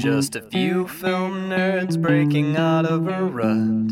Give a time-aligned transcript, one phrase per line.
[0.00, 3.88] Just a few film nerds breaking out of a rut,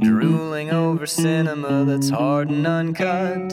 [0.00, 3.52] drooling over cinema that's hard and uncut.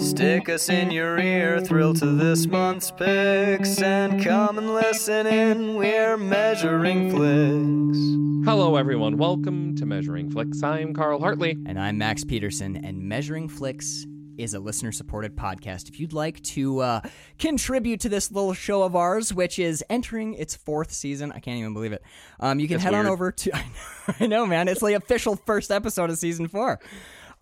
[0.00, 5.74] Stick us in your ear, thrill to this month's picks, and come and listen in.
[5.74, 8.48] We're measuring flicks.
[8.48, 9.18] Hello, everyone.
[9.18, 10.62] Welcome to Measuring Flicks.
[10.62, 11.58] I'm Carl Hartley.
[11.66, 14.06] And I'm Max Peterson, and Measuring Flicks
[14.38, 15.88] is a listener supported podcast.
[15.88, 17.00] If you'd like to uh,
[17.38, 21.58] contribute to this little show of ours, which is entering its fourth season, I can't
[21.58, 22.02] even believe it.
[22.40, 24.94] Um, you can That's head on over to, I know, I know, man, it's the
[24.94, 26.80] official first episode of season four.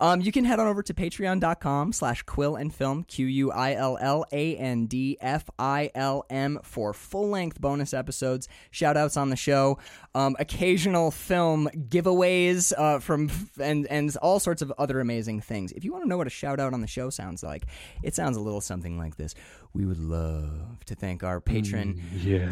[0.00, 3.74] Um, you can head on over to patreon.com slash quill and film, Q U I
[3.74, 8.96] L L A N D F I L M, for full length bonus episodes, shout
[8.96, 9.78] outs on the show,
[10.14, 15.70] um, occasional film giveaways uh, from, and, and all sorts of other amazing things.
[15.72, 17.66] If you want to know what a shout out on the show sounds like,
[18.02, 19.34] it sounds a little something like this.
[19.74, 22.02] We would love to thank our patron,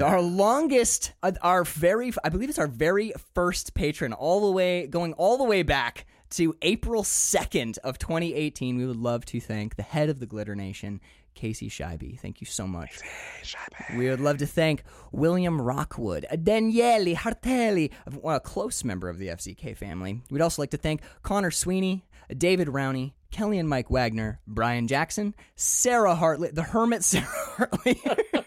[0.01, 4.87] our longest, uh, our very, I believe it's our very first patron, all the way,
[4.87, 8.77] going all the way back to April 2nd of 2018.
[8.77, 11.01] We would love to thank the head of the Glitter Nation,
[11.35, 12.19] Casey Scheibe.
[12.21, 12.99] Thank you so much.
[13.97, 17.91] We would love to thank William Rockwood, Daniele Hartelli,
[18.25, 20.21] a close member of the FCK family.
[20.31, 22.05] We'd also like to thank Connor Sweeney,
[22.37, 28.01] David Rowney, Kelly and Mike Wagner, Brian Jackson, Sarah Hartley, the hermit Sarah Hartley,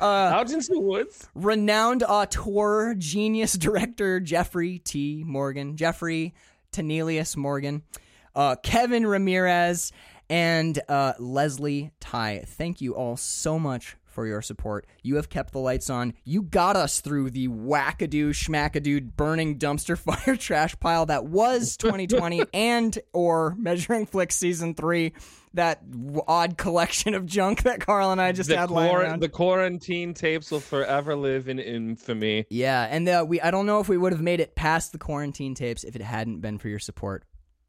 [0.00, 1.26] uh, Out into the woods.
[1.34, 5.24] renowned auteur, genius director Jeffrey T.
[5.26, 6.34] Morgan, Jeffrey
[6.72, 7.82] Tenelius Morgan,
[8.34, 9.92] uh, Kevin Ramirez,
[10.28, 12.44] and uh, Leslie Ty.
[12.46, 14.86] Thank you all so much for your support.
[15.02, 16.14] You have kept the lights on.
[16.24, 22.42] You got us through the wackadoo schmackadoo burning dumpster fire trash pile that was 2020
[22.52, 25.12] and or Measuring Flicks season three.
[25.54, 25.82] That
[26.26, 29.20] odd collection of junk that Carl and I just The, had lying around.
[29.20, 32.46] the quarantine tapes will forever live in infamy.
[32.48, 34.98] Yeah, and uh, we I don't know if we would have made it past the
[34.98, 37.24] quarantine tapes if it hadn't been for your support.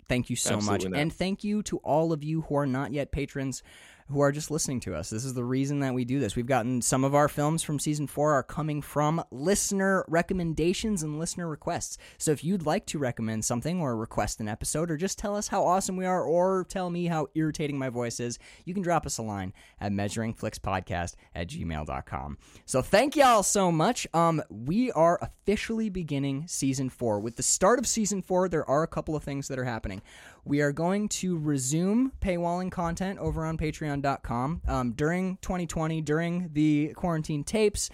[0.07, 0.93] Thank you so Absolutely much.
[0.93, 1.01] not.
[1.01, 3.63] And thank you to all of you who are not yet patrons
[4.09, 5.09] who are just listening to us.
[5.09, 6.35] This is the reason that we do this.
[6.35, 11.19] We've gotten some of our films from season 4 are coming from listener recommendations and
[11.19, 11.97] listener requests.
[12.17, 15.47] So if you'd like to recommend something or request an episode or just tell us
[15.47, 19.05] how awesome we are or tell me how irritating my voice is, you can drop
[19.05, 22.37] us a line at measuringflixpodcast at gmail.com.
[22.65, 24.07] So thank y'all so much.
[24.13, 27.19] Um, we are officially beginning season four.
[27.19, 30.01] With the start of season four, there are a couple of things that are happening.
[30.45, 34.61] We are going to resume paywalling content over on patreon.com.
[34.67, 37.89] Um, during 2020, during the quarantine tapes,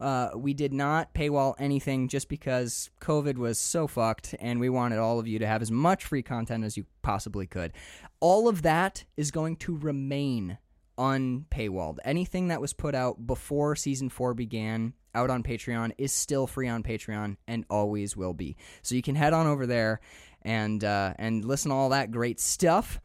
[0.00, 4.98] uh, we did not paywall anything just because COVID was so fucked, and we wanted
[4.98, 7.72] all of you to have as much free content as you possibly could.
[8.20, 10.58] All of that is going to remain
[10.96, 11.98] unpaywalled.
[12.04, 16.68] Anything that was put out before season four began out on Patreon is still free
[16.68, 18.56] on Patreon and always will be.
[18.82, 20.00] So you can head on over there
[20.42, 23.00] and uh, and listen to all that great stuff.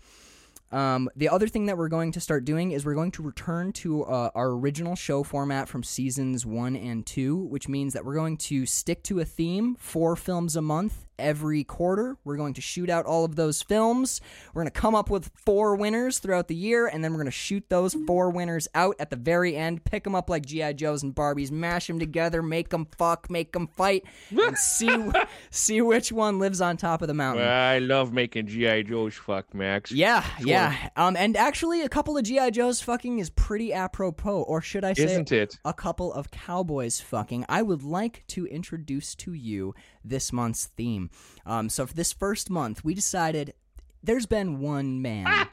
[0.72, 3.72] Um, the other thing that we're going to start doing is we're going to return
[3.74, 8.16] to uh, our original show format from seasons one and two, which means that we're
[8.16, 12.18] going to stick to a theme, four films a month every quarter.
[12.24, 14.22] We're going to shoot out all of those films.
[14.54, 17.26] We're going to come up with four winners throughout the year, and then we're going
[17.26, 20.74] to shoot those four winners out at the very end, pick them up like G.I.
[20.74, 25.12] Joes and Barbies, mash them together, make them fuck, make them fight, and see,
[25.50, 27.48] see which one lives on top of the mountain.
[27.48, 28.84] I love making G.I.
[28.84, 29.92] Joe's fuck, Max.
[29.92, 30.90] Yeah, yeah.
[30.96, 34.94] Um, and actually, a couple of GI Joes fucking is pretty apropos, or should I
[34.94, 35.60] say, Isn't it?
[35.66, 37.46] a couple of cowboys fucking.
[37.50, 39.74] I would like to introduce to you
[40.08, 41.10] this month's theme.
[41.46, 43.54] Um, so for this first month, we decided
[44.04, 45.26] there's been one man.
[45.28, 45.50] Ah!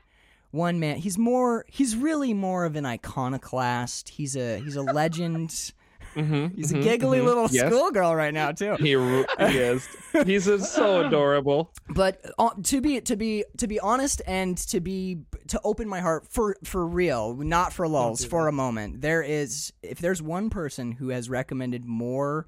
[0.51, 0.97] One man.
[0.99, 1.65] He's more.
[1.69, 4.11] He's really more of an iconoclast.
[4.11, 4.59] He's a.
[4.59, 5.73] He's a legend.
[6.15, 7.73] Mm-hmm, He's a giggly little Yes.
[7.73, 8.75] schoolgirl right now too.
[8.75, 9.89] He, he is.
[10.27, 11.73] He's so adorable.
[11.89, 16.01] but uh, to be to be to be honest and to be to open my
[16.01, 20.51] heart for for real not for lulls for a moment there is if there's one
[20.51, 22.47] person who has recommended more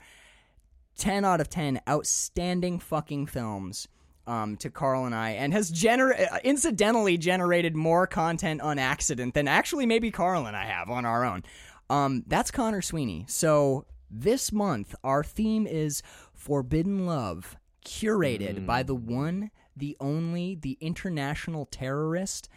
[0.96, 3.88] 10 out of 10 outstanding fucking films
[4.26, 9.34] um, to Carl and I, and has gener- uh, incidentally generated more content on accident
[9.34, 11.42] than actually maybe Carl and I have on our own.
[11.90, 13.26] Um, that's Connor Sweeney.
[13.28, 16.02] So this month, our theme is
[16.32, 22.48] Forbidden Love, curated by the one, the only, the international terrorist,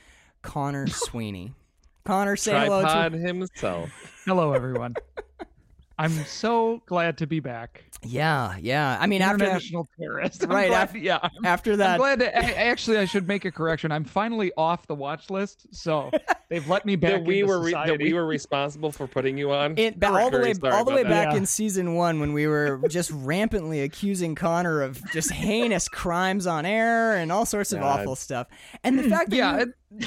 [0.42, 1.52] Connor Sweeney.
[2.06, 3.18] Connor, say hello Tripod to.
[3.28, 3.90] himself.
[4.26, 4.96] Hello, everyone.
[6.00, 7.84] I'm so glad to be back.
[8.04, 8.98] Yeah, yeah.
[9.00, 10.44] I mean, after International terrorist.
[10.44, 11.18] I'm Right, glad- af- yeah.
[11.24, 13.92] I'm, after I'm glad to, a- actually, I should make a correction.
[13.92, 16.12] I'm finally off the watch list, so
[16.50, 19.38] They've let me back that we into were re- that we were responsible for putting
[19.38, 19.76] you on.
[19.76, 21.10] In, ba- all the way, all the way that.
[21.10, 21.38] back Yeah.
[21.40, 26.66] in season one, when we were just rampantly accusing Connor of just heinous crimes on
[26.66, 28.02] air and all sorts of God.
[28.02, 28.48] awful stuff,
[28.84, 30.06] and the fact that Yeah, you, the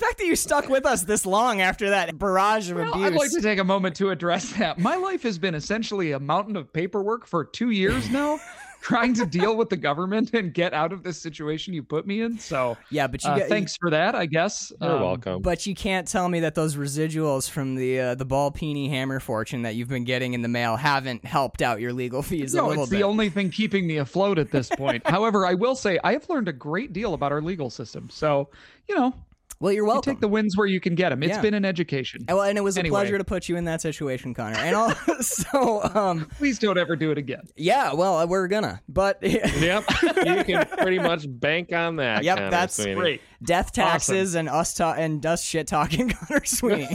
[0.00, 3.06] fact that you stuck with us this long after that barrage of Well, abuse.
[3.06, 4.78] I'd like to take a moment to address that.
[4.78, 8.40] My life has been essentially a mountain of paperwork for two years now,
[8.80, 12.20] trying to deal with the government and get out of this situation you put me
[12.22, 12.38] in.
[12.38, 14.14] So, yeah, but you uh, get, thanks for that.
[14.14, 15.42] I guess You're Um, welcome.
[15.42, 19.20] But you can't tell me that those residuals from the uh, the ball peony hammer
[19.20, 22.58] fortune that you've been getting in the mail haven't helped out your legal fees a
[22.58, 22.98] No, little it's bit.
[22.98, 25.06] the only thing keeping me afloat at this point.
[25.08, 28.08] However, I will say I have learned a great deal about our legal system.
[28.10, 28.48] So,
[28.88, 29.14] you know,
[29.60, 29.84] well, you're welcome.
[29.84, 30.12] you welcome.
[30.14, 31.22] take the wins where you can get them.
[31.22, 31.40] It's Yeah.
[31.42, 32.24] been an education.
[32.28, 34.56] And, well, and it was a pleasure to put you in that situation, Connor.
[34.56, 37.42] And also, um, Please don't ever do it again.
[37.56, 38.80] yeah, well, we're gonna.
[38.88, 42.22] But yep, you can pretty much bank on that.
[42.24, 42.94] Yep, Connor that's Sweeney.
[42.94, 43.20] Great.
[43.42, 46.88] death taxes and us ta- and us shit talking Connor Sweeney.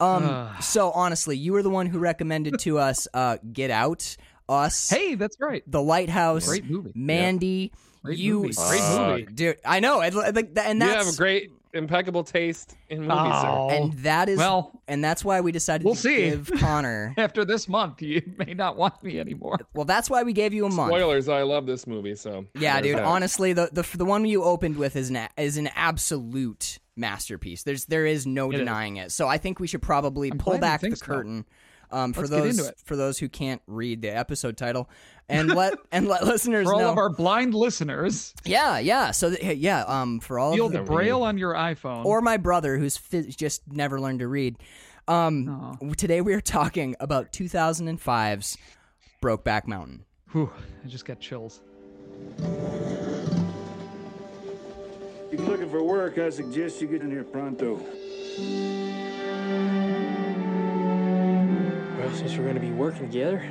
[0.00, 4.16] um, so honestly, you were the one who recommended to us uh, Get Out,
[4.48, 5.62] Us, Hey, that's right.
[5.66, 6.92] The Lighthouse, Great movie.
[6.94, 7.72] Mandy.
[8.04, 8.54] Great you, movie.
[8.54, 9.22] Great movie.
[9.26, 9.56] dude.
[9.64, 13.68] I know, and like, that- You have a great, impeccable taste in movies, Oh.
[13.70, 16.30] and that is Well, and that's why we decided we'll to see.
[16.30, 17.14] give Connor.
[17.16, 19.58] After this month, you may not want me anymore.
[19.74, 20.90] well, that's why we gave you a month.
[20.90, 22.96] Spoilers, I love this movie, so Yeah, dude.
[22.96, 23.04] that.
[23.04, 27.62] Honestly, the, the the one you opened with is an is an absolute masterpiece.
[27.62, 28.58] There's there is no It is.
[28.60, 29.12] denying it.
[29.12, 31.44] So I think we should probably I'm pull back the curtain.
[31.48, 31.54] so.
[31.90, 32.04] Curtain.
[32.04, 34.88] Um, for Let's those for those who can't read the episode title,
[35.28, 36.90] and let and let listeners For all know.
[36.90, 39.10] of our blind listeners, yeah, yeah.
[39.10, 42.04] So th- yeah, um, for all feel of the the, braille on your iPhone.
[42.04, 44.56] or my brother who's phys- just never learned to read.
[45.08, 48.56] Um, today we are talking about 2005's
[49.22, 50.04] Brokeback Mountain.
[50.32, 50.50] Whew,
[50.84, 51.60] I just got chills.
[55.32, 57.76] If you're looking for work, I suggest you get in here pronto.
[62.00, 63.46] Well, since we're gonna be working together,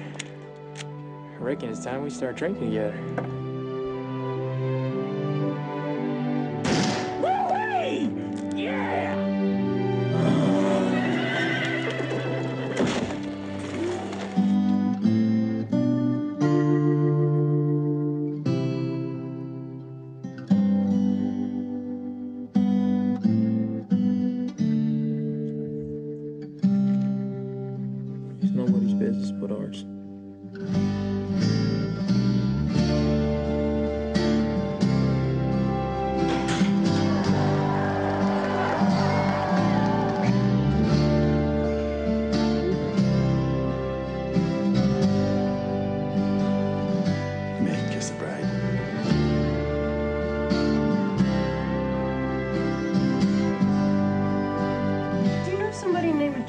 [0.83, 3.38] I reckon it's time we start drinking together.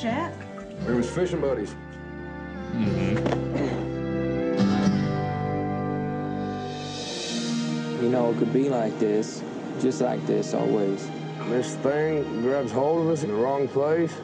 [0.00, 0.32] Jack?
[0.86, 1.74] We was fishing buddies.
[2.72, 3.50] Mm-hmm.
[8.02, 9.42] You know, it could be like this,
[9.78, 11.06] just like this always.
[11.48, 14.14] This thing grabs hold of us in the wrong place,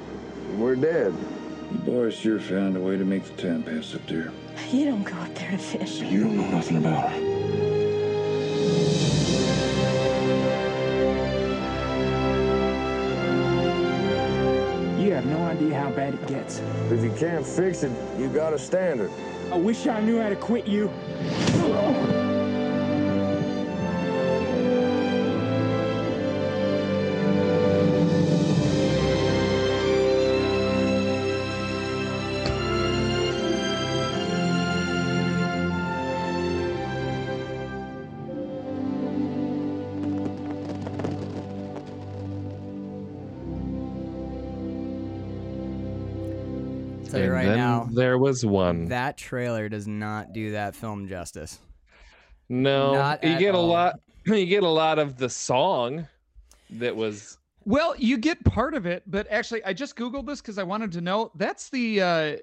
[0.48, 1.14] and we're dead.
[1.70, 4.32] You boys sure found a way to make the time pass up there.
[4.70, 6.00] You don't go up there to fish.
[6.00, 7.35] You don't know nothing about her.
[15.56, 16.58] Idea how bad it gets.
[16.90, 19.10] If you can't fix it, you got a standard.
[19.50, 20.90] I wish I knew how to quit you.
[48.26, 48.86] Was one.
[48.88, 51.58] that trailer does not do that film justice.
[52.48, 54.00] no, Not you at get a lot.
[54.26, 56.08] You get a lot of the song
[56.70, 57.38] that was.
[57.64, 60.90] Well, you get part of it, but actually, I just googled this because I wanted
[60.92, 61.30] to know.
[61.36, 62.36] That's the uh,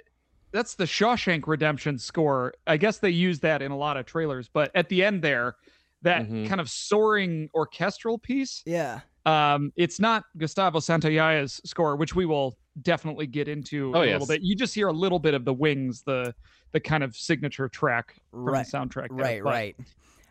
[0.53, 2.53] that's the Shawshank Redemption score.
[2.67, 5.55] I guess they use that in a lot of trailers, but at the end there,
[6.03, 6.47] that Mhm.
[6.47, 8.63] kind of soaring orchestral piece.
[8.65, 9.01] Yeah.
[9.25, 14.13] Um, it's not Gustavo Santaolalla's score, which we will definitely get into Oh, a yes.
[14.13, 14.41] little bit.
[14.41, 16.33] You just hear a little bit of the wings, the
[16.71, 19.09] the kind of signature track from Right, the soundtrack.
[19.09, 19.17] there.
[19.17, 19.75] Right, But, right.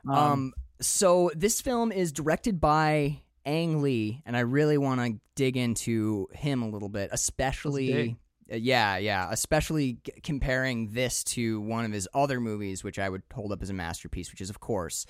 [0.08, 5.20] Um, Um, so this film is directed by Ang Lee, and I really want to
[5.37, 8.16] dig into him a little bit, especially.
[8.52, 13.08] uh, Yeah, yeah, especially g- comparing this to one of his other movies, which I
[13.08, 15.06] would hold up as a masterpiece, which is, of course,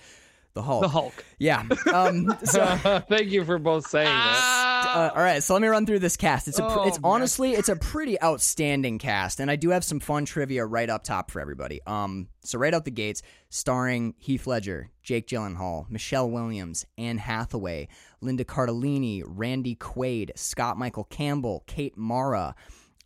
[0.55, 0.83] The Hulk.
[0.83, 1.25] The Hulk.
[1.39, 1.65] Yeah.
[1.93, 2.65] Um, so,
[3.09, 4.85] Thank you for both saying that.
[4.95, 6.47] uh, all right, so let me run through this cast.
[6.49, 9.83] It's a, pr- Oh, it's honestly, it's a pretty outstanding cast, and I do have
[9.85, 11.81] some fun trivia right up top for everybody.
[11.87, 17.89] Um, so right out the gates, starring Heath Ledger, Jake Gyllenhaal, Michelle Williams, Anne Hathaway,
[18.21, 22.55] Linda Cardellini, Randy Quaid, Scott Michael Campbell, Kate Mara,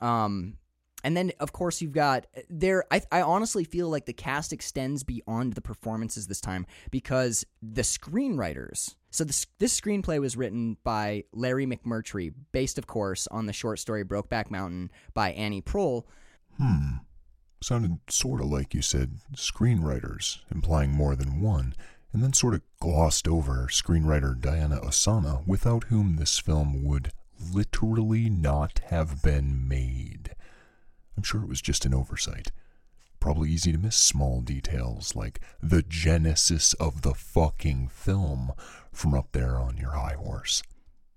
[0.01, 0.55] um,
[1.05, 2.85] and then of course you've got there.
[2.91, 7.83] I, I honestly feel like the cast extends beyond the performances this time because the
[7.83, 8.95] screenwriters.
[9.11, 13.79] So this this screenplay was written by Larry McMurtry, based of course on the short
[13.79, 16.05] story Brokeback Mountain by Annie Proulx.
[16.59, 16.97] Hmm.
[17.63, 21.75] Sounded sort of like you said screenwriters, implying more than one,
[22.13, 27.13] and then sort of glossed over screenwriter Diana Ossana, without whom this film would
[27.53, 30.36] literally not have been made.
[31.17, 32.53] I'm sure it was just an oversight.
[33.21, 38.53] Probably easy to miss small details like the genesis of the fucking film
[38.93, 40.63] from up there on your high horse.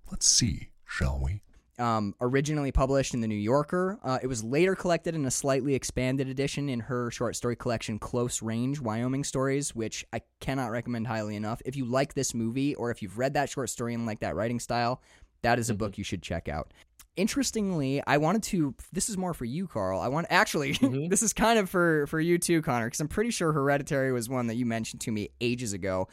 [0.09, 1.41] Let's see, shall we?
[1.77, 5.75] Um, originally published in the New Yorker, uh, it was later collected in a slightly
[5.75, 11.07] expanded edition in her short story collection, Close Range Wyoming Stories, which I cannot recommend
[11.07, 11.61] highly enough.
[11.65, 14.35] If you like this movie or if you've read that short story and like that
[14.35, 15.01] writing style,
[15.41, 16.73] that is a book you should check out.
[17.19, 18.73] Interestingly, I wanted to.
[18.93, 19.99] This is more for you, Carl.
[19.99, 20.71] I want actually.
[21.09, 24.29] this is kind of for for you too, Connor, because I'm pretty sure Hereditary was
[24.29, 26.07] one that you mentioned to me ages ago.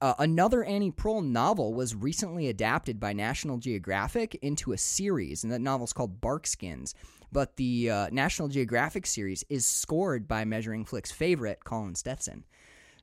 [0.00, 5.52] Uh, another Annie Proulx novel was recently adapted by National Geographic into a series, and
[5.52, 6.94] that novel's called Barkskins.
[7.32, 12.44] But the uh, National Geographic series is scored by Measuring Flick's favorite, Colin Stetson.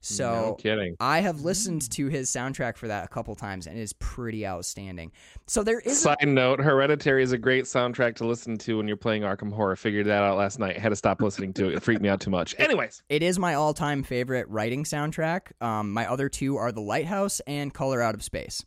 [0.06, 0.98] So No kidding.
[1.00, 4.46] I have listened to his soundtrack for that a couple times, and it is pretty
[4.46, 5.14] outstanding.
[5.48, 8.88] So there is a- Side note: Hereditary is a great soundtrack to listen to when
[8.88, 9.78] you're playing Arkham Horror.
[9.78, 10.78] Figured that out last night.
[10.78, 11.76] Had to stop listening to it.
[11.76, 12.54] It freaked me out too much.
[12.60, 15.54] Anyways, It is my all-time favorite writing soundtrack.
[15.62, 18.62] Um, my other two are The Lighthouse and Color Out of Space.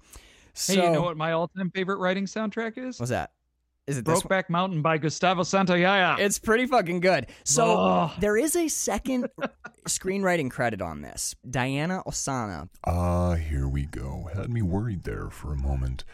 [0.54, 2.98] So, hey, you know what my all-time favorite writing soundtrack is?
[2.98, 3.32] What's that?
[3.86, 4.04] Is it?
[4.04, 6.18] Brokeback Mountain by Gustavo Santaolalla.
[6.18, 7.28] It's pretty fucking good.
[7.44, 8.12] So Oh.
[8.18, 9.28] there is a second
[9.88, 11.36] screenwriting credit on this.
[11.48, 12.68] Diana Ossana.
[12.84, 14.28] Ah, here we go.
[14.34, 16.04] Had me worried there for a moment.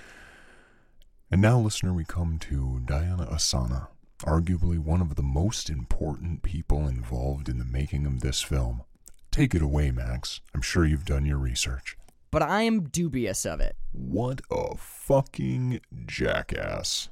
[1.31, 3.87] And now, listener, we come to Diana Ossana,
[4.21, 8.83] arguably one of the most important people involved in the making of this film.
[9.31, 10.43] Take it away, Max.
[10.55, 11.97] I'm sure you've done your research.
[12.31, 13.77] But I am dubious of it.
[13.93, 17.09] What a fucking jackass.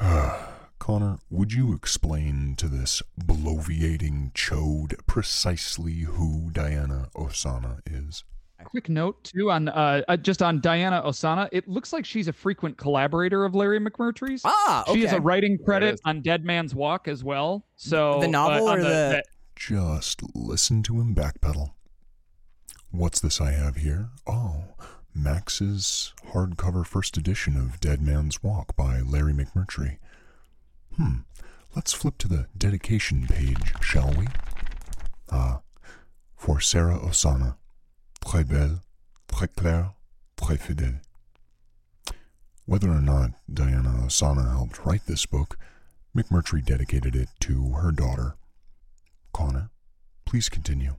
[0.78, 8.24] Connor, would you explain to this bloviating chode precisely who Diana Ossana is?
[8.64, 11.48] Quick note too on uh, uh, just on Diana Ossana.
[11.50, 14.42] It looks like she's a frequent collaborator of Larry McMurtry's.
[14.44, 17.64] Ah, She has a writing credit on Dead Man's Walk as well.
[17.76, 19.22] So The novel uh, on or the-
[19.56, 21.70] Just listen to him backpedal.
[22.90, 24.08] What's this I have here?
[24.26, 24.64] Oh,
[25.14, 29.98] Max's hardcover first edition of Dead Man's Walk by Larry McMurtry.
[30.96, 31.20] Hmm,
[31.74, 34.26] let's flip to the dedication page, shall we?
[35.30, 35.60] Ah,
[36.36, 37.56] for Sarah Ossana.
[38.24, 38.80] Très belle,
[39.28, 39.94] très claire,
[40.36, 41.00] très fidèle.
[42.66, 45.58] Whether or not Diana Ossana helped write this book,
[46.16, 48.36] McMurtry dedicated it to her daughter.
[49.32, 49.70] Connor,
[50.24, 50.96] please continue.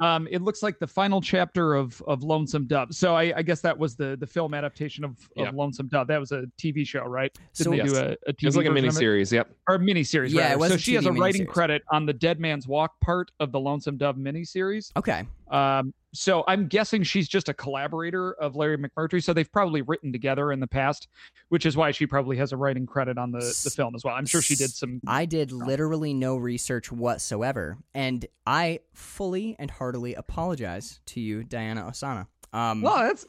[0.00, 2.94] Um, it looks like the final chapter of of Lonesome Dove.
[2.94, 5.50] So I, I guess that was the the film adaptation of, of Yeah.
[5.54, 6.06] Lonesome Dove.
[6.06, 7.32] That was a TV show, right?
[7.54, 9.32] Didn't So- they do a, a TV it was like a mini series.
[9.32, 9.50] Yep.
[9.68, 10.32] or a mini series.
[10.32, 11.48] Yeah, it was so a she has a writing miniseries.
[11.48, 14.90] credit on the Dead Man's Walk part of the Lonesome Dove miniseries.
[14.96, 15.24] Okay.
[15.50, 19.22] Um, so I'm guessing she's just a collaborator of Larry McMurtry.
[19.22, 21.08] So they've probably written together in the past,
[21.48, 24.14] which is why she probably has a writing credit on the, the film as well.
[24.14, 25.00] I'm sure she did some.
[25.06, 31.82] I did literally no research whatsoever, and I fully and heartily apologize to you, Diana
[31.82, 32.26] Ossana.
[32.52, 33.26] Um, Well, that's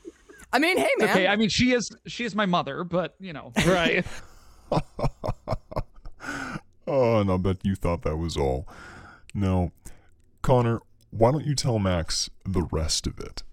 [0.53, 1.27] I mean, hey man, okay.
[1.27, 4.05] I mean, she is she is my mother, but you know, Right.
[6.87, 8.67] oh, and I'll bet you thought that was all.
[9.33, 9.71] No.
[10.41, 10.81] Connor,
[11.11, 13.43] why don't you tell Max the rest of it?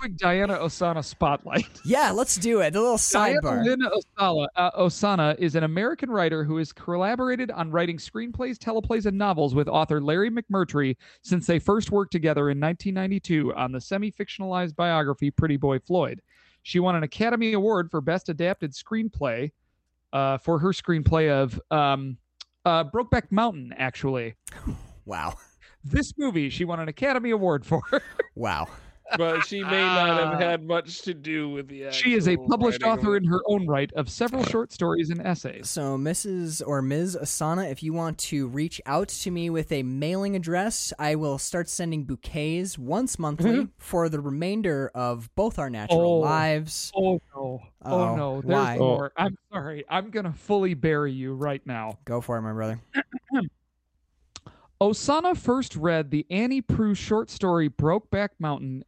[0.00, 1.68] quick Diana Ossana spotlight.
[1.84, 2.72] yeah, let's do it.
[2.72, 3.62] The little sidebar.
[3.62, 9.04] Lynn Osala, uh, Ossana is an American writer who has collaborated on writing screenplays, teleplays,
[9.04, 13.80] and novels with author Larry McMurtry since they first worked together in 1992 on the
[13.80, 16.22] semi fictionalized biography Pretty Boy Floyd.
[16.62, 19.50] She won an Academy Award for Best Adapted Screenplay
[20.14, 22.16] uh, for her screenplay of um,
[22.64, 24.34] uh, Brokeback Mountain, actually.
[25.04, 25.34] Wow,
[25.84, 27.82] This movie she won an Academy Award for.
[28.34, 28.68] wow.
[29.16, 30.38] but she may not have ah.
[30.38, 31.90] had much to do with the.
[31.90, 35.20] She is a published writing author in her own right of several short stories and
[35.20, 35.68] essays.
[35.68, 36.62] So, Mrs.
[36.66, 37.18] or Ms.
[37.20, 41.38] Asana, if you want to reach out to me with a mailing address, I will
[41.38, 43.64] start sending bouquets once monthly mm-hmm.
[43.78, 46.18] for the remainder of both our natural Oh.
[46.18, 46.92] lives.
[46.94, 47.62] Oh no!
[47.84, 48.16] Oh, Uh-oh.
[48.16, 48.40] no!
[48.42, 48.78] There's Why?
[48.78, 49.12] more.
[49.16, 49.84] I'm sorry.
[49.88, 51.98] I'm gonna fully bury you right now.
[52.04, 52.80] Go for it, my brother.
[54.80, 58.82] Ossana first read the Annie Proulx short story Brokeback Mountain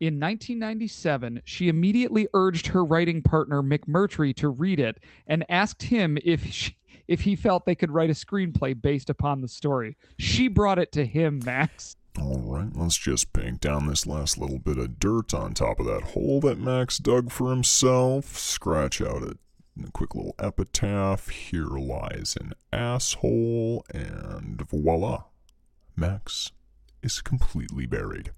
[0.00, 1.42] in 1997.
[1.44, 6.76] She immediately urged her writing partner McMurtry to read it and asked him if she,
[7.06, 9.96] if he felt they could write a screenplay based upon the story.
[10.18, 11.96] She brought it to him, Max.
[12.20, 15.86] All right, let's just paint down this last little bit of dirt on top of
[15.86, 18.36] that hole that Max dug for himself.
[18.36, 19.38] Scratch out a,
[19.86, 21.28] a quick little epitaph.
[21.28, 25.24] Here lies an asshole, and voila,
[25.96, 26.52] Max
[27.02, 28.32] is completely buried.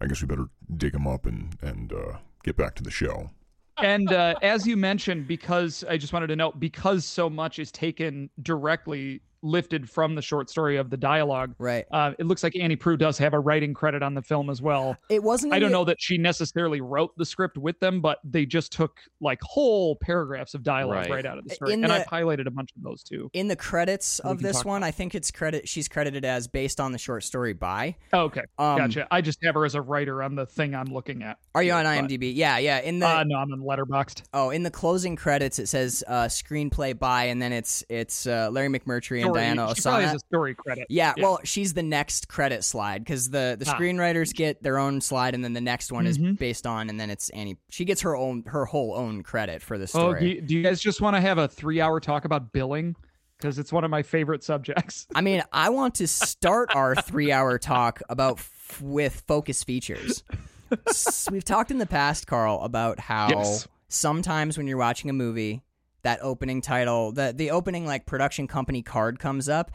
[0.00, 3.30] I guess we better dig him up and and uh, get back to the show.
[3.78, 7.70] and uh, as you mentioned, because I just wanted to note, because so much is
[7.70, 11.84] taken directly lifted from the short story of the dialogue, Right.
[11.90, 14.60] uh, it looks like Annie Proulx does have a writing credit on the film as
[14.60, 14.96] well.
[15.08, 15.52] It wasn't.
[15.52, 18.98] I don't know that she necessarily wrote the script with them, but they just took
[19.20, 21.10] like whole paragraphs of dialogue Right.
[21.10, 23.30] right, out of the story, In and the- I've highlighted a bunch of those too.
[23.32, 25.68] In the credits of this talk one, I think it's credit.
[25.68, 27.96] She's credited as based on the short story by.
[28.12, 29.06] Oh, okay, Um, gotcha.
[29.10, 31.38] I just have her as a writer on the thing I'm looking at.
[31.54, 32.34] Are you on But- IMDb?
[32.34, 32.80] Yeah, yeah.
[32.80, 34.22] In the Uh, no, I'm in Letterboxd.
[34.34, 38.48] oh, in the closing credits, it says uh, screenplay by, and then it's it's uh,
[38.52, 40.86] Larry McMurtry and Story- Diana she probably has a story credit.
[40.88, 43.74] Yeah, well, she's the next credit slide because the the Ah.
[43.78, 46.38] screenwriters get their own slide, and then the next one is Mhm.
[46.38, 47.58] based on, and then it's Annie.
[47.70, 50.20] She gets her own her whole own credit for the Oh, story.
[50.20, 52.94] do you, do you guys just want to have a three hour talk about billing?
[53.38, 55.06] Because it's one of my favorite subjects.
[55.14, 60.22] I mean, I want to start our three hour talk about f- with focus features.
[60.86, 63.66] S- We've talked in the past, Carl, about how Yes.
[63.88, 65.62] sometimes when you're watching a movie,
[66.02, 69.70] that opening title, the the opening like production company card comes up,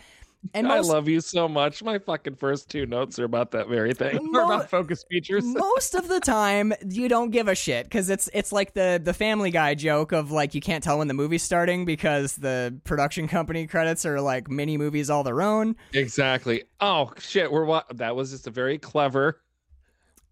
[0.54, 1.82] and I love you so much.
[1.84, 4.20] My fucking first two notes are about that very thing.
[4.36, 5.46] Or about focus features.
[5.46, 9.14] most of the time you don't give a shit because it's it's like the the
[9.14, 13.28] Family Guy joke of like you can't tell when the movie's starting because the production
[13.30, 15.78] company credits are like mini movies all their own.
[15.94, 16.64] Exactly.
[16.82, 19.42] Oh shit, we're wa- that was just a very clever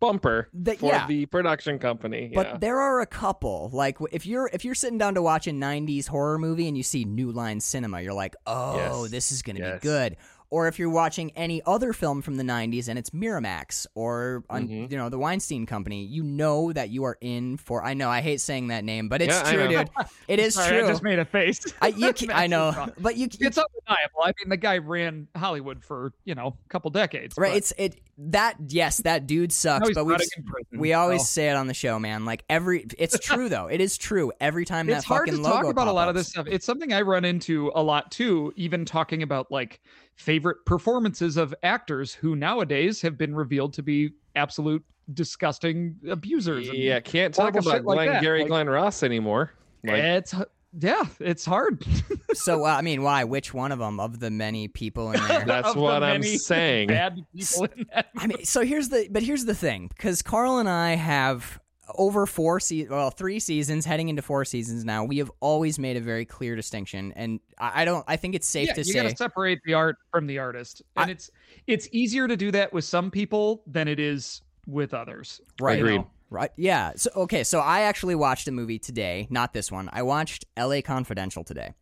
[0.04, 1.08] bumper The- for yeah.
[1.08, 2.32] the production company.
[2.34, 2.58] But yeah.
[2.58, 6.08] there are a couple like if you're if you're sitting down to watch a 90s
[6.08, 9.12] horror movie and you see New Line Cinema, you're like, "Oh, Yes.
[9.12, 9.80] this is going to Yes.
[9.82, 10.18] be good."
[10.54, 14.68] Or if you're watching any other film from the 90s and it's Miramax or un-
[14.68, 14.92] Mhm.
[14.92, 17.84] you know the Weinstein Company, you know that you are in for.
[17.84, 19.90] I know I hate saying that name, but it's Yeah, true, dude.
[20.28, 20.86] It is Sorry, true.
[20.86, 21.60] I just made a face.
[21.82, 22.96] I, you can, I know, problem.
[23.00, 24.22] but you, you It's undeniable.
[24.24, 27.34] I mean, the guy ran Hollywood for you know a couple decades.
[27.36, 27.50] right?
[27.50, 29.88] but It's it that yes, that dude sucks.
[29.88, 31.26] he's But we rotting in prison, we always so.
[31.34, 32.26] say it on the show, man.
[32.26, 33.66] Like every, it's true though.
[33.66, 36.10] It is true every time that it's hard fucking to talk logo about a lot
[36.10, 36.46] of this stuff.
[36.48, 39.82] It's something I run into a lot too, even talking about like
[40.16, 46.70] favorite performances of actors who nowadays have been revealed to be absolute disgusting abusers.
[46.70, 48.24] and yeah, can't talk about shit like Glenn.
[48.24, 49.52] Gary Like, Glen Ross anymore.
[49.84, 50.34] Like it's
[50.80, 51.86] yeah, it's hard.
[52.34, 53.26] So uh, I mean, why?
[53.26, 55.46] Which one of them of the many people in there?
[55.46, 56.88] that's of the what I'm saying.
[56.88, 58.08] Bad people in that.
[58.18, 61.60] I mean, so here's the but here's the thing because Carl and I have
[61.96, 65.04] over four se- well three seasons heading into four seasons now.
[65.04, 68.04] We have always made a very clear distinction, and I, I don't.
[68.08, 70.82] I think it's safe yeah, to you say gotta separate the art from the artist,
[70.96, 71.30] and it's
[71.68, 75.42] it's easier to do that with some people than it is with others.
[75.60, 75.80] Right.
[75.80, 76.08] you know?
[76.30, 76.52] Right.
[76.56, 76.94] Yeah.
[76.96, 77.44] So okay.
[77.44, 79.28] So I actually watched a movie today.
[79.30, 79.90] Not this one.
[79.94, 80.82] I watched L.A.
[80.82, 81.74] Confidential today,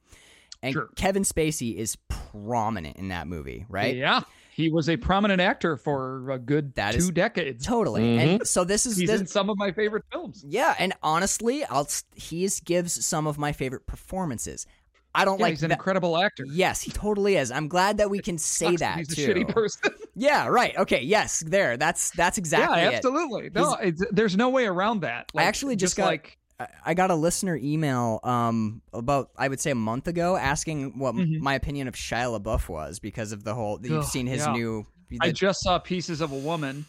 [0.61, 0.89] and Sure.
[0.95, 1.97] Kevin Spacey is
[2.31, 3.65] prominent in that movie.
[3.69, 3.95] Right.
[3.95, 4.21] Yeah,
[4.62, 7.65] he was a prominent actor for a good That two is decades.
[7.65, 8.17] Totally.
[8.17, 8.43] And mm-hmm.
[8.43, 10.45] so this is He's this, in some of my favorite films.
[10.47, 10.76] yeah.
[10.78, 14.65] And honestly, I'll he gives some of my favorite performances.
[15.13, 16.45] I don't Yeah, like he's an that- incredible actor.
[16.50, 17.52] Yes, he totally is.
[17.52, 19.24] I'm glad that we can say that he's too.
[19.24, 19.91] a shitty person.
[20.13, 20.47] Yeah.
[20.47, 20.78] Right.
[20.78, 21.02] Okay.
[21.02, 21.39] Yes.
[21.39, 21.78] There.
[21.78, 22.95] That's that's exactly yeah, it.
[22.95, 23.50] absolutely.
[23.56, 25.32] No, it's, there's no way around that.
[25.36, 29.60] I actually just, got like I- I got a listener email um about I would
[29.60, 31.39] say a month ago asking what m- Mhm.
[31.39, 34.54] my opinion of Shia LaBeouf was because of the whole you've seen his yeah.
[34.54, 34.86] new
[35.19, 36.86] I just saw pieces of a woman.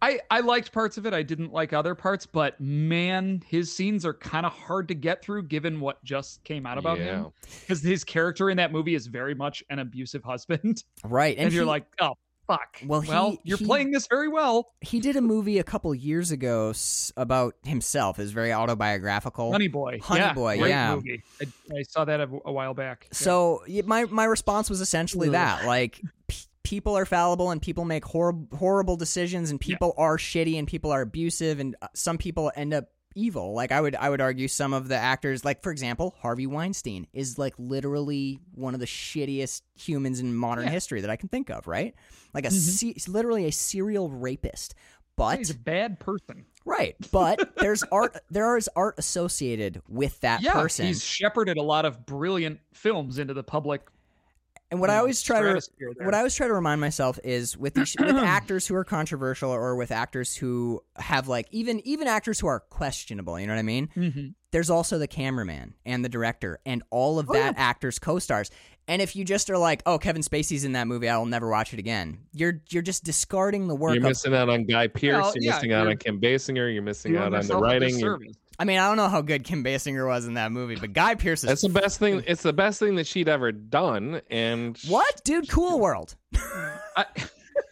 [0.00, 1.12] I I liked parts of it.
[1.12, 5.22] I didn't like other parts, but man, his scenes are kind of hard to get
[5.22, 7.26] through given what just came out about him.
[7.60, 11.64] Because his character in that movie is very much an abusive husband, right and, you're
[11.64, 12.14] like, oh
[12.48, 12.78] fuck.
[12.84, 14.72] Well, Well, you're he- playing this very well.
[14.80, 16.72] he did a movie a couple years ago
[17.16, 18.18] about himself.
[18.18, 19.52] It's very autobiographical.
[19.52, 20.00] Honey Boy.
[20.02, 20.94] Honey yeah, Boy, great yeah.
[20.96, 21.22] Movie.
[21.40, 21.46] I,
[21.78, 23.06] I saw that a, a while back.
[23.12, 23.16] Yeah.
[23.16, 25.34] So y- my my response was essentially Ugh.
[25.34, 30.16] that like p- people are fallible and people make hor- horrible decisions and people are
[30.16, 33.52] shitty and people are abusive and uh, some people end up evil.
[33.54, 37.06] Like I would I would argue some of the actors like for example, Harvey Weinstein
[37.12, 40.70] is like literally one of the shittiest humans in modern Yeah.
[40.70, 41.94] history that I can think of, right?
[42.34, 42.52] Like a Mhm.
[42.52, 44.74] se- literally a serial rapist.
[45.16, 46.44] But He's a bad person.
[46.64, 50.86] right, but there's art there is art associated with that yeah, person.
[50.86, 53.82] he's shepherded a lot of brilliant films into the public.
[54.70, 55.60] And what you I always try to
[56.00, 59.50] what I always try to remind myself is with these, with actors who are controversial
[59.50, 63.58] or with actors who have like even even actors who are questionable, you know what
[63.60, 63.88] I mean?
[63.96, 64.34] Mhm.
[64.50, 68.50] There's also the cameraman and the director and all of Oh, that actor's co-stars.
[68.86, 71.72] And if you just are like, "Oh, Kevin Spacey's in that movie, I'll never watch
[71.74, 75.22] it again." You're you're just discarding the work You're of missing out on Guy Pearce.
[75.22, 76.72] Well, you're yeah, missing out you're- on Kim Basinger.
[76.72, 78.34] You're missing Doing out on the writing.
[78.58, 78.60] You're- disservice.
[78.60, 81.14] I mean, I don't know how good Kim Basinger was in that movie, but Guy
[81.14, 82.22] Pearce is That's the best thing.
[82.26, 84.20] It's the best thing that she'd ever done.
[84.30, 85.22] And What?
[85.24, 86.16] Dude, Cool World.
[86.96, 87.04] I,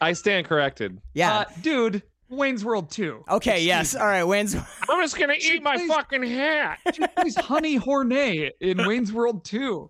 [0.00, 1.00] I stand corrected.
[1.14, 1.38] Yeah.
[1.40, 3.24] uh, dude, Wayne's World 2.
[3.30, 3.94] okay, yes.
[3.94, 6.78] All right, Wayne's I'm just gonna eat my plays- fucking hat.
[6.94, 9.88] She plays Honey Hornet in Wayne's World 2.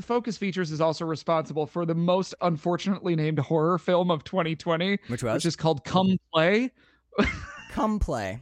[0.00, 5.22] Focus Features is also responsible for the most unfortunately named horror film of 2020, Which
[5.22, 5.34] was?
[5.34, 6.72] which is called Come Play.
[7.70, 8.40] Come Play.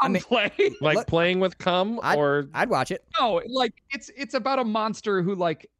[0.00, 0.50] Come mean- Play.
[0.80, 3.04] Like Look- playing with cum, I'd- or I'd watch it.
[3.18, 5.70] No, like it's it's about a monster who like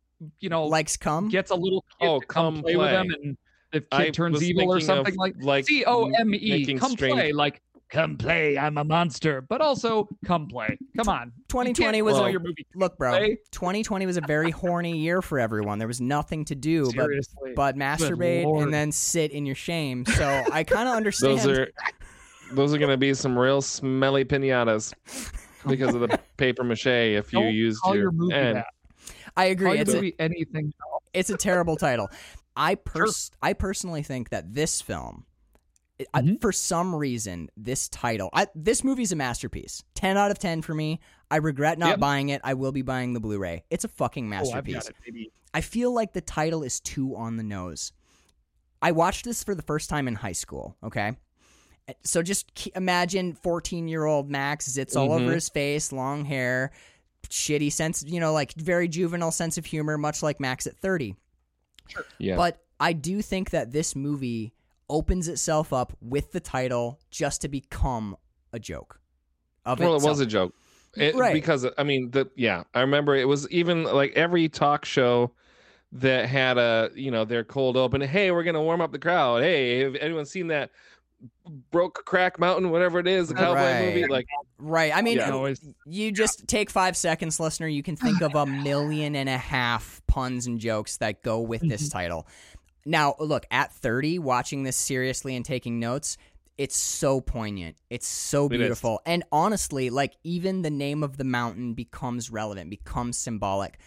[0.40, 1.28] you know Likes cum.
[1.28, 3.36] gets a little kid Oh, to come come play, with them and
[3.72, 6.50] the kid I turns evil or thinking of, something like like C O M E.
[6.50, 8.58] making Come strange- play, like come play.
[8.58, 10.76] I'm a monster, but also come play.
[10.96, 12.66] Come on, 2020 was call a- your movie.
[12.74, 13.10] Look, bro.
[13.10, 13.38] Play.
[13.52, 15.78] 2020 was a very horny year for everyone.
[15.78, 20.04] There was nothing to do but Seriously, but masturbate and then sit in your shame.
[20.06, 21.38] So I kind of understand.
[21.40, 21.68] those are
[22.52, 24.92] those are gonna be some real smelly pinatas
[25.68, 26.86] because of the paper mache.
[26.86, 28.66] If you Don't used call your, your movie and that.
[29.36, 29.72] I Call agree.
[29.72, 30.72] your It's a, anything.
[30.92, 31.02] else.
[31.12, 32.08] it's a terrible title.
[32.56, 35.26] I pers- I personally think that this film,
[35.98, 36.36] it- I- mm-hmm.
[36.36, 39.82] for some reason, this title, I, this movie's a masterpiece.
[39.94, 41.00] Ten out of ten for me.
[41.30, 41.98] I regret not Yep.
[42.00, 42.40] buying it.
[42.44, 43.64] I will be buying the Blu-ray.
[43.68, 44.74] It's a fucking Oh, I've masterpiece.
[44.88, 45.32] got it.
[45.52, 47.92] I feel like the title is too on the nose.
[48.80, 51.16] I watched this for the first time in high school, okay?
[52.02, 55.34] So just imagine 14 year old Max, zits all over Mhm.
[55.34, 56.72] his face, long hair,
[57.28, 61.14] shitty sense, you know, like very juvenile sense of humor, much like Max at 30.
[62.18, 64.52] yeah, But I do think that this movie
[64.88, 68.16] opens itself up with the title just to become
[68.52, 69.00] a joke.
[69.64, 70.54] Of well, it was a joke.
[70.96, 71.32] It, Right.
[71.34, 75.32] Because I mean, the yeah, I remember it was even like every talk show
[75.92, 78.00] that had a you know their cold open.
[78.00, 79.42] Hey, we're gonna warm up the crowd.
[79.42, 80.70] Hey, have anyone seen that
[81.70, 83.94] broke crack mountain, whatever it is, the cowboy Right.
[83.94, 84.06] movie?
[84.06, 84.26] Like,
[84.58, 84.94] Right.
[84.94, 85.54] I mean, Yeah.
[85.86, 87.68] you just take five seconds, listener.
[87.68, 91.62] You can think of a million and a half puns and jokes that go with
[91.62, 91.68] Mm-hmm.
[91.70, 92.26] this title.
[92.84, 96.16] Now, look, at 30, watching this seriously and taking notes,
[96.58, 97.76] it's so poignant.
[97.90, 98.58] It's so It is.
[98.58, 99.00] beautiful.
[99.04, 103.78] And honestly, like, even the name of the mountain becomes relevant, becomes symbolic.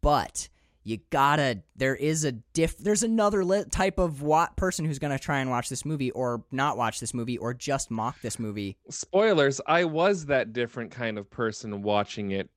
[0.00, 0.48] But
[0.82, 5.18] you gotta, there is a diff, there's another li- type of what person who's gonna
[5.18, 8.76] try and watch this movie or not watch this movie or just mock this movie.
[8.88, 9.60] spoilers.
[9.66, 12.48] I was that different kind of person watching it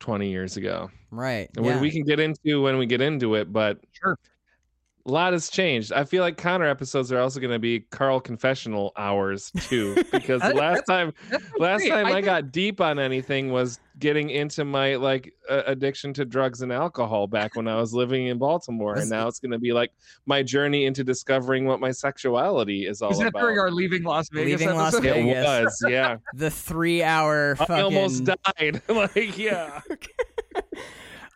[0.00, 0.90] 20 years ago.
[1.10, 1.50] Right.
[1.56, 1.72] And yeah.
[1.72, 4.18] when we can get into when we get into it, but Sure.
[5.06, 5.92] A lot has changed.
[5.92, 10.40] I feel like Connor episodes are also going to be Carl confessional hours too, because
[10.42, 11.90] That- last time, That's last okay.
[11.90, 16.24] time I, think- got deep on anything was getting into my like uh, addiction to
[16.24, 19.58] drugs and alcohol back when I was living in Baltimore, and now it's going to
[19.58, 19.90] be like
[20.26, 23.40] my journey into discovering what my sexuality is all Was that about.
[23.40, 25.14] during our leaving Las Vegas Leaving Las episode?
[25.14, 25.46] Vegas.
[25.46, 26.16] it was, yeah.
[26.34, 28.82] the three hour fucking I almost died.
[28.88, 29.80] like, yeah.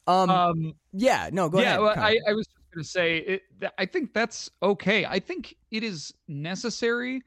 [0.07, 3.19] um, Um, yeah no go yeah, ahead well, I, I was just going to say,
[3.19, 5.05] it, th- I think that's okay.
[5.07, 7.23] I think it is necessary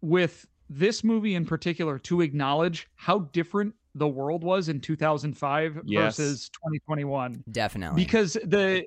[0.00, 6.16] with this movie in particular to acknowledge how different the world was in 2005 Yes.
[6.16, 7.42] versus 2021.
[7.50, 8.84] definitely Because the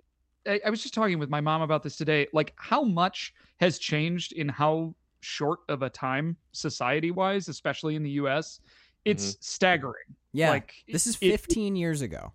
[0.48, 3.78] I, I was just talking with my mom about this today, like how much has
[3.80, 8.60] changed in how short of a time society wise, especially in the US.
[9.06, 9.38] It's mm-hmm.
[9.42, 10.16] staggering.
[10.34, 12.32] yeah like this is it- 15 years ago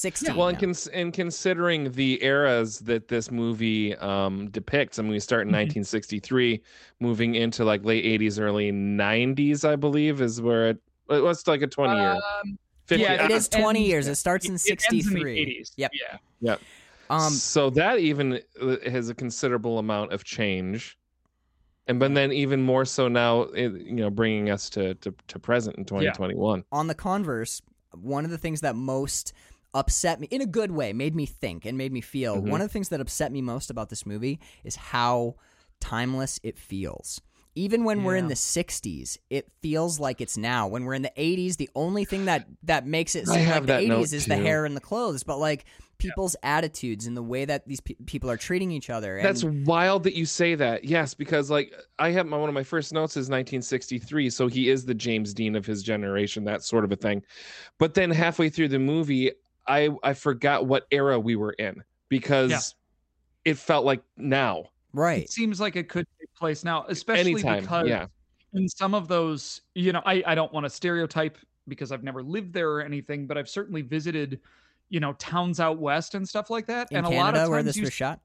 [0.00, 5.12] 16 Well, and, cons- and considering the eras that this movie um, depicts, I mean,
[5.12, 5.68] we start in Mhm.
[5.68, 6.62] 1963,
[7.00, 10.78] moving into like late 80s, early 90s, I believe, is where it.
[11.10, 12.12] It was like a 20 year.
[12.12, 15.02] Um, 50, yeah, it is ends- 20 years it starts in it ends in the
[15.02, 15.72] 63 80s.
[15.76, 15.92] Yep.
[16.40, 16.56] Yeah.
[17.10, 20.96] um so that even uh, has a considerable amount of change,
[21.88, 25.38] and but then even more so now, it, you know, bringing us to to, to
[25.38, 26.64] present in 2021.
[26.72, 27.60] on the converse
[27.92, 29.32] one of the things that most
[29.74, 32.36] upset me in a good way, made me think and made me feel.
[32.36, 32.50] Mhm.
[32.50, 35.36] One of the things that upset me most about this movie is how
[35.80, 37.20] timeless it feels.
[37.56, 40.68] Even when we're in the 60s, it feels like it's now.
[40.68, 43.72] When we're in the 80s, the only thing that that makes it seem like the
[43.72, 45.64] 80s note is the hair and the clothes, but like
[45.98, 49.16] people's attitudes and the way that these pe- people are treating each other.
[49.18, 50.84] And That's wild that you say that.
[50.84, 54.70] Yes, because like I have my one of my first notes is 1963, so he
[54.70, 57.22] is the James Dean of his generation, that sort of a thing.
[57.78, 59.32] But then halfway through the movie,
[59.70, 62.60] I I forgot what era we were in because Yeah.
[63.52, 64.64] it felt like now.
[64.92, 65.22] right.
[65.24, 67.60] It seems like it could take place now, especially Anytime.
[67.62, 68.06] because Yeah.
[68.54, 72.22] in some of those, you know, I, I don't want to stereotype because I've never
[72.22, 74.40] lived there or anything, but I've certainly visited,
[74.88, 76.90] you know, towns out west and stuff like that.
[76.90, 78.18] In and a lot of times where this you was shot.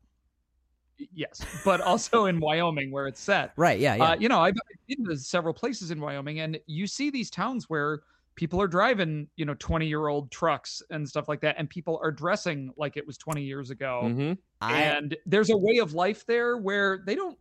[1.14, 3.54] yes, but also in Wyoming where it's set.
[3.58, 3.80] Right.
[3.80, 3.96] Yeah.
[3.96, 4.04] Yeah.
[4.12, 4.56] Uh, you know, I've
[4.88, 8.02] been to several places in Wyoming, and you see these towns where
[8.36, 12.00] people are driving, you know, 20 year old trucks and stuff like that, and people
[12.04, 14.02] are dressing like it was 20 years ago.
[14.10, 17.38] hmm I, And there's a way of life there where they don't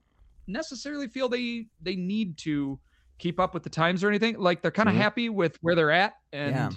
[0.47, 2.79] necessarily feel they they need to
[3.19, 4.39] keep up with the times or anything.
[4.39, 4.99] Like they're kind of Mhm.
[4.99, 6.71] happy with where they're at, and Yeah.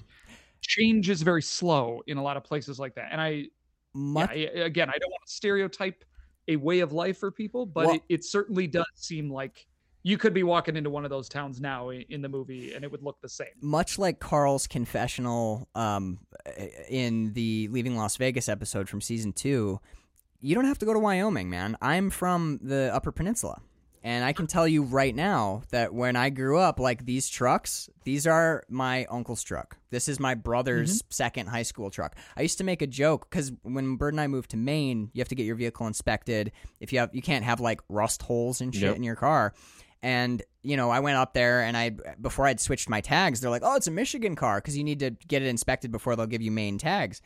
[0.61, 3.11] change is very slow in a lot of places like that.
[3.11, 3.47] And I
[3.93, 6.05] much, yeah, I- again, I don't want to stereotype
[6.47, 9.67] a way of life for people, but Well- it, it certainly does seem like
[10.07, 12.89] you could be walking into one of those towns now in the movie and it
[12.91, 13.47] would look the same.
[13.61, 16.19] much like Carl's confessional um,
[16.89, 19.81] in the Leaving Las Vegas episode from season two,
[20.39, 21.75] you don't have to go to Wyoming, man.
[21.81, 23.59] I'm from the Upper Peninsula.
[24.03, 27.89] And I can tell you right now that when I grew up, like these trucks,
[28.05, 29.75] these are my uncle's truck.
[29.89, 32.15] This is my brother's second high school truck.
[32.37, 35.19] I used to make a joke because when Bird and I moved to Maine, you
[35.19, 36.53] have to get your vehicle inspected.
[36.79, 38.95] If you have, you can't have like rust holes and shit Yep.
[38.95, 39.53] in your car.
[40.03, 43.49] And you know, I went up there and I before I'd switched my tags, they're
[43.49, 46.27] like, "Oh, it's a Michigan car because you need to get it inspected before they'll
[46.27, 47.21] give you Maine tags."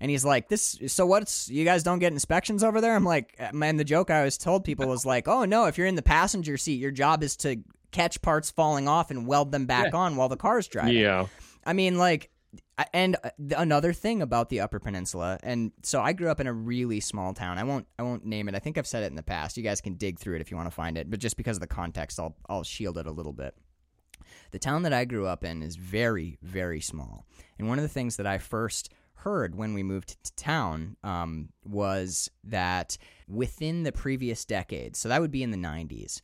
[0.00, 3.34] And he's like, "This, so what's you guys don't get inspections over there?" I'm like,
[3.40, 5.94] uh, man, the joke I was told people was like, "Oh no, if you're in
[5.94, 9.94] the passenger seat, your job is to catch parts falling off and weld them back
[9.94, 11.26] on while the car's driving." Yeah.
[11.64, 12.30] I mean, like,
[12.92, 16.52] and uh, another thing about the Upper Peninsula, and so I grew up in a
[16.52, 17.58] really small town.
[17.58, 18.54] I won't, I won't name it.
[18.54, 19.56] I think I've said it in the past.
[19.56, 21.56] You guys can dig through it if you want to find it, but just because
[21.56, 23.54] of the context, I'll, I'll shield it a little bit.
[24.50, 27.26] The town that I grew up in is very, very small,
[27.58, 31.48] and one of the things that I first heard when we moved to town um,
[31.64, 36.22] was that within the previous decade, so that would be in the '90s,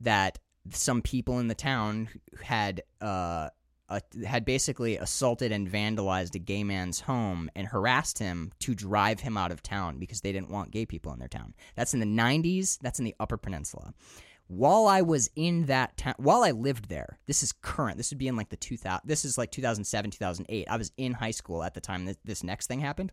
[0.00, 0.38] that
[0.70, 2.08] some people in the town
[2.42, 3.50] had uh,
[3.88, 9.20] uh, had basically assaulted and vandalized a gay man's home and harassed him to drive
[9.20, 11.54] him out of town because they didn't want gay people in their town.
[11.76, 12.78] That's in the 90s.
[12.80, 13.92] That's in the Upper Peninsula.
[14.46, 17.96] While I was in that town, while I lived there, this is current.
[17.96, 19.00] This would be in like the 2000.
[19.04, 20.66] This is like 2007, 2008.
[20.68, 23.12] I was in high school at the time that this next thing happened.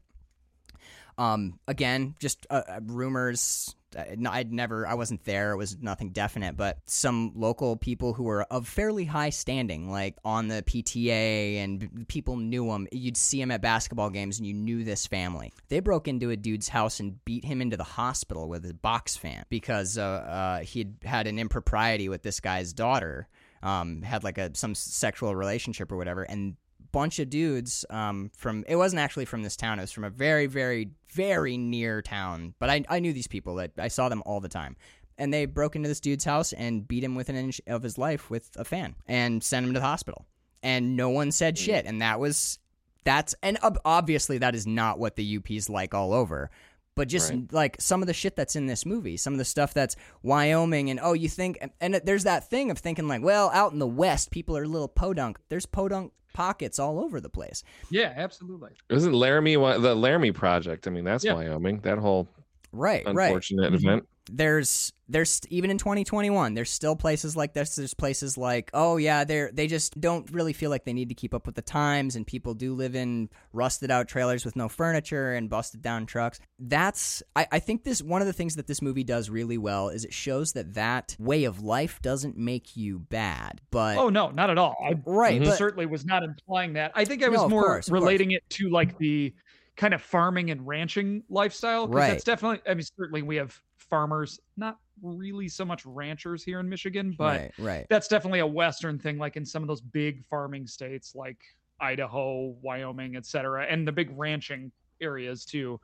[1.18, 3.76] Um, again, just uh, uh, rumors.
[3.96, 5.52] I'd never, I wasn't there.
[5.52, 10.18] It was nothing definite, but some local people who were of fairly high standing, like
[10.24, 12.88] on the PTA, and people knew him.
[12.92, 15.52] You'd see him at basketball games, and you knew this family.
[15.70, 19.18] They broke into a dude's house and beat him into the hospital with a box
[19.18, 23.28] fan because uh, uh, he'd had an impropriety with this guy's daughter.
[23.64, 26.56] Um, had like a some sexual relationship or whatever, and
[26.92, 30.10] bunch of dudes um, from it wasn't actually from this town it was from a
[30.10, 34.24] very very very near town but I, I knew these people that i saw them
[34.26, 34.76] all the time.
[35.18, 38.00] And they broke into this dude's house and beat him within an inch of his
[38.00, 40.26] life with a fan and sent him to the hospital.
[40.64, 41.86] And no one said shit.
[41.86, 42.58] And that was
[43.04, 46.50] that's and obviously that is not what the up's like all over
[46.96, 47.54] but just Right.
[47.54, 50.90] like some of the shit that's in this movie, some of the stuff that's Wyoming,
[50.90, 53.80] and oh, you think, and, and there's that thing of thinking like, well, out in
[53.80, 55.40] the West, people are a little podunk.
[55.50, 57.64] There's podunk pockets all over the place.
[57.90, 58.72] Yeah, absolutely.
[58.90, 60.88] Isn't Laramie the Laramie Project?
[60.88, 61.34] I mean, that's Yeah.
[61.34, 61.80] Wyoming.
[61.82, 62.28] That whole
[62.72, 63.26] Right, right.
[63.28, 63.88] unfortunate mm-hmm.
[63.88, 64.08] event.
[64.30, 67.76] There's there's even in 2021, there's still places like this.
[67.76, 71.16] There's places like, oh yeah, they're they just don't really feel like they need to
[71.16, 74.70] keep up with the times, and people do live in rusted out trailers with no
[74.70, 76.40] furniture and busted down trucks.
[76.60, 79.90] That's I, I think this one of the things that this movie does really well
[79.90, 84.30] is it shows that that way of life doesn't make you bad, but Oh no,
[84.30, 84.78] not at all.
[84.84, 86.92] I right, but certainly was not implying that.
[86.96, 89.34] I think I was of more course, relating it to like the
[89.76, 91.88] kind of farming and ranching lifestyle.
[91.88, 92.10] Right.
[92.12, 92.62] That's definitely.
[92.70, 93.60] I mean, certainly we have
[93.92, 97.88] farmers, not really so much ranchers here in Michigan, but right, right.
[97.90, 99.20] that's definitely a Western thing.
[99.20, 101.38] Like in some of those big farming states, like
[101.80, 105.80] Idaho, Wyoming, etc., and the big ranching areas too.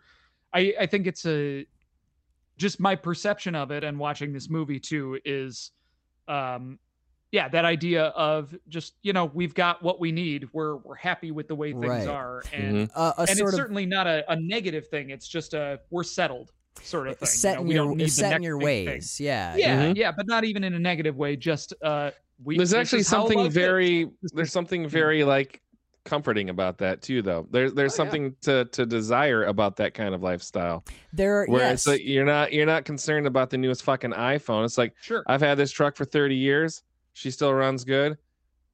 [0.54, 1.68] I I think it's a
[2.58, 5.72] just my perception of it and watching this movie too is
[6.28, 6.80] um
[7.32, 10.48] yeah, that idea of just you know we've got what we need.
[10.54, 12.08] We're we're happy with the way things Right.
[12.08, 15.10] are, and Uh, and it's of certainly not a, a negative thing.
[15.10, 17.26] It's just a we're settled sort of thing.
[17.26, 18.86] you set know, in we your don't need the set in your big thing.
[18.88, 19.20] ways.
[19.20, 19.56] Yeah.
[19.56, 19.98] Yeah, Mhm.
[19.98, 21.36] yeah, but not even in a negative way.
[21.36, 22.12] Just uh,
[22.44, 22.58] we.
[22.58, 23.54] There's actually something life is.
[23.54, 25.62] very there's something very like
[26.06, 27.46] comforting about that too though.
[27.52, 28.10] There's there's Oh, yeah.
[28.10, 30.86] something to to desire about that kind of lifestyle.
[31.14, 31.46] There.
[31.48, 31.74] Where yes.
[31.74, 34.64] it's like you're not you're not concerned about the newest fucking iPhone.
[34.64, 35.24] It's like Sure.
[35.28, 36.84] I've had this truck for 30 years.
[37.14, 38.18] She still runs good.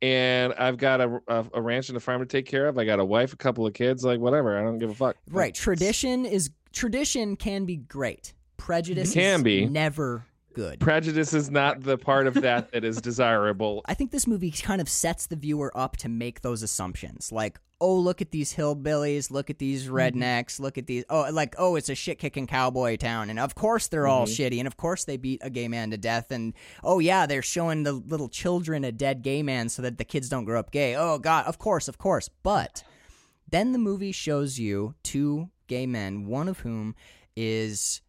[0.01, 2.77] And I've got a, a, a ranch and a farm to take care of.
[2.77, 4.03] I got a wife, a couple of kids.
[4.03, 5.15] Like whatever, I don't give a fuck.
[5.29, 5.55] Right.
[5.55, 8.33] Tradition is tradition can be great.
[8.57, 9.65] Prejudice Can is be.
[9.65, 10.79] never good.
[10.79, 13.81] Prejudice is not the part of that that is desirable.
[13.85, 17.31] I think this movie kind of sets the viewer up to make those assumptions.
[17.31, 19.95] Like, oh, look at these hillbillies, look at these mm-hmm.
[19.95, 21.03] rednecks, look at these.
[21.09, 23.29] Oh, like, oh, it's a shit kicking cowboy town.
[23.29, 24.55] And of course they're all mm-hmm.
[24.55, 24.59] shitty.
[24.59, 26.31] And of course they beat a gay man to death.
[26.31, 30.05] And oh, yeah, they're showing the little children a dead gay man so that the
[30.05, 30.95] kids don't grow up gay.
[30.95, 32.29] Oh, God, of course, of course.
[32.43, 32.83] But
[33.49, 36.95] then the movie shows you two gay men, one of whom
[37.35, 38.01] is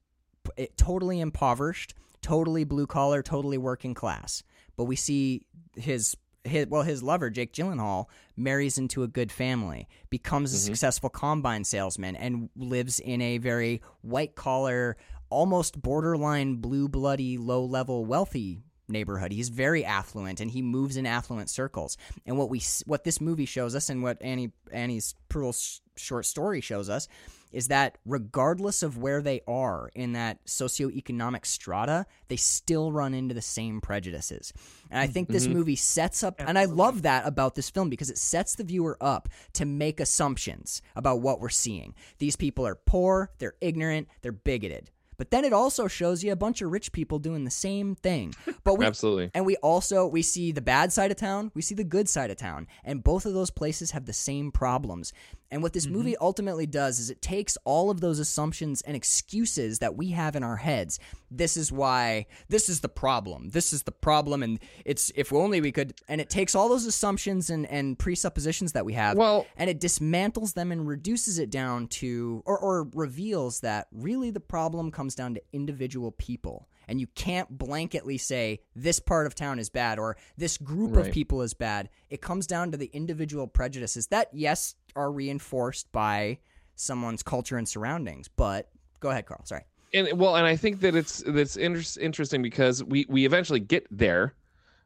[0.44, 4.42] p- eh, totally impoverished, totally blue collar, totally working class.
[4.76, 9.88] But we see his his well his lover Jake Gyllenhaal marries into a good family,
[10.10, 14.96] becomes a successful combine salesman, and lives in a very white collar,
[15.30, 19.32] almost borderline blue bloody, low level wealthy neighborhood.
[19.32, 21.96] He's very affluent and he moves in affluent circles.
[22.26, 26.60] And what we what this movie shows us and what Annie Annie's Proulx's short story
[26.60, 27.08] shows us
[27.54, 33.34] is that regardless of where they are in that socioeconomic strata, they still run into
[33.34, 34.52] the same prejudices.
[34.90, 35.58] And I think this mm-hmm.
[35.58, 38.96] movie sets up, and I love that about this film because it sets the viewer
[39.00, 41.94] up to make assumptions about what we're seeing.
[42.18, 44.90] These people are poor, they're ignorant, they're bigoted.
[45.16, 48.34] But then it also shows you a bunch of rich people doing the same thing.
[48.64, 49.30] But we Absolutely.
[49.34, 52.30] and we also we see the bad side of town, we see the good side
[52.30, 55.12] of town, and both of those places have the same problems.
[55.54, 55.94] And what this mm-hmm.
[55.94, 60.34] movie ultimately does is it takes all of those assumptions and excuses that we have
[60.34, 60.98] in our heads.
[61.30, 63.50] This is why this is the problem.
[63.50, 66.86] This is the problem and it's if only we could and it takes all those
[66.86, 71.50] assumptions and and presuppositions that we have Well- and it dismantles them and reduces it
[71.50, 77.00] down to or or reveals that really the problem comes down to individual people and
[77.00, 81.42] you can't blanketly say this part of town is bad or this group of people
[81.42, 81.88] is bad.
[82.10, 86.38] It comes down to the individual prejudices that, yes, are reinforced by
[86.76, 88.28] someone's culture and surroundings.
[88.28, 88.68] But
[89.00, 89.42] go ahead, Carl.
[89.44, 89.62] Sorry.
[89.92, 93.86] and well and i think that it's that's inter- interesting because we we eventually get
[93.90, 94.34] there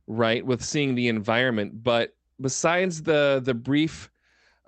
[0.06, 4.10] right with seeing the environment but besides the the brief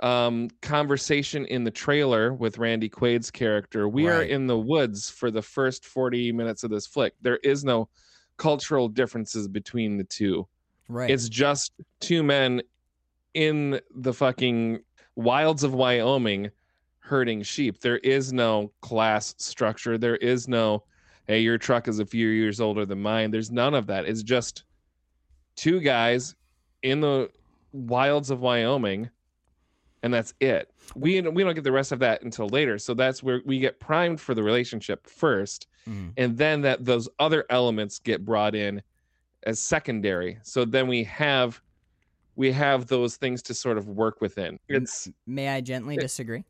[0.01, 5.31] um conversation in the trailer with randy quaid's character we are in the woods for
[5.31, 7.89] the first 40 minutes of this flick there is no
[8.39, 10.47] cultural differences between the two
[10.89, 11.11] Right.
[11.11, 12.63] it's just two men
[13.35, 14.81] in the fucking
[15.17, 16.51] wilds of wyoming
[17.01, 17.81] herding sheep.
[17.81, 19.99] There is no class structure.
[19.99, 20.85] There is no,
[21.27, 23.31] hey, your truck is a few years older than mine.
[23.31, 24.05] There's none of that.
[24.05, 24.65] It's just
[25.57, 26.35] two guys
[26.83, 27.31] in the
[27.73, 29.11] wilds of Wyoming,
[30.03, 30.71] and that's it.
[30.95, 32.79] We we don't get the rest of that until later.
[32.79, 36.13] So that's where we get primed for the relationship first, Mhm.
[36.17, 38.83] and then that those other elements get brought in
[39.45, 40.39] as secondary.
[40.43, 41.61] So then we have
[42.41, 44.59] we have those things to sort of work within.
[44.67, 46.43] It's May I gently disagree?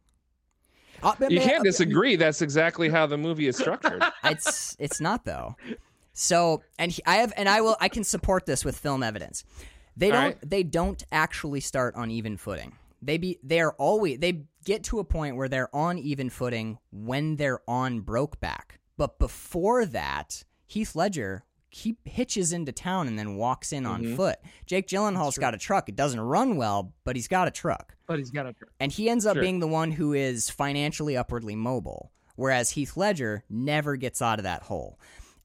[1.02, 2.14] Uh, you I- can't disagree.
[2.14, 4.00] That's exactly how the movie is structured.
[4.24, 5.56] it's it's not though.
[6.12, 9.42] So and he, I have and I will I can support this with film evidence.
[9.96, 10.38] They don't right.
[10.48, 12.76] they don't actually start on even footing.
[13.02, 16.78] They be they are always they get to a point where they're on even footing
[16.92, 18.78] when they're on Brokeback.
[18.96, 24.16] But before that, Heath Ledger he hitches into town and then walks in on Mhm.
[24.16, 24.38] foot.
[24.66, 25.88] Jake Gyllenhaal's got a truck.
[25.88, 27.94] It doesn't run well, but he's got a truck.
[28.06, 28.52] but he's got a.
[28.52, 28.70] truck.
[28.80, 29.42] And he ends up Sure.
[29.42, 34.42] being the one who is financially upwardly mobile, whereas Heath Ledger never gets out of
[34.42, 34.98] that hole.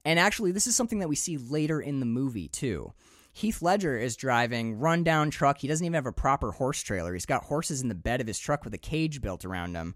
[0.04, 2.92] And actually, this is something that we see later in the movie, too.
[3.32, 5.58] Heath Ledger is driving rundown truck.
[5.58, 7.12] He doesn't even have a proper horse trailer.
[7.12, 9.94] He's got horses in the bed of his truck with a cage built around him.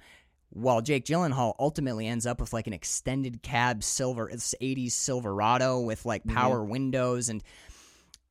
[0.50, 5.80] While Jake Gyllenhaal ultimately ends up with like an extended cab silver, it's 80s Silverado
[5.80, 7.28] with like power windows.
[7.28, 7.42] And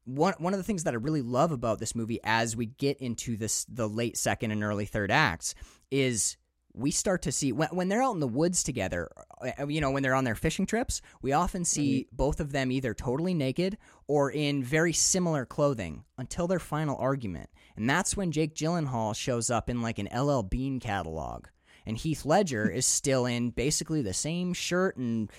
[0.03, 2.97] one one of the things that I really love about this movie as we get
[2.97, 5.55] into this the late second and early third acts
[5.91, 6.35] is
[6.73, 9.09] we start to see when, when they're out in the woods together
[9.41, 12.71] uh, you know when they're on their fishing trips we often see both of them
[12.71, 13.77] either totally naked
[14.07, 17.47] or in very similar clothing until their final argument.
[17.75, 21.45] And that's when Jake Gyllenhaal shows up in like an LL Bean catalog
[21.85, 25.31] and Heath Ledger is still in basically the same shirt and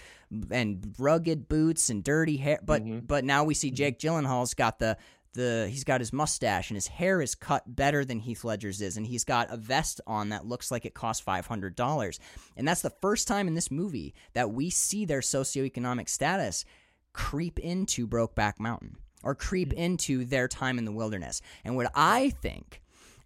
[0.50, 2.58] and rugged boots and dirty hair.
[2.62, 3.00] But mm-hmm.
[3.00, 3.76] but now we see mm-hmm.
[3.76, 4.96] Jake Gyllenhaal's got the
[5.32, 8.96] the he's got his mustache and his hair is cut better than Heath Ledger's is
[8.96, 12.18] and he's got a vest on that looks like it costs $500
[12.56, 16.64] and that's the first time in this movie that we see their socioeconomic status
[17.12, 19.78] creep into Brokeback Mountain or creep mm.
[19.78, 21.42] into their time in the wilderness.
[21.64, 22.79] And what I think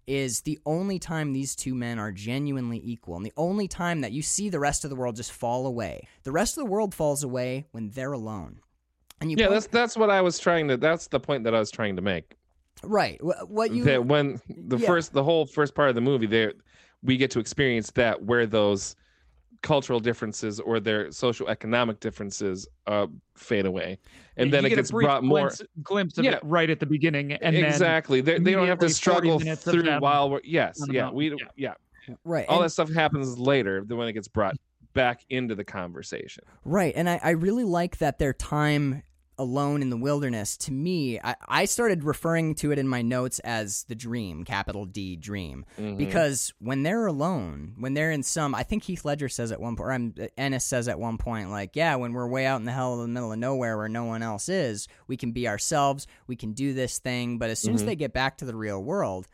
[0.07, 4.11] is the only time these two men are genuinely equal and the only time that
[4.11, 6.93] you see the rest of the world just fall away the rest of the world
[6.93, 8.59] falls away when they're alone
[9.21, 10.77] and you yeah, point- that's that's what I was trying to.
[10.77, 12.35] That's the point that I was trying to make.
[12.83, 14.87] right what you that when the yeah.
[14.87, 16.53] first, the whole first part of the movie, there
[17.01, 18.95] we get to experience that where those
[19.65, 23.97] cultural differences or their social economic differences uh, fade away,
[24.37, 25.39] and You then it get a gets brief brought more.
[25.39, 26.35] glimpse, glimpse of Yeah.
[26.35, 30.01] it right at the beginning, and exactly, they, they don't have to struggle through them
[30.01, 31.73] while we're yes, yeah, we Yeah.
[32.07, 34.55] yeah, right all and- that stuff happens later than when it gets brought
[34.93, 36.43] back into the conversation.
[36.63, 36.93] Right.
[36.95, 39.03] And I, I really like that their time
[39.37, 43.39] alone in the wilderness, to me, I, I started referring to it in my notes
[43.39, 45.65] as the dream, capital D dream.
[45.77, 45.97] Mhm.
[45.97, 49.75] Because when they're alone, when they're in some, I think Heath Ledger says at one
[49.75, 52.65] point, or I'm, Ennis says at one point, like, yeah, when we're way out in
[52.65, 55.47] the hell of the middle of nowhere where no one else is, we can be
[55.47, 57.37] ourselves, we can do this thing.
[57.37, 57.87] But as soon as Mhm.
[57.87, 59.27] they get back to the real world,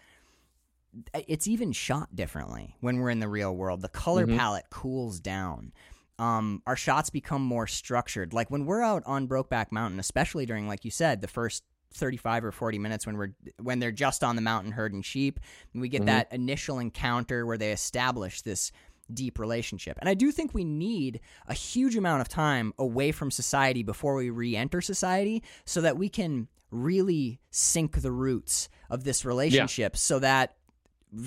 [1.13, 3.81] it's even shot differently when we're in the real world.
[3.81, 4.37] The color Mhm.
[4.37, 5.71] palette cools down.
[6.21, 8.31] Um, our shots become more structured.
[8.31, 11.63] Like when we're out on Brokeback Mountain, especially during, like you said, the first
[11.93, 15.39] 35 or 40 minutes when we're when they're just on the mountain herding sheep,
[15.73, 16.05] and we get Mhm.
[16.05, 18.71] that initial encounter where they establish this
[19.13, 19.97] deep relationship.
[19.99, 24.15] And I do think we need a huge amount of time away from society before
[24.15, 30.19] we re-enter society so that we can really sink the roots of this relationship so
[30.19, 30.55] that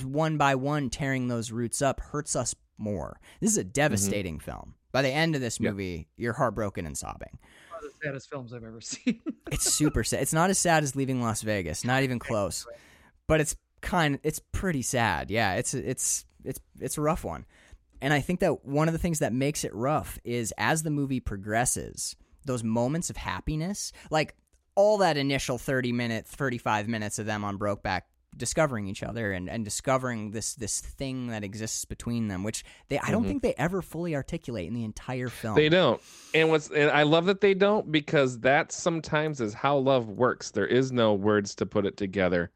[0.04, 3.20] one by one tearing those roots up hurts us more.
[3.40, 4.76] This is a devastating film.
[4.94, 5.70] By the end of this Yeah.
[5.72, 7.36] movie, you're heartbroken and sobbing.
[7.72, 9.20] one of the saddest films I've ever seen.
[9.50, 10.22] It's super sad.
[10.22, 12.64] It's not as sad as leaving Las Vegas, not even close.
[13.26, 15.32] But it's kind it's pretty sad.
[15.32, 17.44] Yeah, it's it's it's it's a rough one.
[18.00, 20.90] And I think that one of the things that makes it rough is as the
[20.90, 22.14] movie progresses,
[22.44, 24.36] those moments of happiness, like
[24.76, 28.02] all that initial 30 minute, 35 minutes of them on Brokeback
[28.36, 32.98] discovering each other and, and discovering this this thing that exists between them, which they
[32.98, 33.28] I don't Mhm.
[33.28, 35.54] think they ever fully articulate in the entire film.
[35.56, 36.00] They don't.
[36.34, 40.50] And what's and I love that they don't because that sometimes is how love works.
[40.50, 42.50] There is no words to put it together.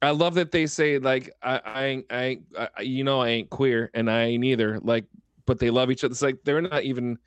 [0.00, 3.90] I love that they say like I I I, I you know I ain't queer
[3.94, 5.04] and I ain't either like
[5.46, 6.12] but they love each other.
[6.12, 7.18] It's like they're not even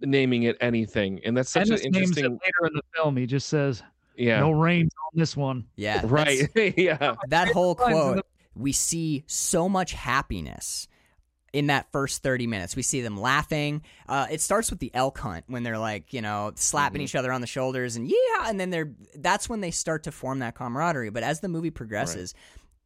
[0.00, 1.20] naming it anything.
[1.24, 3.16] And that's such Ennis an names it interesting later in the film.
[3.16, 3.82] He just says,
[4.18, 4.40] yeah.
[4.40, 6.02] "No rains on this one." Yeah.
[6.04, 6.48] right.
[6.76, 7.14] yeah.
[7.28, 10.88] that whole quote, we see so much happiness
[11.54, 12.76] in that first 30 minutes.
[12.76, 13.82] We see them laughing.
[14.06, 17.04] Uh, it starts with the elk hunt when they're like, you know, slapping Mhm.
[17.04, 20.12] each other on the shoulders and yeah, and then they're that's when they start to
[20.12, 21.08] form that camaraderie.
[21.10, 22.34] But as the movie progresses,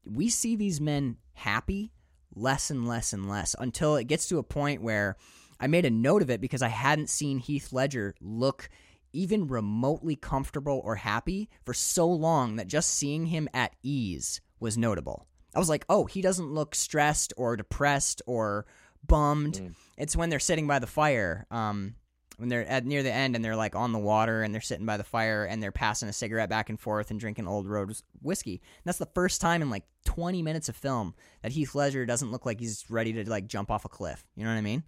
[0.05, 1.91] we see these men happy
[2.35, 5.17] less and less and less until it gets to a point where
[5.59, 8.69] I made a note of it because I hadn't seen Heath Ledger look
[9.13, 14.79] even remotely comfortable or happy for so long that just seeing him at ease was
[14.79, 15.27] notable.
[15.55, 18.67] I was like, oh, he doesn't look stressed or depressed or
[19.07, 19.55] bummed.
[19.55, 19.75] Mm.
[19.99, 21.95] It's when they're sitting by the fire, um,
[22.39, 24.87] when they're at near the end and they're like on the water and they're sitting
[24.87, 27.95] by the fire and they're passing a cigarette back and forth and drinking Old Road
[28.23, 28.55] whiskey.
[28.55, 32.33] And that's the first time in like 20 minutes of film that Heath Ledger doesn't
[32.33, 34.25] look like he's ready to like jump off a cliff.
[34.35, 34.85] You know what I mean?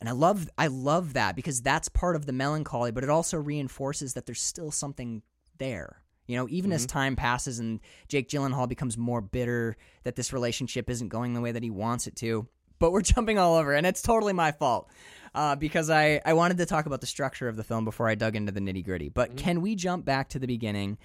[0.00, 3.36] And I love I love that because that's part of the melancholy, but it also
[3.36, 5.22] reinforces that there's still something
[5.58, 6.02] there.
[6.26, 10.90] You know, even as time passes and Jake Gyllenhaal becomes more bitter that this relationship
[10.90, 12.46] isn't going the way that he wants it to.
[12.78, 14.90] But we're jumping all over, and it's totally my fault
[15.34, 18.14] uh, because I, I wanted to talk about the structure of the film before I
[18.14, 19.08] dug into the nitty gritty.
[19.08, 20.98] But can we jump back to the beginning?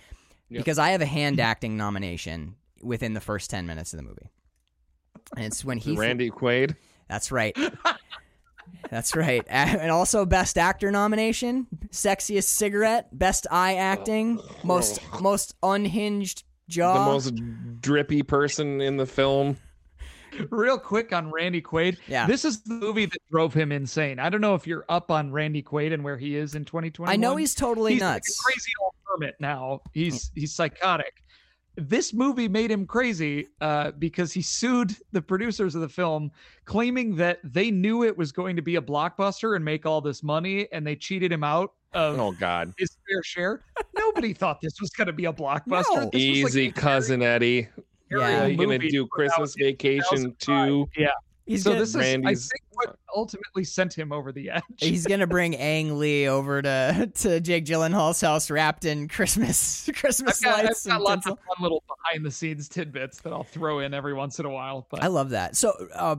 [0.49, 0.59] Yep.
[0.59, 4.29] Because I have a hand acting nomination within the first 10 minutes of the movie.
[5.35, 5.95] And it's when he.
[5.95, 6.75] Randy Quaid.
[7.07, 7.57] That's right.
[8.89, 9.43] That's right.
[9.49, 14.55] And also best actor nomination, sexiest cigarette, best eye oh, acting, oh.
[14.63, 16.93] most most unhinged jaw.
[16.93, 19.57] The most drippy person in the film.
[20.49, 21.97] Real quick on Randy Quaid.
[22.07, 22.25] Yeah.
[22.25, 24.19] This is the movie that drove him insane.
[24.19, 27.11] I don't know if you're up on Randy Quaid and where he is in 2020.
[27.11, 28.39] I know he's totally he's nuts.
[28.45, 29.81] Like a crazy old hermit now.
[29.93, 31.22] He's he's psychotic.
[31.75, 36.31] This movie made him crazy uh, because he sued the producers of the film,
[36.65, 40.21] claiming that they knew it was going to be a blockbuster and make all this
[40.21, 42.73] money, and they cheated him out of Oh God.
[42.77, 43.61] his fair share.
[43.97, 45.83] Nobody thought this was going to be a blockbuster.
[45.95, 46.09] No.
[46.11, 47.67] This was like Easy a cousin Eddie.
[48.11, 48.45] Yeah.
[48.45, 50.39] you're you gonna do Christmas Vacation 2005.
[50.39, 50.87] too?
[50.95, 51.07] Yeah.
[51.45, 54.63] He's so gonna, this is, I think, what ultimately sent him over the edge.
[54.77, 60.43] he's gonna bring Ang Lee over to to Jake Gyllenhaal's house wrapped in Christmas Christmas
[60.43, 61.33] I've got, I've lights got and lots tinsel.
[61.33, 64.49] of fun little behind the scenes tidbits that I'll throw in every once in a
[64.49, 64.87] while.
[64.89, 65.57] But I love that.
[65.57, 66.15] So, uh,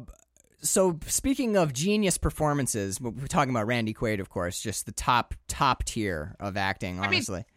[0.61, 5.35] so speaking of genius performances, we're talking about Randy Quaid, of course, just the top
[5.49, 6.99] top tier of acting.
[7.01, 7.54] Honestly, to be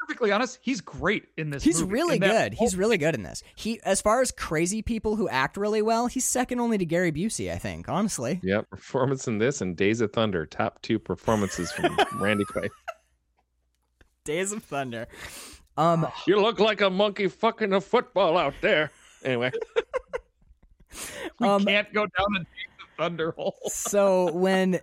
[0.00, 1.62] perfectly honest, he's great in this.
[1.62, 1.92] he's movie.
[1.94, 2.58] really In that good.
[2.58, 3.42] He's really good in this.
[3.54, 7.12] He, as far as crazy people who act really well, he's second only to Gary
[7.12, 7.52] Busey.
[7.52, 8.40] I think, honestly.
[8.42, 12.68] Yep, performance in this and Days of Thunder, top two performances from Randy Quaid.
[14.24, 15.06] Days of Thunder.
[15.76, 18.90] Um, You look like a monkey fucking a football out there.
[19.24, 19.50] Anyway,
[21.40, 22.46] we um, can't go down a Days
[22.80, 23.56] of thunder hole.
[23.68, 24.80] so when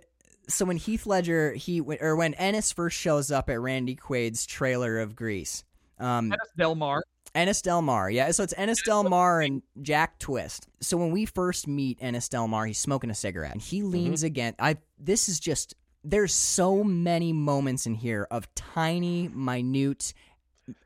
[0.48, 4.98] so when Heath Ledger he or when Ennis first shows up at Randy Quaid's trailer
[5.00, 5.64] of Grease,
[5.98, 7.02] um, Dennis Del Mar.
[7.34, 8.30] Ennis Del Mar, yeah.
[8.30, 10.68] So it's Ennis Del Mar and Jack Twist.
[10.80, 14.22] So when we first meet Ennis Del Mar, he's smoking a cigarette and he leans
[14.22, 14.54] again.
[14.58, 15.74] I this is just
[16.04, 20.14] there's so many moments in here of tiny, minute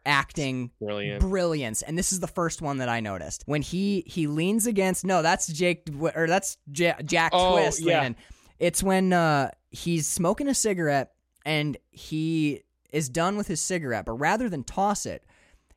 [0.04, 1.20] acting brilliant.
[1.20, 5.04] brilliance and this is the first one that i noticed when he he leans against
[5.04, 5.86] no that's jake
[6.16, 8.00] or that's Ja- jack Oh, twist yeah.
[8.00, 8.16] leaning.
[8.58, 11.12] It's when uh he's smoking a cigarette
[11.44, 15.24] and he is done with his cigarette but rather than toss it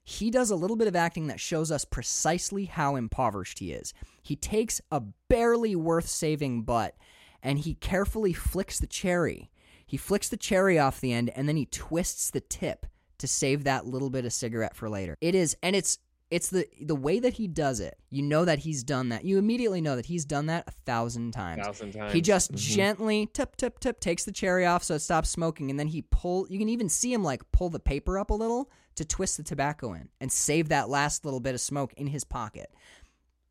[0.03, 3.93] he does a little bit of acting that shows us precisely how impoverished he is
[4.21, 6.95] he takes a barely worth saving butt
[7.43, 9.51] and he carefully flicks the cherry
[9.85, 12.85] he flicks the cherry off the end and then he twists the tip
[13.21, 15.15] to save that little bit of cigarette for later.
[15.21, 15.99] It is and it's
[16.31, 17.97] it's the the way that he does it.
[18.09, 19.25] You know that he's done that.
[19.25, 21.65] You immediately know that he's done that a thousand times.
[21.65, 22.13] Thousand times.
[22.13, 22.57] He just Mhm.
[22.57, 26.01] gently tip tip tip takes the cherry off so it stops smoking and then he
[26.03, 29.37] pull you can even see him like pull the paper up a little to twist
[29.37, 32.71] the tobacco in and save that last little bit of smoke in his pocket.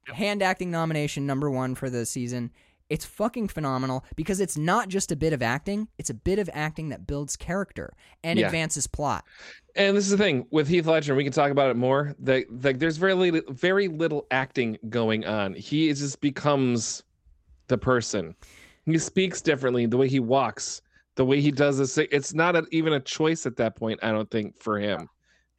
[0.06, 2.50] Hand acting nomination number 1 for the season.
[2.90, 6.50] It's fucking phenomenal because it's not just a bit of acting, it's a bit of
[6.52, 8.46] acting that builds character and Yeah.
[8.46, 9.24] advances plot.
[9.76, 12.16] And this is the thing with Heath Ledger, we can talk about it more.
[12.18, 15.54] That like there's very little, very little acting going on.
[15.54, 17.04] He just becomes
[17.68, 18.34] the person.
[18.86, 19.86] He speaks differently.
[19.86, 20.82] The way he walks,
[21.14, 21.96] the way he does this.
[21.96, 24.00] It's not a, even a choice at that point.
[24.02, 25.08] I don't think for him.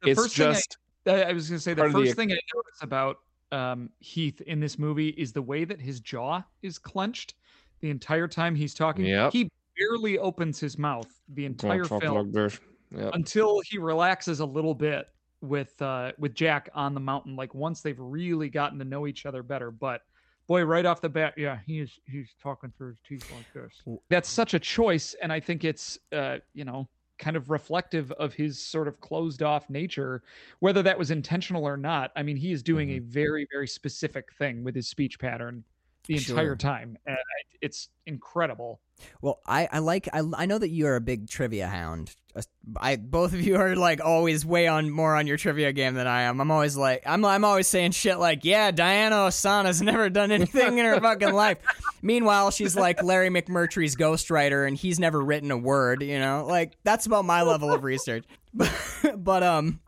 [0.02, 0.76] The it's first thing I- just
[1.06, 3.16] I, I was going to say the part of the- first thing I noticed about
[3.52, 7.34] um, Heath in this movie is the way that his jaw is clenched
[7.80, 9.04] the entire time he's talking.
[9.04, 9.32] Yep.
[9.32, 12.60] He barely opens his mouth the entire Talk film like.
[12.90, 13.14] Yep.
[13.14, 15.06] until he relaxes a little bit
[15.40, 17.36] with uh, with Jack on the mountain.
[17.36, 20.02] Like once they've really gotten to know each other better, but.
[20.48, 23.80] Boy, right off the bat, yeah, he's he's talking through his teeth like this.
[24.10, 26.88] That's such a choice, and I think it's uh, you know
[27.22, 30.22] kind of reflective of his sort of closed off nature,
[30.58, 32.10] whether that was intentional or not.
[32.16, 33.08] I mean, he is doing a mm-hmm.
[33.08, 35.64] very very specific thing with his speech pattern
[36.06, 36.34] the Sure.
[36.36, 37.16] entire time, and
[37.60, 38.80] it's incredible.
[39.20, 42.14] Well, I, I like I, I know that you are a big trivia hound.
[42.34, 42.42] Uh,
[42.76, 46.06] I both of you are like always way on more on your trivia game than
[46.06, 46.40] I am.
[46.40, 50.78] I'm always like I'm I'm always saying shit like, yeah, Diana Ossana's never done anything
[50.78, 51.58] in her fucking life.
[52.00, 56.46] Meanwhile, she's like Larry McMurtry's ghostwriter and he's never written a word, you know?
[56.48, 58.24] Like that's about my level of research.
[58.54, 58.72] But,
[59.16, 59.80] but um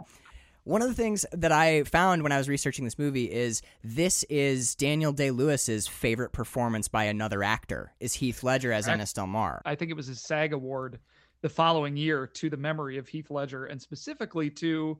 [0.64, 4.24] one of the things that I found when I was researching this movie is this
[4.24, 8.94] is Daniel Day Lewis's favorite performance by another actor is Heath Ledger as Correct.
[8.94, 9.62] Ennis Del Mar.
[9.64, 10.98] I think it was his SAG award
[11.42, 14.98] the following year to the memory of Heath Ledger and specifically to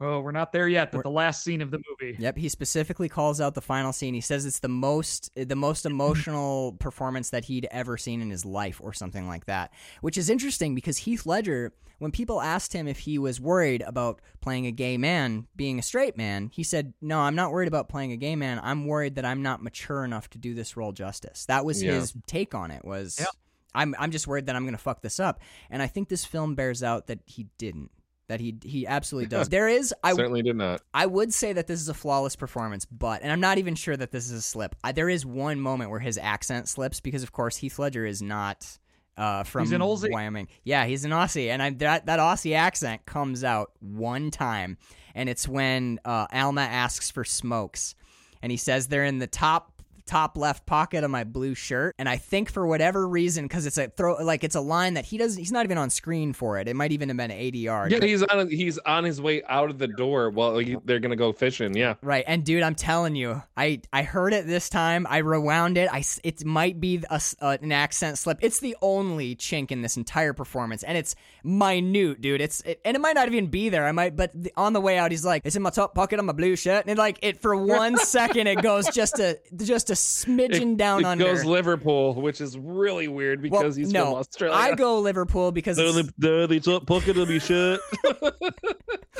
[0.00, 2.16] oh, we're not there yet, but the last scene of the movie.
[2.18, 4.14] Yep, he specifically calls out the final scene.
[4.14, 8.30] He says it's the most eh, the most emotional performance that he'd ever seen in
[8.30, 9.72] his life or something like that.
[10.00, 14.20] Which is interesting because Heath Ledger, when people asked him if he was worried about
[14.40, 17.88] playing a gay man being a straight man, he said, "No, I'm not worried about
[17.88, 18.60] playing a gay man.
[18.62, 21.92] I'm worried that I'm not mature enough to do this role justice." That was Yeah.
[21.92, 23.26] his take on it was Yeah.
[23.74, 25.40] I'm I'm just worried that I'm going to fuck this up.
[25.70, 27.90] And I think this film bears out that he didn't.
[28.28, 29.48] That he he absolutely does.
[29.50, 30.82] There is I certainly did not.
[30.92, 33.96] I would say that this is a flawless performance, but and I'm not even sure
[33.96, 34.74] that this is a slip.
[34.82, 38.22] I, there is one moment where his accent slips because, of course, Heath Ledger is
[38.22, 38.78] not
[39.16, 40.10] uh, from He's an Aussie.
[40.10, 40.48] Wyoming.
[40.64, 44.76] Yeah, he's an Aussie, and I, that that Aussie accent comes out one time,
[45.14, 47.94] and it's when uh, Alma asks for smokes,
[48.42, 49.75] and he says they're in the top
[50.06, 53.78] top left pocket of my blue shirt and i think for whatever reason because it's
[53.78, 56.58] a throw like it's a line that he doesn't he's not even on screen for
[56.58, 58.48] it it might even have been adr Yeah, he's on.
[58.50, 60.30] He's on his way out of the door.
[60.30, 61.76] Well, he, they're gonna go fishing.
[61.76, 61.94] Yeah.
[62.02, 65.06] Right, and dude, I'm telling you, I I heard it this time.
[65.08, 65.88] I rewound it.
[65.92, 68.38] I it might be a uh, an accent slip.
[68.40, 72.40] It's the only chink in this entire performance, and it's minute, dude.
[72.40, 73.86] It's it, and it might not even be there.
[73.86, 76.18] I might, but the, on the way out, he's like, "It's in my top pocket
[76.18, 79.38] of my blue shirt," and it, like it for one second, it goes just a
[79.56, 81.24] just a smidgen down on it under.
[81.24, 84.56] goes Liverpool, which is really weird Well, because he's no, from Australia.
[84.56, 87.80] I go Liverpool because the the top pocket will be shut.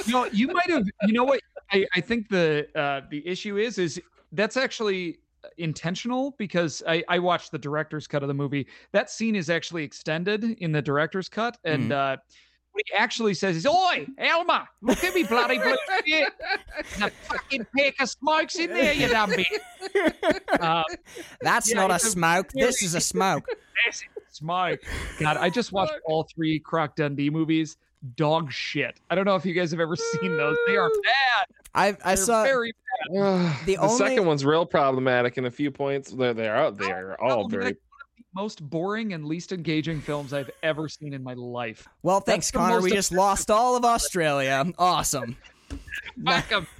[0.09, 0.85] no, you might have.
[1.03, 1.41] You know what?
[1.71, 4.01] I, I think the uh, the issue is is
[4.33, 5.19] that's actually
[5.59, 8.67] intentional because I, I watched the director's cut of the movie.
[8.93, 12.17] That scene is actually extended in the director's cut, and uh,
[12.77, 16.29] what he actually says is, "Oi, Elmer, look at me bloody blue shit!
[16.99, 20.85] The fucking pack of smokes in there, you dumb bitch." Uh,
[21.41, 22.51] that's yeah, not a it's a smoke.
[22.53, 23.47] This is a smoke.
[23.85, 24.81] This is smoke.
[25.21, 27.77] God, I just watched all three Croc Dundee movies.
[28.17, 28.99] Dog shit.
[29.11, 30.57] I don't know if you guys have ever seen those.
[30.67, 31.47] They are bad.
[31.75, 33.21] I I saw very bad.
[33.61, 36.11] the, the only second one's real problematic in a few points.
[36.11, 37.77] They're they're out there, all very.
[38.37, 41.89] Most boring and least engaging films I've ever seen in my life.
[42.03, 42.83] well, thanks, Connor.
[42.83, 44.65] We just lost all of Australia.
[44.79, 45.37] Awesome.
[46.27, 46.67] 'em.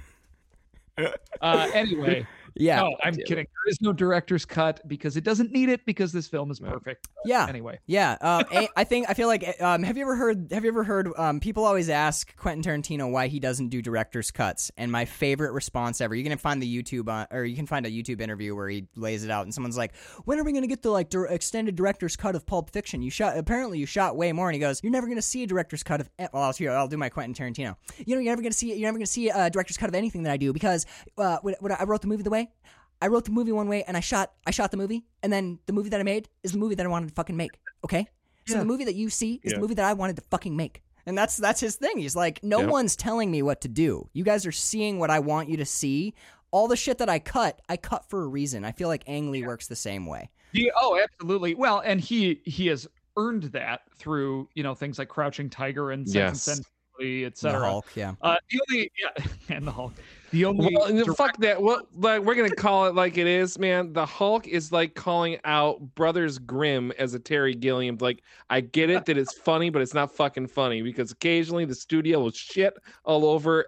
[1.41, 2.25] Uh, anyway,
[2.59, 2.81] Yeah.
[2.81, 3.45] no, I'm kidding.
[3.45, 7.07] There is no director's cut because it doesn't need it because this film is perfect.
[7.15, 7.45] But Yeah.
[7.47, 8.43] Anyway, Yeah, uh,
[8.75, 9.61] I think I feel like.
[9.61, 10.51] Um, have you ever heard?
[10.51, 11.09] Have you ever heard?
[11.17, 15.51] Um, people always ask Quentin Tarantino why he doesn't do director's cuts, and my favorite
[15.51, 16.15] response ever.
[16.15, 18.87] You can find the YouTube on, or you can find a YouTube interview where he
[18.95, 19.95] lays it out, and someone's like,
[20.25, 23.01] "When are we going to get the like dir- extended director's cut of Pulp Fiction?
[23.01, 25.43] You shot apparently you shot way more." And he goes, "You're never going to see
[25.43, 27.75] a director's cut of." Well, I'll, here, I'll do my Quentin Tarantino.
[28.05, 28.73] You know, you're never going to see.
[28.73, 30.85] You're never going to see a director's cut of anything that I do because
[31.17, 32.46] uh, when, when I wrote the movie the way.
[33.01, 35.59] I wrote the movie one way and I shot I shot the movie and then
[35.67, 37.59] the movie that I made is the movie that I wanted to fucking make.
[37.83, 38.07] Okay?
[38.47, 38.59] So Yeah.
[38.59, 39.57] the movie that you see is Yeah.
[39.57, 40.81] the movie that I wanted to fucking make.
[41.05, 41.97] And that's that's his thing.
[41.99, 42.69] He's like, no Yep.
[42.69, 44.09] one's telling me what to do.
[44.13, 46.13] You guys are seeing what I want you to see.
[46.51, 48.63] All the shit that I cut, I cut for a reason.
[48.65, 50.29] I feel like Ang Lee works the same way.
[50.53, 51.55] Yeah, oh, absolutely.
[51.55, 52.87] Well, and he he has
[53.17, 56.41] earned that through you know things like Crouching Tiger and Sex and Yes.
[56.43, 57.59] Sensibility, The etc.
[57.69, 58.15] Hulk, yeah.
[58.21, 59.25] Uh, the only yeah,
[59.55, 59.93] and the Hulk.
[60.31, 61.61] The only Well, direct- fuck that.
[61.61, 63.93] Well, like we're gonna call it like it is, man.
[63.93, 67.97] The Hulk is like calling out Brothers Grimm as a Terry Gilliam.
[68.01, 71.75] Like, I get it that it's funny, but it's not fucking funny because occasionally the
[71.75, 72.73] studio will shit
[73.05, 73.67] all over.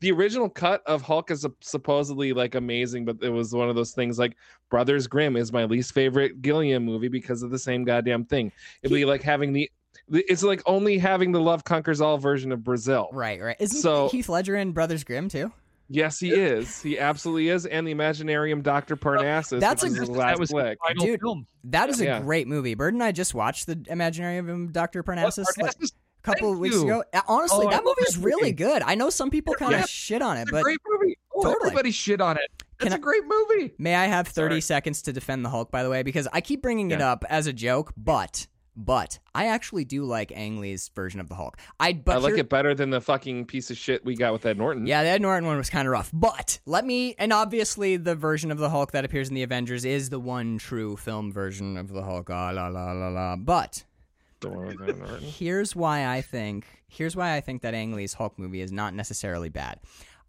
[0.00, 3.92] The original cut of Hulk is supposedly like amazing, but it was one of those
[3.92, 4.36] things like
[4.70, 8.52] Brothers Grimm is my least favorite Gilliam movie because of the same goddamn thing.
[8.82, 9.70] It'd be like having the.
[10.10, 13.08] It's like only having the Love Conquers All version of Brazil.
[13.12, 13.56] Right, right.
[13.58, 15.50] Isn't So- Heath Ledger in Brothers Grimm too?
[15.88, 16.80] Yes, he is.
[16.80, 17.66] He absolutely is.
[17.66, 18.96] And the Imaginarium Dr.
[18.96, 19.60] Parnassus.
[19.60, 20.78] That's which a is his last that was flick.
[20.86, 21.46] final Dude, film.
[21.64, 22.20] That is a Yeah.
[22.20, 22.74] great movie.
[22.74, 25.02] Bird and I just watched the Imaginarium of Dr.
[25.02, 26.82] Parnassus like, Parnassus, a couple thank of weeks you.
[26.84, 27.04] ago.
[27.28, 28.82] Honestly, Oh, that love movie's that really good.
[28.82, 29.86] I know some people kind of Yeah.
[29.86, 31.18] shit on it, It's a but great movie.
[31.36, 31.66] Oh, Totally.
[31.66, 32.50] everybody shit on it.
[32.78, 33.74] Can It's I- a great movie.
[33.78, 34.60] May I have 30 Sorry.
[34.62, 36.02] seconds to defend the Hulk, by the way?
[36.02, 38.46] Because I keep bringing it up as a joke, but
[38.76, 41.58] but I actually do like Ang Lee's version of the Hulk.
[41.78, 44.44] I but I like it better than the fucking piece of shit we got with
[44.46, 44.86] Ed Norton.
[44.86, 46.10] Yeah, the Ed Norton one was kind of rough.
[46.12, 49.84] But let me, and obviously the version of the Hulk that appears in the Avengers
[49.84, 52.30] is the one true film version of the Hulk.
[52.30, 53.36] Ah, la la la la.
[53.36, 53.84] But
[54.40, 58.14] The one with Ed here's why I think here's why I think that Ang Lee's
[58.14, 59.78] Hulk movie is not necessarily bad.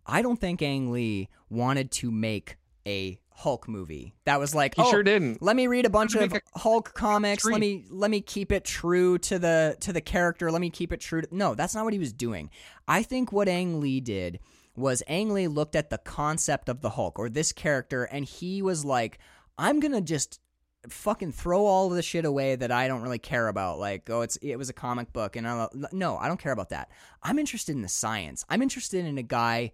[0.05, 4.81] I don't think Ang Lee wanted to make a Hulk movie that was like He
[4.81, 5.41] oh, sure didn't.
[5.41, 7.43] let me read a bunch of Make Hulk comics.
[7.43, 10.49] Let me let me keep it true to the to the character.
[10.51, 11.21] Let me keep it true.
[11.21, 12.49] To, no, that's not what he was doing.
[12.87, 14.39] I think what Ang Lee did
[14.75, 18.61] was Ang Lee looked at the concept of the Hulk or this character, and he
[18.61, 19.19] was like,
[19.57, 20.39] "I'm gonna just."
[20.87, 24.21] fucking throw all of the shit away that I don't really care about like oh
[24.21, 26.91] it's it was a comic book and I no I don't care about that
[27.23, 29.71] I'm interested in the science I'm interested in a guy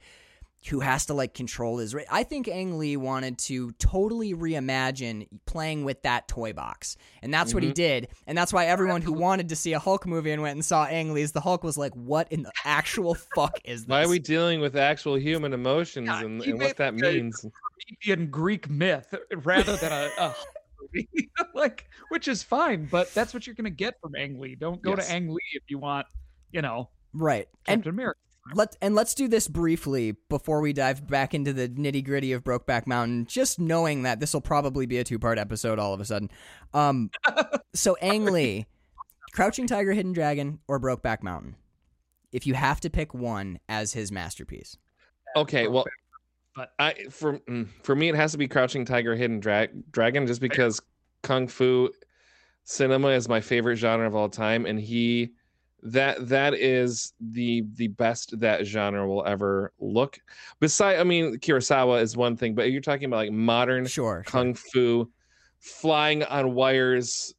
[0.70, 1.96] who has to like control his.
[1.96, 7.34] ra- I think Ang Lee wanted to totally reimagine playing with that toy box, and
[7.34, 7.74] that's what he Mhm.
[7.76, 8.08] did.
[8.28, 10.86] And that's why everyone who wanted to see a Hulk movie and went and saw
[10.86, 14.10] Ang Lee's The Hulk was like, "What in the actual fuck is this?" Why are
[14.10, 17.44] we dealing with actual human emotions Yeah, and, and what that means?
[18.06, 20.36] Promethean Greek myth rather than a, a
[21.56, 24.56] like, which is fine, but that's what you're gonna get from Ang Lee.
[24.56, 25.08] Don't go Yes.
[25.08, 26.06] to Ang Lee if you want,
[26.52, 27.48] you know, right?
[27.68, 28.20] And Captain America.
[28.54, 32.44] Let and let's do this briefly before we dive back into the nitty gritty of
[32.44, 33.26] Brokeback Mountain.
[33.26, 36.30] Just knowing that this will probably be a two part episode all of a sudden.
[36.74, 37.10] Um,
[37.74, 38.66] so Ang Lee,
[39.34, 41.56] Crouching Tiger, Hidden Dragon, or Brokeback Mountain.
[42.32, 44.78] If you have to pick one as his masterpiece,
[45.36, 45.86] Okay, well,
[46.56, 50.28] But- I for mm, for me it has to be Crouching Tiger, Hidden Dra- Dragon,
[50.28, 50.82] just because
[51.24, 51.90] kung fu
[52.66, 55.32] cinema is my favorite genre of all time, and he
[55.84, 60.20] that that is the the best that genre will ever look.
[60.60, 64.24] Beside, I mean, Kurosawa is one thing, but you're talking about like modern sure.
[64.24, 64.24] sure.
[64.24, 65.10] kung fu,
[65.60, 67.34] flying on wires,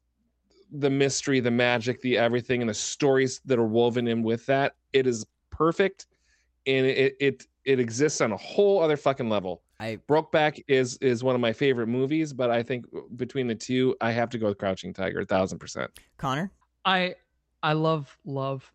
[0.72, 4.74] the mystery, the magic, the everything, and the stories that are woven in with that.
[4.92, 6.06] It is perfect,
[6.66, 9.62] and it it it exists on a whole other fucking level.
[9.78, 12.86] I Brokeback is is one of my favorite movies, but I think
[13.16, 15.90] between the two, I have to go with Crouching Tiger, a thousand percent.
[16.18, 16.50] Connor,
[16.84, 17.14] I
[17.62, 18.70] I love love.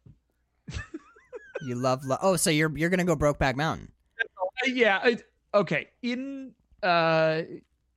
[1.62, 2.20] you love love.
[2.22, 3.92] Oh, so you're you're gonna go Brokeback Mountain.
[4.20, 5.00] Uh, yeah.
[5.04, 5.18] I,
[5.54, 5.88] okay.
[6.02, 7.42] In uh,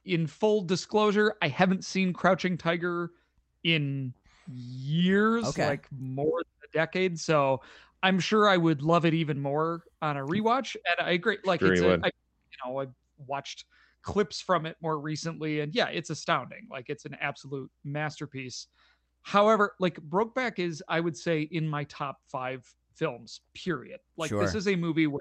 [0.04, 3.10] in full disclosure, I haven't seen Crouching Tiger
[3.64, 4.14] in
[4.52, 5.66] years, Okay.
[5.66, 7.18] like more than a decade.
[7.18, 7.60] So
[8.02, 10.76] I'm sure I would love it even more on a rewatch.
[10.98, 11.38] And I agree.
[11.44, 12.86] Like Sure it's you a, you know, I
[13.26, 13.64] watched
[14.02, 16.66] clips from it more recently, and yeah, it's astounding.
[16.70, 18.66] Like it's an absolute masterpiece.
[19.22, 23.40] However, like Brokeback is, I would say, in my top five films.
[23.54, 24.00] Period.
[24.16, 25.20] Like this is a movie where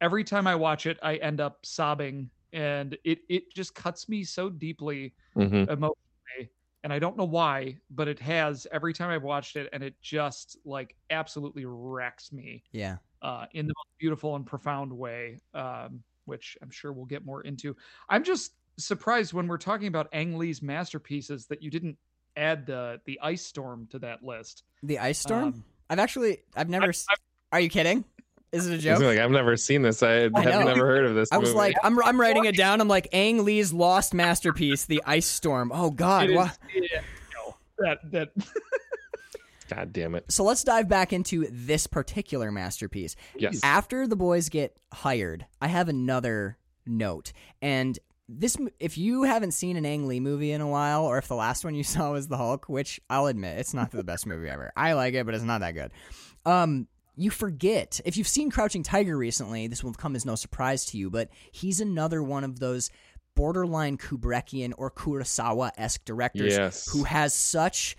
[0.00, 4.24] every time I watch it, I end up sobbing, and it it just cuts me
[4.24, 5.68] so deeply Mm-hmm.
[5.68, 6.52] emotionally,
[6.84, 10.00] and I don't know why, but it has every time I've watched it, and it
[10.02, 12.98] just like absolutely wrecks me Yeah.
[13.22, 17.42] uh, in the most beautiful and profound way, um, which I'm sure we'll get more
[17.42, 17.76] into.
[18.08, 21.98] I'm just surprised when we're talking about Ang Lee's masterpieces that you didn't
[22.38, 24.62] add the the Ice Storm to that list.
[24.82, 25.44] The Ice Storm?
[25.44, 27.06] Um, I've actually I've never s
[27.52, 28.04] Are you kidding?
[28.50, 29.00] Is it a joke?
[29.02, 30.02] Like I've never seen this.
[30.02, 30.62] I have I know.
[30.64, 31.28] never heard of this.
[31.30, 31.58] I was movie.
[31.58, 32.80] like, I'm, I'm writing it down.
[32.80, 35.70] I'm like, Ang Lee's lost masterpiece, The Ice Storm.
[35.74, 36.30] Oh, God.
[36.30, 36.58] It is-
[36.90, 37.00] yeah,
[37.36, 38.30] no, that that
[39.68, 40.24] God damn it.
[40.32, 43.16] So let's dive back into this particular masterpiece.
[43.36, 43.60] Yes.
[43.62, 47.32] After the boys get hired, I have another note.
[47.60, 47.98] And
[48.28, 51.34] this, if you haven't seen an Ang Lee movie in a while, or if the
[51.34, 54.48] last one you saw was The Hulk, which I'll admit, it's not the best movie
[54.48, 54.72] ever.
[54.76, 55.92] I like it, but it's not that good.
[56.44, 60.84] Um, you forget if you've seen Crouching Tiger recently, this will come as no surprise
[60.86, 62.90] to you, but he's another one of those
[63.34, 66.88] borderline Kubrickian or Kurosawa esque directors Yes.
[66.90, 67.96] who has such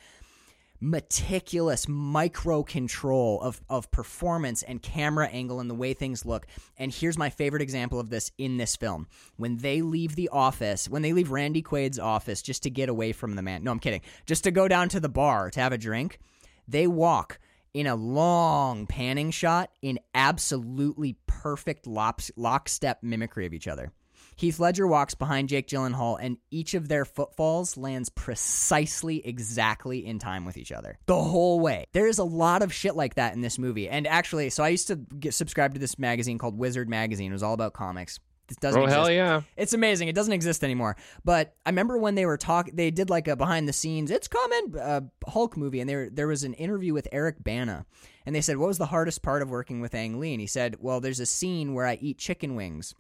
[0.82, 6.48] meticulous micro control of, of performance and camera angle and the way things look.
[6.78, 9.08] And here's my favorite example of this in this film.
[9.38, 13.12] When they leave the office, when they leave Randy Quaid's office just to get away
[13.12, 13.64] from the man.
[13.64, 14.02] No, I'm kidding.
[14.26, 16.20] Just to go down to the bar to have a drink,
[16.68, 17.40] they walk
[17.74, 23.92] in a long panning shot in absolutely perfect lockstep mimicry of each other.
[24.40, 30.18] Heath Ledger walks behind Jake Gyllenhaal, and each of their footfalls lands precisely exactly in
[30.18, 31.88] time with each other the whole way.
[31.92, 33.90] There is a lot of shit like that in this movie.
[33.90, 37.32] And actually, so I used to get subscribed to this magazine called Wizard Magazine.
[37.32, 38.22] It was all about comics.
[38.48, 39.42] This doesn't Oh hell yeah.
[39.58, 40.08] It's amazing.
[40.08, 40.96] It doesn't exist anymore.
[41.26, 44.30] But I remember when they were talking, they did like a behind the scenes, it's
[44.30, 47.86] coming, uh, Hulk movie, and there there was an interview with Eric Bana,
[48.26, 50.48] and they said, "What was the hardest part of working with Ang Lee?" And he
[50.48, 52.96] said, "Well, there's a scene where I eat chicken wings."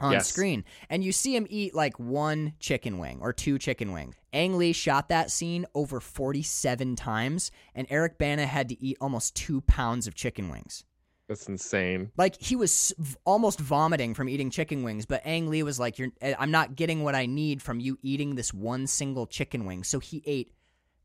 [0.00, 0.28] On Yes.
[0.28, 4.16] screen, and you see him eat like one chicken wing or two chicken wings.
[4.32, 9.34] Ang Lee shot that scene over 47 times, and Eric Bana had to eat almost
[9.36, 10.84] two pounds of chicken wings.
[11.28, 12.10] That's insane.
[12.16, 12.92] Like he was
[13.24, 16.74] almost vomiting from eating chicken wings, but Ang Lee was like, "You're, eh, I'm not
[16.74, 20.52] getting what I need from you eating this one single chicken wing." So he ate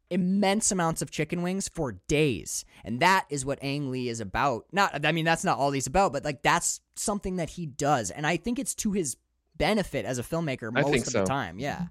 [0.10, 4.66] immense amounts of chicken wings for days, and that is what Ang Lee is about.
[4.72, 8.12] Not, I mean, that's not all he's about, but like that's something that he does,
[8.12, 9.18] and I think it's to his
[9.58, 11.20] benefit as a filmmaker I most think of so.
[11.22, 11.60] the time.
[11.60, 11.88] Yeah,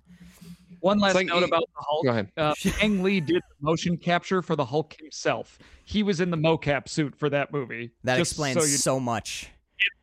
[0.80, 2.04] One last like note he- about the Hulk.
[2.04, 2.30] Go ahead.
[2.36, 5.58] Uh, Ang Lee did motion capture for the Hulk himself.
[5.84, 7.90] He was in the mocap suit for that movie.
[8.04, 9.50] that explains so so much,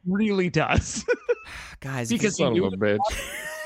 [0.06, 1.06] really does.
[1.84, 2.10] guys.
[2.10, 3.00] because Son of a bitch.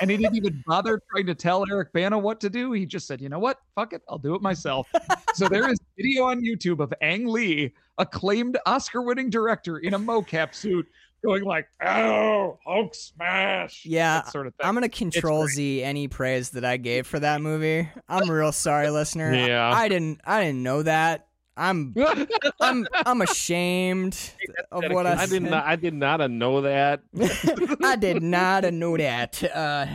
[0.01, 2.72] and he didn't even bother trying to tell Eric Bana what to do.
[2.72, 3.62] He just said, "You know what?
[3.76, 4.88] Fuck it, I'll do it myself."
[5.34, 10.53] so there is video on YouTube of Ang Lee, acclaimed Oscar-winning director in a mocap
[10.53, 10.88] suit,
[11.24, 14.68] going like, "Oh, Hulk smash!" Yeah, that sort of thing.
[14.68, 15.47] I'm gonna control.
[15.47, 17.88] Z any praise that I gave for that movie.
[18.10, 19.34] I'm real sorry, listener.
[19.34, 19.70] Yeah.
[19.70, 21.26] I, I didn't I didn't know that.
[21.58, 21.93] I'm
[22.62, 24.18] I'm I'm ashamed
[24.72, 25.66] of what I, I did not.
[25.66, 27.01] I did not know that.
[27.84, 29.43] I did not know that.
[29.43, 29.88] Uh,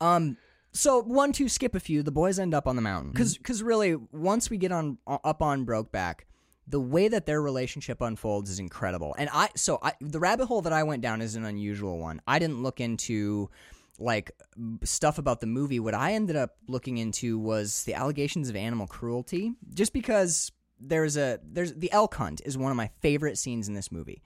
[0.00, 0.36] um.
[0.72, 2.02] So one, two, skip a few.
[2.02, 3.66] The boys end up on the mountain because Mm-hmm.
[3.66, 6.20] really once we get on up on Brokeback,
[6.68, 9.14] the way that their relationship unfolds is incredible.
[9.18, 12.20] And I so I, the rabbit hole that I went down is an unusual one.
[12.26, 13.50] I didn't look into
[13.98, 14.30] like
[14.84, 15.80] stuff about the movie.
[15.80, 21.16] What I ended up looking into was the allegations of animal cruelty, just because there's
[21.16, 24.22] a there's the elk hunt is one of my favorite scenes in this movie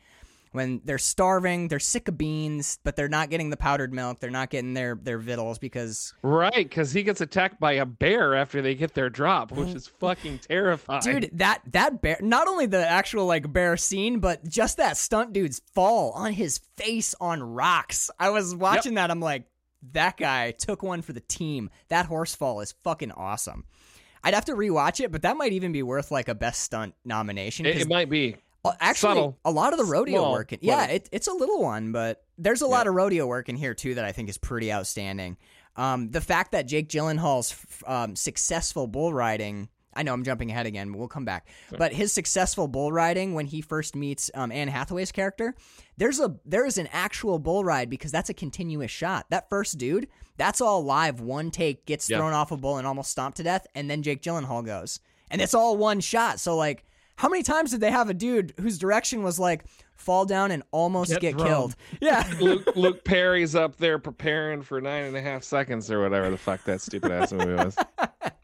[0.53, 4.31] when they're starving, they're sick of beans, but they're not getting the powdered milk, they're
[4.31, 8.63] not getting their their victuals because Right, because he gets attacked by a bear after
[8.63, 11.01] they get their drop, which is fucking terrifying.
[11.03, 15.33] dude, that that bear not only the actual like bear scene, but just that stunt
[15.33, 18.11] dude's fall on his face on rocks.
[18.19, 19.47] I was watching that, I'm like,
[19.93, 21.71] that guy took one for the team.
[21.89, 23.65] That horse fall is fucking awesome.
[24.25, 26.95] I'd have to rewatch it, but that might even be worth like a best stunt
[27.05, 27.67] nomination.
[27.67, 28.37] it, it might be.
[28.79, 29.39] Actually, Subtle.
[29.45, 30.53] a lot of the rodeo Small, work.
[30.53, 33.57] In, yeah, it, it's a little one, but there's a lot of rodeo work in
[33.57, 35.37] here too that I think is pretty outstanding.
[35.75, 37.57] Um, the fact that Jake Gyllenhaal's
[37.87, 39.69] um, successful bull riding.
[39.95, 41.49] I know I'm jumping ahead again, but we'll come back.
[41.77, 45.55] But his successful bull riding when he first meets um, Anne Hathaway's character,
[45.97, 49.27] there's a there is an actual bull ride because that's a continuous shot.
[49.31, 51.21] That first dude, that's all live.
[51.21, 52.19] One take gets Yeah.
[52.19, 55.41] thrown off a bull and almost stomped to death, and then Jake Gyllenhaal goes, and
[55.41, 56.41] it's all one shot.
[56.41, 56.85] So like,
[57.17, 59.65] how many times did they have a dude whose direction was like
[59.95, 61.77] fall down and almost Get get, killed?
[62.01, 62.25] Yeah.
[62.41, 66.39] Luke, Luke Perry's up there preparing for nine and a half seconds or whatever the
[66.39, 67.77] fuck that stupid ass movie was.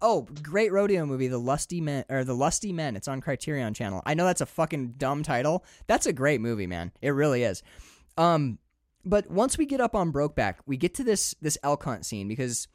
[0.00, 2.96] Oh, great rodeo movie, The Lusty Men or The Lusty Men.
[2.96, 4.02] It's on Criterion Channel.
[4.06, 5.64] I know that's a fucking dumb title.
[5.86, 6.92] That's a great movie, man.
[7.02, 7.62] It really is.
[8.16, 8.58] Um,
[9.04, 12.28] but once we get up on Brokeback, we get to this this elk hunt scene
[12.28, 12.66] because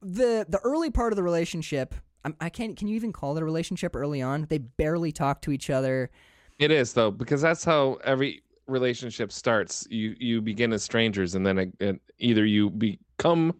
[0.00, 1.94] the the early part of the relationship.
[2.24, 2.76] I'm, I can't.
[2.76, 4.46] Can you even call it a relationship early on?
[4.48, 6.10] They barely talk to each other.
[6.58, 9.86] It is though, because that's how every relationship starts.
[9.90, 13.54] You you begin as strangers, and then it, it, either you become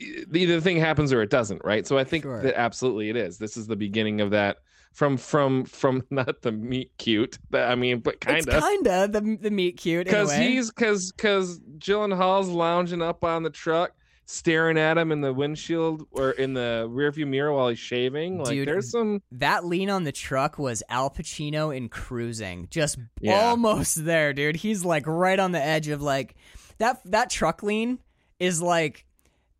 [0.00, 1.86] either the thing happens or it doesn't, right?
[1.86, 2.42] So I think Sure.
[2.42, 3.38] that absolutely it is.
[3.38, 4.58] This is the beginning of that.
[4.92, 9.08] From from from not the meet cute, but I mean, but kind It's of kinda
[9.08, 13.92] the the meet cute because he's because because Gyllenhaal's lounging up on the truck,
[14.24, 18.38] staring at him in the windshield or in the rearview mirror while he's shaving.
[18.38, 22.66] Like Dude, there's some That lean on the truck was Al Pacino in Cruising.
[22.70, 23.34] Just Yeah.
[23.50, 24.56] almost there, dude.
[24.56, 26.34] He's like right on the edge of like
[26.78, 27.98] that that truck lean
[28.40, 29.04] is like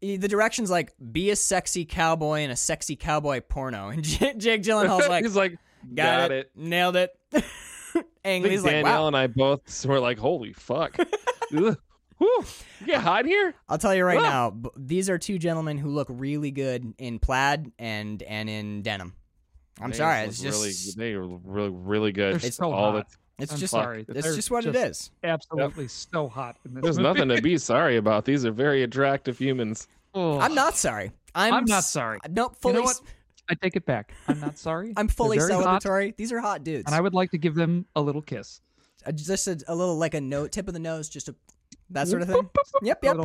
[0.00, 3.88] the direction's like be a sexy cowboy in a sexy cowboy porno.
[3.88, 5.52] And J- Jake Gyllenhaal's like he's like
[5.94, 6.50] got, got it, it.
[6.56, 7.10] nailed it.
[8.24, 9.06] Ang think like, Danielle wow.
[9.08, 10.96] and I both were like, "Holy fuck!"
[11.50, 12.44] Whew.
[12.80, 13.54] You get hot here.
[13.68, 17.18] I'll tell you right now, b- these are two gentlemen who look really good in
[17.18, 19.14] plaid and and in denim.
[19.80, 22.40] I'm They sorry, it's just really, they are really, really good.
[22.40, 23.06] They're so all hot.
[23.38, 24.04] It's I'm just sorry.
[24.08, 25.10] it's They're just what it is.
[25.22, 27.20] Absolutely so hot in this There's movie.
[27.20, 28.24] nothing to be sorry about.
[28.24, 29.86] These are very attractive humans.
[30.14, 31.12] Oh, I'm not sorry.
[31.34, 32.18] I'm, I'm not s- sorry.
[32.28, 32.96] Nope, You know what?
[32.96, 33.02] s-
[33.50, 34.12] I take it back.
[34.26, 34.92] I'm not sorry.
[34.96, 36.16] I'm fully very hot, celebratory.
[36.16, 36.84] These are hot dudes.
[36.86, 38.60] and I would like to give them a little kiss.
[39.06, 41.34] Uh, just a, a little like a note, tip of the nose, just a
[41.90, 42.48] that sort of thing.
[42.82, 43.16] yep, yep.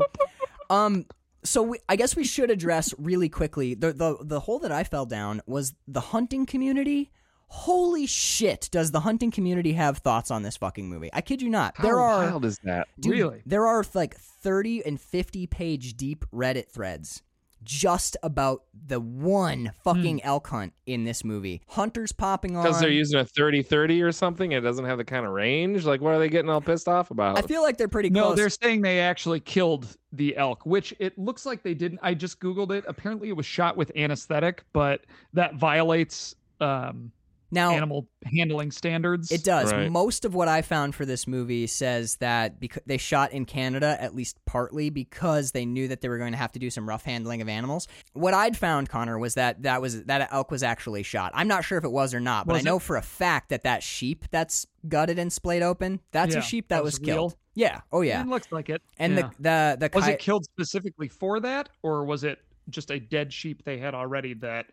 [0.70, 1.06] Um,
[1.44, 4.84] so we, I guess we should address really quickly the the the hole that I
[4.84, 7.12] fell down was the hunting community.
[7.56, 8.68] Holy shit!
[8.72, 11.12] Does the hunting community have thoughts on this fucking movie?
[11.14, 11.78] I kid you not.
[11.78, 12.88] How there are wild is that?
[13.00, 13.42] Dude, Really?
[13.46, 17.22] There are like 30 and 50 page deep Reddit threads
[17.64, 20.28] just about the one fucking Hmm.
[20.28, 21.62] elk hunt in this movie.
[21.70, 22.64] Hunters popping on.
[22.64, 24.52] Because they're using a 30-30 or something.
[24.52, 25.86] It doesn't have the kind of range.
[25.86, 27.38] Like, what are they getting all pissed off about?
[27.38, 28.36] I feel like they're pretty No, close.
[28.38, 32.00] they're saying they actually killed the elk, which it looks like they didn't.
[32.02, 32.84] I just googled it.
[32.88, 37.12] Apparently, it was shot with anesthetic, but that violates um,
[37.54, 39.32] now, animal handling standards.
[39.32, 39.72] It does.
[39.72, 39.92] Right.
[39.92, 43.98] Most of what I found for this movie says that because they shot in Canada,
[44.00, 46.88] at least partly because they knew that they were going to have to do some
[46.88, 47.88] rough handling of animals.
[48.14, 51.32] What I'd found, Connor, was that that was that elk was actually shot.
[51.36, 52.82] I'm not sure if it was or not, but Was I know it?
[52.84, 56.68] for a fact that that sheep that's gutted and splayed open, that's Yeah, a sheep
[56.70, 57.36] that, that was, was killed.
[57.56, 57.82] Yeah.
[57.92, 58.22] Oh yeah.
[58.22, 58.82] It looks like it.
[58.98, 59.30] And Yeah.
[59.40, 62.40] the the the was coy- it killed specifically for that, or was it
[62.70, 64.68] just a dead sheep they had already that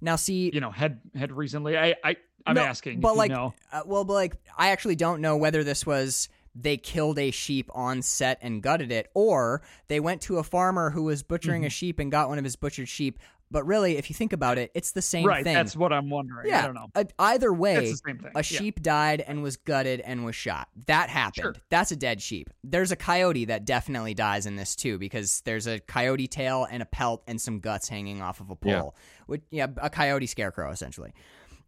[0.00, 1.76] now see you know had had recently?
[1.76, 2.16] I I
[2.46, 3.00] I'm No, asking.
[3.00, 3.50] but like, uh,
[3.86, 6.28] well, but like, I actually don't know whether this was
[6.58, 10.90] they killed a sheep on set and gutted it, or they went to a farmer
[10.90, 11.66] who was butchering Mm-hmm.
[11.66, 13.18] a sheep and got one of his butchered sheep.
[13.50, 15.44] But really, if you think about it, it's the same right.
[15.44, 15.54] thing.
[15.54, 16.48] That's what I'm wondering.
[16.48, 16.62] yeah.
[16.62, 16.88] I don't know.
[16.96, 18.32] uh, either way, It's the same thing.
[18.34, 18.42] a yeah.
[18.42, 20.68] sheep died and was gutted and was shot.
[20.86, 21.42] That happened.
[21.42, 21.54] Sure.
[21.70, 22.50] That's a dead sheep.
[22.64, 26.82] There's a coyote that definitely dies in this too because there's a coyote tail and
[26.82, 28.80] a pelt and some guts hanging off of a Yeah.
[28.80, 28.96] pole.
[29.26, 31.12] Which, yeah, a coyote scarecrow essentially.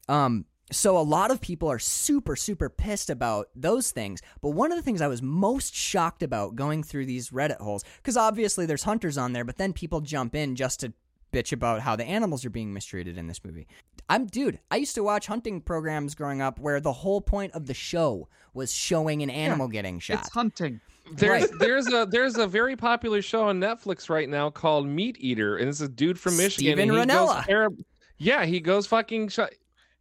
[0.09, 4.20] Um, so a lot of people are super, super pissed about those things.
[4.43, 7.85] But one of the things I was most shocked about going through these Reddit holes,
[7.99, 10.93] because obviously there's hunters on there, but then people jump in just to
[11.33, 13.66] bitch about how the animals are being mistreated in this movie.
[14.09, 17.66] I'm dude, I used to watch hunting programs growing up where the whole point of
[17.66, 20.20] the show was showing an animal getting shot.
[20.20, 20.81] It's hunting.
[21.12, 21.59] There's Right.
[21.59, 25.68] there's a there's a very popular show on Netflix right now called Meat Eater, and
[25.68, 26.74] it's a dude from Michigan.
[26.76, 27.45] Steven and he goes Rinella.
[27.47, 27.85] carib-
[28.18, 29.51] yeah, he goes fucking shot,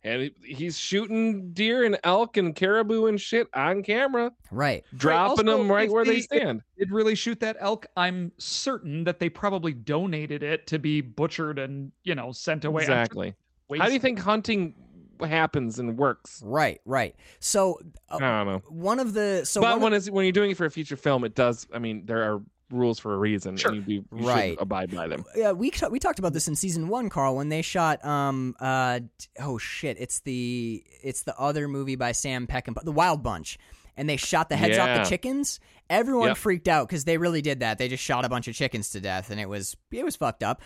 [0.08, 4.84] and he's shooting deer and elk and caribou and shit on camera, right.
[4.96, 6.62] dropping Also, them right where they they- stand.
[6.78, 7.86] Did really shoot that elk?
[7.98, 12.84] I'm certain that they probably donated it to be butchered and you know sent away.
[12.84, 13.36] Exactly.
[13.78, 14.74] How do you think hunting
[15.20, 16.42] happens and works?
[16.46, 17.16] Right, right.
[17.40, 17.80] So
[18.10, 18.62] uh, I don't know.
[18.70, 20.72] one of the so but one of- when it's when you're doing it for a
[20.72, 21.68] feature film, it does.
[21.74, 22.42] I mean, there are
[22.72, 23.72] rules for a reason, Sure.
[23.72, 24.52] and you, you Right.
[24.52, 25.24] should abide by them.
[25.36, 28.56] yeah, we ta- we talked about this in season one, Carl, when they shot um
[28.60, 29.00] uh
[29.40, 33.58] oh shit, it's the it's the other movie by Sam Peckinpah, The Wild Bunch,
[33.96, 35.60] and they shot the heads off the chickens.
[35.90, 36.38] Everyone Yep.
[36.38, 37.78] freaked out because they really did that.
[37.78, 40.44] They just shot a bunch of chickens to death, and it was it was fucked
[40.44, 40.62] up.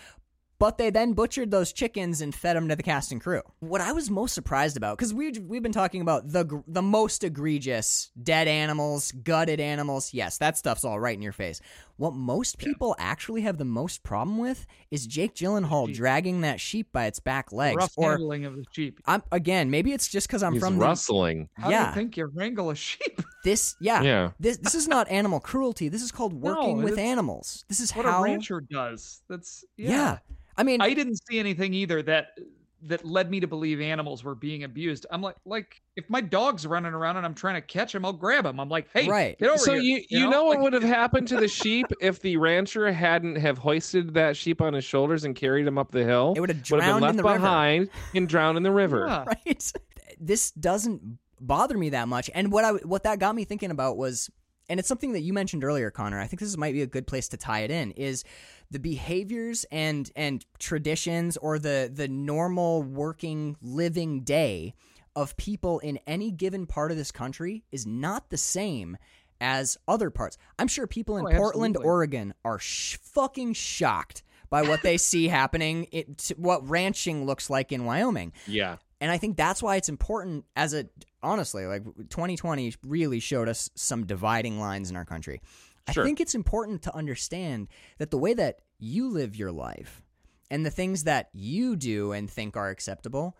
[0.62, 3.42] But they then butchered those chickens and fed them to the cast and crew.
[3.58, 7.24] What I was most surprised about, because we we've been talking about the the most
[7.24, 10.14] egregious dead animals, gutted animals.
[10.14, 11.60] Yes, that stuff's all right in your face.
[11.96, 15.96] What most people actually have the most problem with is Jake Gyllenhaal Sheep.
[15.96, 17.78] dragging that sheep by its back legs.
[17.78, 19.00] Rough or handling of the sheep.
[19.04, 21.48] I'm again, maybe it's just because I'm He's from the, rustling.
[21.54, 21.88] How do yeah.
[21.88, 23.20] you think you wrangle a sheep?
[23.44, 23.74] this.
[23.80, 24.30] Yeah, Yeah.
[24.38, 25.88] This this is not animal cruelty.
[25.88, 27.64] This is called working No, with animals.
[27.68, 28.20] This is what how.
[28.20, 29.22] a rancher does.
[29.28, 29.90] That's yeah.
[29.90, 30.18] yeah.
[30.56, 32.38] I mean, I didn't see anything either that
[32.84, 35.06] that led me to believe animals were being abused.
[35.10, 38.12] I'm like, like if my dog's running around and I'm trying to catch him, I'll
[38.12, 38.58] grab him.
[38.58, 39.38] I'm like, hey, Right.
[39.38, 39.82] get over So here.
[39.82, 43.36] you you know, Like, what would have happened to the sheep if the rancher hadn't
[43.36, 46.32] have hoisted that sheep on his shoulders and carried him up the hill?
[46.36, 47.38] it would have would have drowned been left in the river.
[47.38, 49.06] behind and drowned in the river.
[49.08, 49.24] Yeah.
[49.46, 49.72] right?
[50.18, 52.30] This doesn't bother me that much.
[52.34, 54.28] And what I what that got me thinking about was,
[54.68, 56.18] and it's something that you mentioned earlier, Connor.
[56.20, 57.92] I think this might be a good place to tie it in.
[57.92, 58.24] Is
[58.72, 64.74] the behaviors and and traditions or the the normal working living day
[65.14, 68.96] of people in any given part of this country is not the same
[69.40, 70.38] as other parts.
[70.58, 71.86] I'm sure people in Oh, Portland, absolutely.
[71.90, 77.72] Oregon are sh- fucking shocked by what they see happening, it, what ranching looks like
[77.72, 78.32] in Wyoming.
[78.46, 78.76] Yeah.
[79.02, 80.86] And I think that's why it's important as a
[81.22, 85.40] honestly, like 2020 really showed us some dividing lines in our country.
[85.90, 86.02] Sure.
[86.02, 87.68] I think it's important to understand
[87.98, 90.02] that the way that you live your life
[90.50, 93.36] and the things that you do and think are acceptable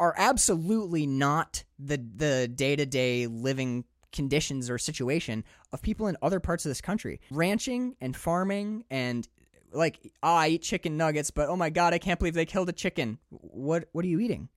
[0.00, 6.64] are absolutely not the the day-to-day living conditions or situation of people in other parts
[6.64, 7.20] of this country.
[7.30, 9.28] Ranching and farming and
[9.72, 12.68] like oh, I eat chicken nuggets, but oh my god, I can't believe they killed
[12.68, 13.18] a chicken.
[13.30, 14.48] What what are you eating?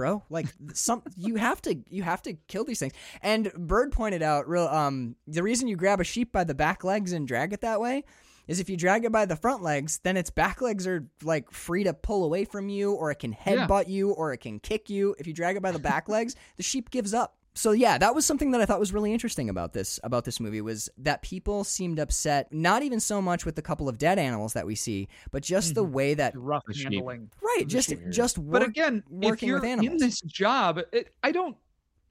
[0.00, 2.94] Bro, like some you have to you have to kill these things.
[3.20, 6.84] And Bird pointed out real um the reason you grab a sheep by the back
[6.84, 8.04] legs and drag it that way
[8.48, 11.52] is if you drag it by the front legs, then its back legs are like
[11.52, 13.66] free to pull away from you, or it can Yeah.
[13.66, 15.14] headbutt you, or it can kick you.
[15.18, 17.36] If you drag it by the back legs, the sheep gives up.
[17.60, 20.40] So yeah, that was something that I thought was really interesting about this about this
[20.40, 24.18] movie was that people seemed upset, not even so much with the couple of dead
[24.18, 26.84] animals that we see, but just the way that rough The sheep.
[26.92, 27.30] handling.
[27.42, 28.00] right, the just sheep.
[28.08, 30.00] just But work- again, if working you're with animals.
[30.00, 31.54] in this job, it, I don't,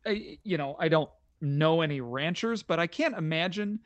[0.05, 1.09] I, you know, I don't
[1.41, 3.79] know any ranchers, but I can't imagine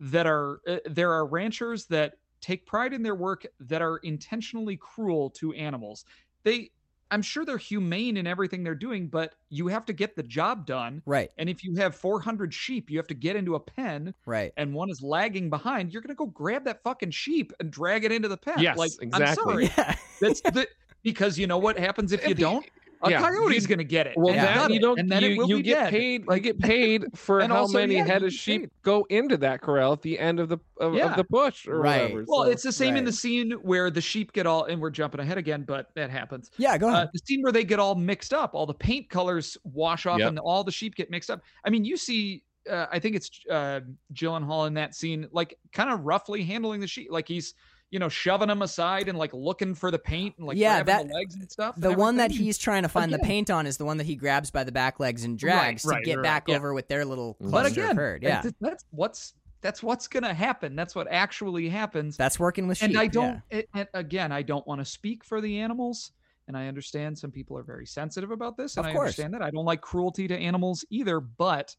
[0.00, 4.76] that are uh, there are ranchers that take pride in their work that are intentionally
[4.76, 6.04] cruel to animals.
[6.42, 6.72] They,
[7.10, 10.66] I'm sure they're humane in everything they're doing, but you have to get the job
[10.66, 11.02] done.
[11.06, 14.52] right, And if you have 400 sheep, you have to get into a pen, right.
[14.56, 15.92] and one is lagging behind.
[15.92, 18.58] You're gonna go grab that fucking sheep and drag it into the pen.
[18.58, 19.24] Yes, like exactly.
[19.28, 19.64] I'm sorry.
[19.78, 19.96] Yeah.
[20.20, 20.66] That's the
[21.02, 22.66] because you know what happens if you If you- don't?
[23.02, 24.14] A yeah, coyote's gonna get it.
[24.16, 24.98] Well, and that you don't.
[24.98, 25.90] and then you it will you be get dead.
[25.90, 26.26] paid.
[26.26, 28.70] Like- you get paid for how also, many yeah, head of sheep paid.
[28.82, 31.10] go into that corral at the end of the of, Yeah.
[31.10, 32.02] of the push or Right.
[32.02, 32.24] whatever.
[32.26, 34.90] Well, so- it's the same in the scene where the sheep get all, and we're
[34.90, 36.50] jumping ahead again, but that happens.
[36.56, 37.10] Yeah, go Uh, ahead.
[37.12, 40.28] the scene where they get all mixed up, all the paint colors wash off, Yep.
[40.28, 41.42] and all the sheep get mixed up.
[41.64, 43.80] I mean, you see, uh, I think it's uh,
[44.14, 47.54] Gyllenhaal in that scene, like kind of roughly handling the sheep, like he's,
[47.90, 51.06] you know, shoving them aside and like looking for the paint and like Yeah, grabbing
[51.06, 51.74] that- the legs and stuff.
[51.78, 54.06] the and one that he's trying to find the paint on is the one that
[54.06, 56.56] he grabs by the back legs and drags right, to get right, back yeah.
[56.56, 58.22] over with their little But cluster but again, of herd.
[58.22, 60.74] Yeah, that's, that's what's that's what's gonna happen.
[60.76, 62.16] That's what actually happens.
[62.16, 62.90] that's working with sheep.
[62.90, 63.40] and I don't.
[63.50, 66.10] it- and again, I don't want to speak for the animals,
[66.48, 69.40] and I understand some people are very sensitive about this, and Of I understand that.
[69.42, 71.74] I don't like cruelty to animals either, but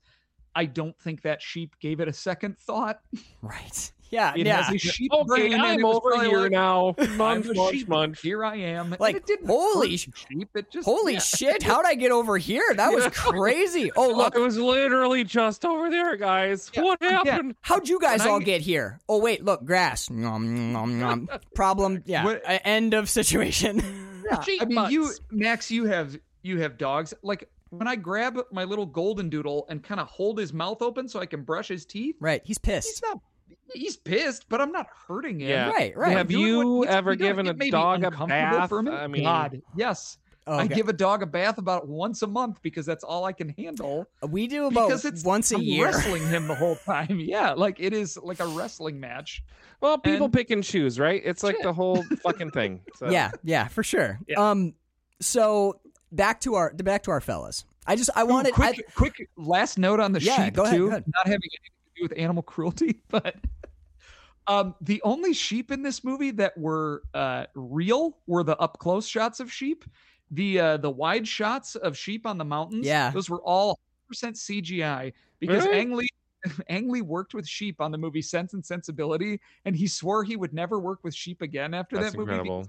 [0.55, 3.01] I don't think that sheep gave it a second thought.
[3.41, 3.91] Right.
[4.11, 4.33] Yeah.
[4.35, 4.61] It yeah.
[4.63, 6.95] has a sheep okay, brain, I'm over here like, now.
[6.97, 7.87] I'm Munch, munch, sheep.
[7.87, 8.21] munch.
[8.21, 8.95] Here I am.
[8.99, 10.49] Like, it didn't holy hurt sh- the sheep.
[10.55, 11.19] It just Holy yeah.
[11.19, 11.63] shit!
[11.63, 12.73] How'd I get over here?
[12.75, 13.91] That was crazy.
[13.95, 16.69] Oh look, it was literally just over there, guys.
[16.73, 17.09] Yeah, what yeah.
[17.23, 17.55] happened?
[17.61, 18.99] how'd you guys And I- all get here?
[19.09, 20.09] Oh wait, look, grass.
[20.09, 21.29] Nom, nom, nom.
[21.53, 22.03] Problem.
[22.05, 22.25] Yeah.
[22.25, 23.81] What- uh, End of situation.
[24.27, 25.11] Yeah, Sheep I mean, you.
[25.29, 27.13] Max, you have you have dogs.
[27.21, 31.07] Like when I grab my little golden doodle and kind of hold his mouth open
[31.07, 32.41] so I can brush his teeth, right.
[32.43, 33.03] He's he's pissed.
[33.03, 33.19] not.
[33.73, 35.49] He's pissed, but I'm not hurting him.
[35.49, 35.69] Yeah.
[35.69, 35.97] Right.
[35.97, 36.11] Right.
[36.17, 38.69] Have doing what you ever given a dog a bath?
[38.69, 38.89] for him.
[38.89, 40.17] I mean, God, yes.
[40.47, 43.33] Oh, I give a dog a bath about once a month because that's all I
[43.33, 44.05] can handle.
[44.29, 45.85] we do about Because it's once a I'm year.
[45.85, 47.19] wrestling him the whole time.
[47.19, 49.43] Yeah, like it is like a wrestling match.
[49.81, 51.19] Well, people And- pick and choose, right?
[51.25, 51.63] It's like Shit.
[51.63, 52.81] the whole fucking thing.
[52.97, 53.09] So.
[53.09, 53.31] Yeah.
[53.43, 53.67] Yeah.
[53.69, 54.19] For sure.
[54.27, 54.51] Yeah.
[54.51, 54.75] Um.
[55.19, 55.79] So
[56.11, 57.65] back to our back to our fellas.
[57.87, 58.53] I just I Ooh, wanted.
[58.53, 61.05] I, quick, quick last note on the Yeah, sheep go ahead, too, go ahead.
[61.07, 63.35] not having anything to do with animal cruelty, but
[64.47, 69.07] Um, the only sheep in this movie that were uh, real were the up close
[69.07, 69.85] shots of sheep.
[70.31, 73.11] The uh, the wide shots of sheep on the mountains, Yeah.
[73.11, 73.79] those were all
[74.11, 75.79] 100% CGI because Really?
[75.79, 76.09] Ang Lee,
[76.69, 80.35] Ang Lee worked with sheep on the movie Sense and Sensibility, and he swore he
[80.35, 82.31] would never work with sheep again after That's that movie.
[82.31, 82.67] incredible.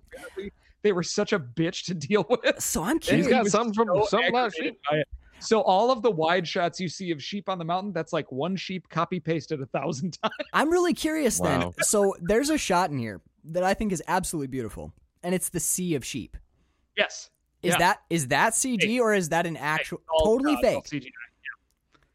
[0.83, 2.61] They were such a bitch to deal with.
[2.63, 3.27] So I'm And curious.
[3.27, 5.07] He's got was something from so something about aggravated sheep.
[5.37, 5.45] By it.
[5.45, 8.31] So all of the wide shots you see of sheep on the mountain, that's like
[8.33, 10.35] one sheep copy pasted a thousand times.
[10.53, 11.73] I'm really curious then.
[11.83, 15.61] So there's a shot in here that I think is absolutely beautiful, and it's the
[15.61, 16.37] sea of sheep.
[16.97, 17.31] Yes.
[17.63, 17.79] Is Yeah.
[17.79, 21.03] that is that CG or is that an actual All- totally uh, it's all fake?
[21.05, 21.11] CGI.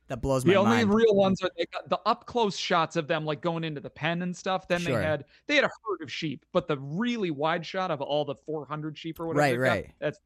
[0.07, 0.93] That blows my The only mind.
[0.93, 3.89] real ones are they got the up close shots of them like going into the
[3.89, 4.67] pen and stuff.
[4.67, 4.97] Then Sure.
[4.99, 8.25] they had they had a herd of sheep, but the really wide shot of all
[8.25, 9.95] the 400 sheep or whatever, Right, they've got, right.
[9.99, 10.19] That's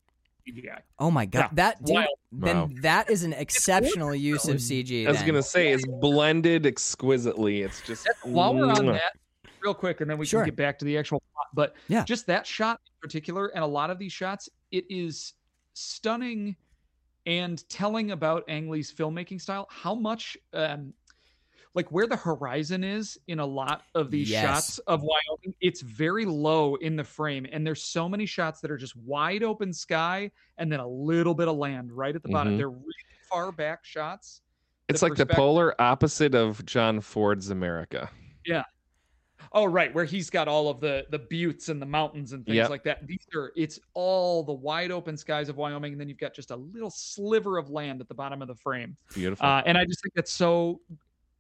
[0.48, 0.80] CGI.
[1.00, 2.08] oh my god, Yeah, that dude, wild.
[2.32, 2.70] then Wow.
[2.82, 5.06] that is an exceptional use of CG.
[5.06, 5.28] I was then.
[5.28, 7.62] gonna say it's blended exquisitely.
[7.62, 9.14] It's just While we're on that,
[9.62, 10.42] real quick, and then we Sure.
[10.42, 11.48] can get back to the actual plot.
[11.54, 12.04] But Yeah.
[12.04, 15.34] just that shot in particular, and a lot of these shots, it is
[15.74, 16.56] stunning
[17.26, 19.68] and telling about Ang Lee's filmmaking style.
[19.72, 20.94] How much, um,
[21.76, 24.44] like where the horizon is in a lot of these Yes.
[24.44, 28.72] shots of Wyoming, it's very low in the frame, and there's so many shots that
[28.72, 32.30] are just wide open sky and then a little bit of land right at the
[32.30, 32.54] bottom.
[32.54, 32.58] Mhm.
[32.58, 32.94] They're really
[33.30, 34.42] far back shots.
[34.88, 38.08] it's like the polar opposite of John Ford's America.
[38.46, 38.64] Yeah.
[39.52, 42.56] Oh, right, where he's got all of the the buttes and the mountains and things
[42.58, 42.70] Yep.
[42.70, 43.08] like that.
[43.08, 46.52] These are it's all the wide open skies of Wyoming, and then you've got just
[46.52, 48.96] a little sliver of land at the bottom of the frame.
[49.14, 49.44] Beautiful.
[49.46, 50.80] Uh, and I just think that's so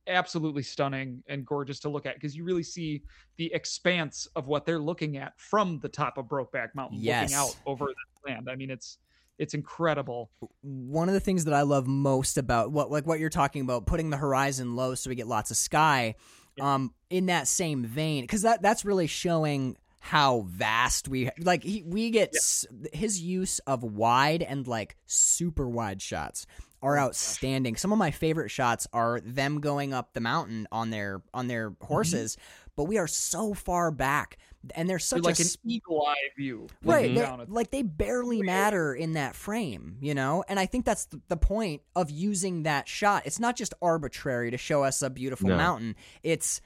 [0.08, 3.02] absolutely stunning and gorgeous to look at because you really see
[3.38, 7.32] the expanse of what they're looking at from the top of Brokeback Mountain, Yes.
[7.32, 8.48] looking out over the land.
[8.50, 8.98] I mean, it's
[9.38, 10.30] it's incredible.
[10.62, 13.86] one of the things that I love most about what like what you're talking about,
[13.86, 16.16] putting the horizon low so we get lots of sky.
[16.62, 21.64] Um, in that same vein, because that that's really showing how vast we like.
[21.64, 26.46] He, we get s his use of wide and like super wide shots
[26.86, 27.76] are oh, outstanding.
[27.76, 31.72] Some of my favorite shots are them going up the mountain on their on their
[31.72, 31.86] mm-hmm.
[31.86, 32.38] horses,
[32.76, 34.38] but we are so far back,
[34.76, 37.50] and there's such They're like a an eagle eye view, right looking they- down at-
[37.50, 40.44] like they barely matter in that frame you know?
[40.48, 43.24] And i think that's the point of using that shot.
[43.26, 45.58] It's not just arbitrary to show us a beautiful No.
[45.58, 45.96] mountain.
[46.24, 46.62] It's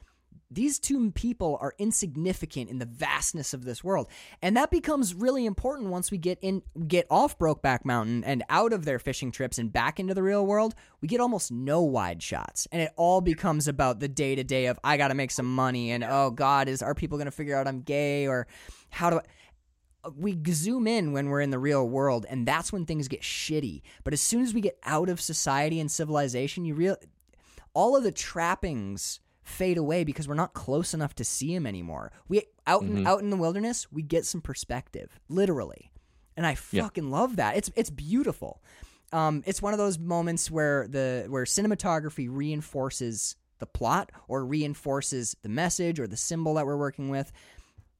[0.51, 4.09] these two people are insignificant in the vastness of this world.
[4.41, 8.73] And that becomes really important once we get in get off brokeback mountain and out
[8.73, 12.23] of their fishing trips and back into the real world we get almost no wide
[12.23, 12.67] shots.
[12.71, 15.91] And it all becomes about the day to day of i gotta make some money
[15.91, 18.27] and oh god is are people gonna figure out i'm gay?
[18.27, 18.47] or
[18.89, 19.21] how do I
[20.15, 23.81] we zoom in when we're in the real world and that's when things get shitty.
[24.05, 26.95] But as soon as we get out of society and civilization you real
[27.73, 29.19] all of the trappings
[29.49, 33.07] fade away because we're not close enough to see him anymore we out in Mhm.
[33.07, 35.91] out in the wilderness we get some perspective literally
[36.37, 36.83] and i Yeah.
[36.83, 38.61] fucking love that it's it's beautiful
[39.11, 45.35] um it's one of those moments where the where cinematography reinforces the plot or reinforces
[45.41, 47.31] the message or the symbol that we're working with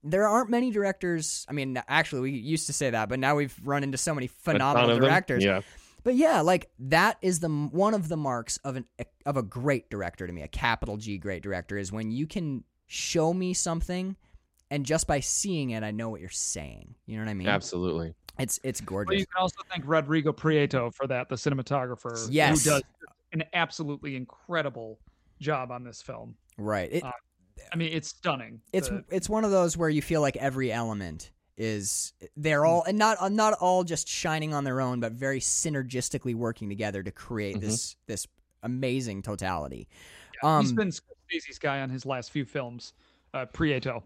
[0.01, 1.45] there aren't many directors.
[1.49, 4.27] I mean, actually, we used to say that, but now we've run into so many
[4.27, 5.43] phenomenal directors.
[5.43, 5.59] Yeah.
[6.03, 8.85] But yeah, like that is the one of the marks of an
[9.25, 10.41] of a great director to me.
[10.41, 14.15] A capital G great director is when you can show me something,
[14.71, 16.95] and just by seeing it, I know what you're saying.
[17.05, 17.47] You know what I mean?
[17.47, 18.13] Absolutely.
[18.39, 19.19] It's it's But gorgeous.
[19.19, 22.63] you can also thank Rodrigo Prieto for that, the cinematographer, Yes.
[22.63, 22.83] who does
[23.33, 24.99] an absolutely incredible
[25.39, 26.35] job on this film.
[26.57, 26.91] Right.
[26.91, 27.11] It, Uh,
[27.71, 28.61] I mean, it's stunning.
[28.71, 32.83] it's The- it's one of those where you feel like every element is they're all
[32.83, 37.11] and not not all just shining on their own, but very synergistically working together to
[37.11, 37.65] create Mm-hmm.
[37.67, 38.25] this this
[38.63, 39.87] amazing totality.
[40.41, 42.93] he's Um, he's been Scorsese's guy on his last few films,
[43.33, 44.01] uh, Prieto.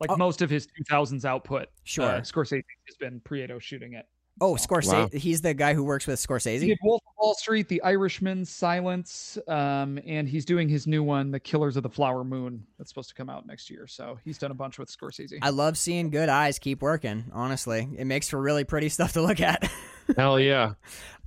[0.00, 0.16] Like Oh.
[0.16, 2.04] most of his 2000s output, Sure.
[2.04, 4.06] uh, Scorsese has been Prieto shooting it.
[4.42, 4.92] oh, Scorsese.
[4.92, 5.08] Wow.
[5.12, 6.60] He's the guy who works with He Scorsese.
[6.66, 11.30] did Wolf of Wall Street, The Irishman, Silence, um, and he's doing his new one,
[11.30, 13.86] The Killers of the Flower Moon, that's supposed to come out next year.
[13.86, 15.38] So he's done a bunch with Scorsese.
[15.42, 17.24] I love seeing good eyes keep working.
[17.32, 19.70] Honestly, it makes for really pretty stuff to look at.
[20.16, 20.74] Hell yeah.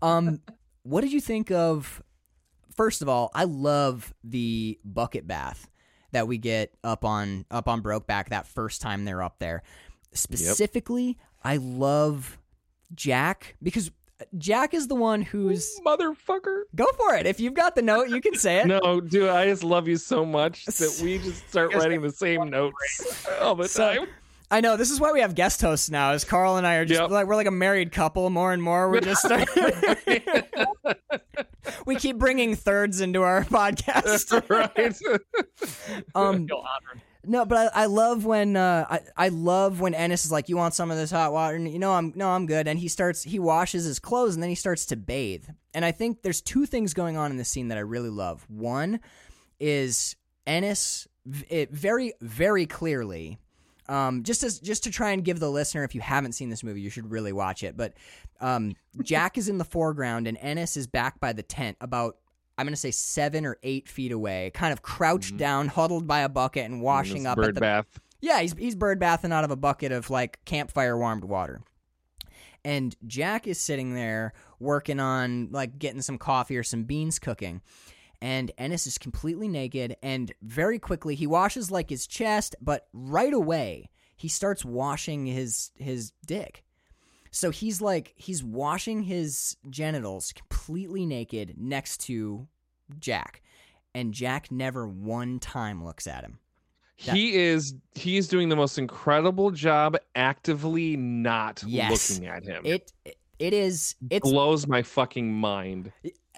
[0.01, 0.41] Um,
[0.83, 2.01] what did you think of?
[2.75, 5.69] First of all, I love the bucket bath
[6.11, 9.63] that we get up on up on Brokeback that first time they're up there.
[10.13, 12.37] Specifically, I love
[12.95, 13.91] Jack because
[14.37, 16.63] Jack is the one who's Motherfucker.
[16.75, 17.25] go for it.
[17.25, 18.65] If you've got the note, you can say it.
[18.67, 22.49] No, dude, I just love you so much that we just start writing the same
[22.49, 24.07] notes all the So- time.
[24.51, 26.13] I know this is why we have guest hosts now.
[26.13, 27.11] Is Carl and I are just Yep.
[27.11, 28.89] like we're like a married couple more and more.
[28.89, 29.23] We're just
[31.85, 34.49] we keep bringing thirds into our podcast.
[34.49, 34.97] right.
[36.15, 37.01] Um, Feel honored.
[37.29, 40.57] No, but I, I love when uh, I I love when Ennis is like, "You
[40.57, 42.67] want some of this hot water?" And you know, I'm no, I'm good.
[42.67, 45.45] And he starts he washes his clothes and then he starts to bathe.
[45.75, 48.47] And I think there's two things going on in this scene that I really love.
[48.49, 48.99] One
[49.59, 50.15] is
[50.47, 51.07] Ennis
[51.49, 53.37] it very very clearly.
[53.87, 56.63] Um, just as just to try and give the listener, if you haven't seen this
[56.63, 57.77] movie, you should really watch it.
[57.77, 57.93] But
[58.39, 62.17] um, Jack is in the foreground and Ennis is back by the tent, about
[62.59, 65.37] I'm going to say seven or eight feet away, kind of crouched mm-hmm.
[65.37, 67.85] down, huddled by a bucket and washing up bird at the bath.
[68.19, 71.61] yeah, he's he's bird bathing out of a bucket of like campfire warmed water.
[72.65, 77.61] And Jack is sitting there working on like getting some coffee or some beans cooking.
[78.21, 83.33] And Ennis is completely naked and very quickly he washes like his chest, but right
[83.33, 86.65] away he starts washing his his dick.
[87.31, 92.47] So he's like he's washing his genitals completely naked next to
[92.99, 93.41] Jack.
[93.95, 96.39] And Jack never one time looks at him.
[97.05, 102.09] That- He is he is doing the most incredible job actively not Yes.
[102.11, 102.65] looking at him.
[102.65, 102.91] It
[103.39, 105.91] it is it blows my fucking mind.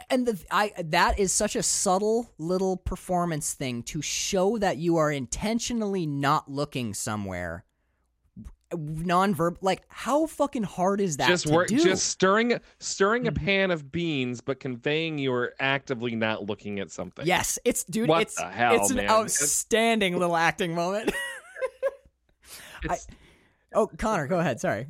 [0.09, 4.97] and the I that is such a subtle little performance thing to show that you
[4.97, 7.65] are intentionally not looking somewhere
[8.77, 11.77] non-verb like how fucking hard is that just to work do?
[11.77, 13.35] just stirring stirring Mm-hmm.
[13.35, 17.26] a pan of beans but conveying you're actively not looking at something.
[17.26, 19.10] yes it's dude What it's the hell, it's an man?
[19.10, 21.11] outstanding little acting moment
[22.89, 22.98] I,
[23.73, 24.88] oh connor go ahead sorry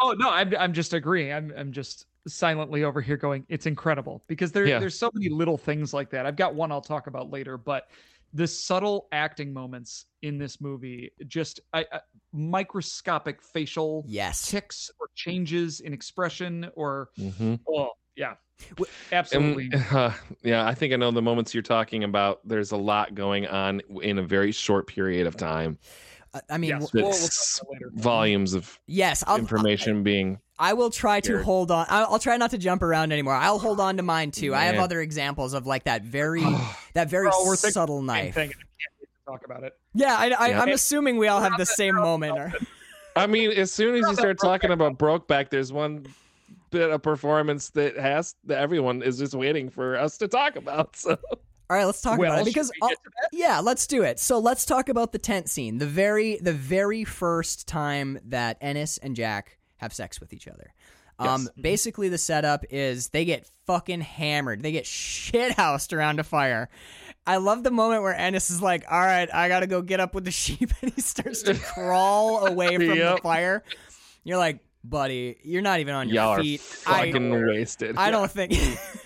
[0.00, 1.32] Oh no, I'm I'm just agreeing.
[1.32, 4.78] I'm I'm just silently over here going, it's incredible because there Yeah.
[4.78, 6.24] there's so many little things like that.
[6.24, 7.88] I've got one I'll talk about later, but
[8.34, 12.00] the subtle acting moments in this movie, just I, I,
[12.32, 17.60] microscopic facial yes ticks or changes in expression, or Mhm.
[17.68, 18.34] oh yeah,
[18.76, 19.70] And, absolutely.
[19.92, 22.40] uh, yeah, I think I know the moments you're talking about.
[22.46, 25.78] There's a lot going on in a very short period of time.
[26.50, 27.22] I- i mean Yes, we'll- we'll talk
[27.62, 27.90] about it later.
[27.94, 30.38] volumes of yes I'll, information being.
[30.60, 31.44] I will try to Weird.
[31.44, 31.86] hold on.
[31.88, 33.34] I'll, I'll try not to jump around anymore.
[33.34, 34.56] I'll hold on to mine too.
[34.56, 36.42] I have other examples of like that very,
[36.94, 38.34] that very We're we're subtle knife.
[38.34, 39.76] thing, and I can't to talk about it.
[39.94, 40.62] Yeah, I, I, Yeah.
[40.62, 42.36] I'm assuming we all have the same moment.
[42.38, 42.52] or-
[43.16, 46.06] I mean, as soon as you start talking about Brokeback, there's one
[46.70, 50.96] bit of performance that has that everyone is just waiting for us to talk about.
[50.96, 51.16] So
[51.70, 54.18] All right, let's talk Well, about it because we get I'll- yeah, let's do it.
[54.18, 55.78] So let's talk about the tent scene.
[55.78, 60.72] The very the very first time that Ennis and Jack have sex with each other.
[61.20, 64.62] Um, basically the setup is they get fucking hammered.
[64.62, 66.68] They get shithoused around a fire.
[67.26, 69.98] I love the moment where Ennis is like, "All right, I got to go get
[70.00, 73.64] up with the sheep," and he starts to crawl away from the fire.
[74.24, 77.96] You're like, "Buddy, you're not even on your y'all are feet." I- fucking wasted.
[77.98, 78.52] I don't think.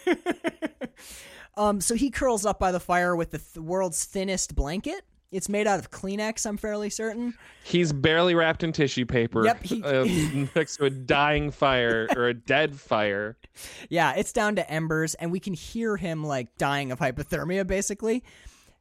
[1.57, 5.03] um, so he curls up by the fire with the th- world's thinnest blanket.
[5.31, 7.33] It's made out of Kleenex, I'm fairly certain.
[7.65, 9.45] He's barely wrapped in tissue paper.
[9.47, 10.05] Yep, he- uh,
[10.55, 13.39] next to a dying fire or a dead fire.
[13.89, 18.23] Yeah, it's down to embers, and we can hear him like dying of hypothermia, basically.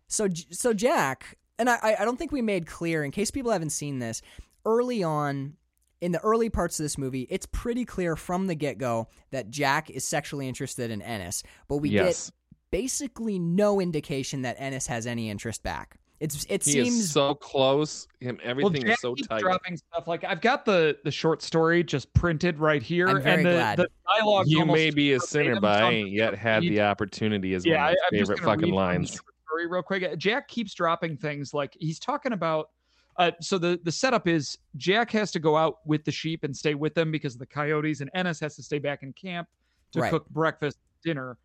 [0.07, 3.69] So, so Jack, and I, I- don't think we made clear in case people haven't
[3.69, 4.21] seen this.
[4.65, 5.53] Early on,
[6.01, 9.49] in the early parts of this movie, it's pretty clear from the get go that
[9.49, 12.33] Jack is sexually interested in Ennis, but we yes, get
[12.71, 15.97] basically no indication that Ennis has any interest back.
[16.19, 18.07] It's it he seems is so close.
[18.19, 19.41] Him, everything Jack is so keeps tight.
[19.41, 23.37] dropping stuff like I've got the the short story just printed right here, I'm very
[23.37, 23.79] and the, glad.
[23.79, 24.45] the dialogue.
[24.47, 27.55] You may be a sinner, but I ain't yet had You- the opportunity.
[27.55, 29.11] Is yeah, one I, of I'm my just favorite fucking read lines.
[29.47, 30.17] Story real quick.
[30.19, 32.69] Jack keeps dropping things like he's talking about.
[33.17, 36.55] Uh, so the the setup is Jack has to go out with the sheep and
[36.55, 39.47] stay with them because of the coyotes, and Ennis has to stay back in camp
[39.93, 40.11] to Right.
[40.11, 41.37] cook breakfast, dinner,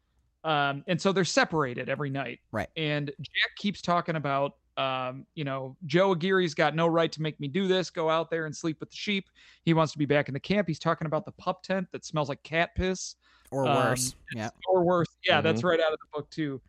[0.47, 2.39] um, and so they're separated every night.
[2.53, 2.69] Right.
[2.77, 7.39] And Jack keeps talking about, um, you know, Joe Aguirre's got no right to make
[7.41, 7.91] me do this.
[7.91, 9.29] Go out there and sleep with the sheep.
[9.65, 10.69] He wants to be back in the camp.
[10.69, 13.17] He's talking about the pup tent that smells like cat piss
[13.51, 14.15] or um, worse.
[14.35, 14.51] yeah.
[14.69, 15.09] or worse.
[15.25, 15.67] Yeah, that's Mm-hmm.
[15.69, 16.61] right out of the book too.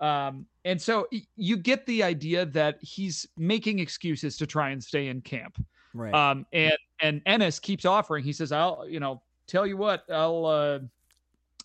[0.00, 1.06] Um, and so
[1.36, 5.64] you get the idea that he's making excuses to try and stay in camp.
[5.94, 6.12] Right.
[6.12, 8.24] Um, and and Ennis keeps offering.
[8.24, 10.78] He says, "I'll, you know, tell you what, I'll, uh,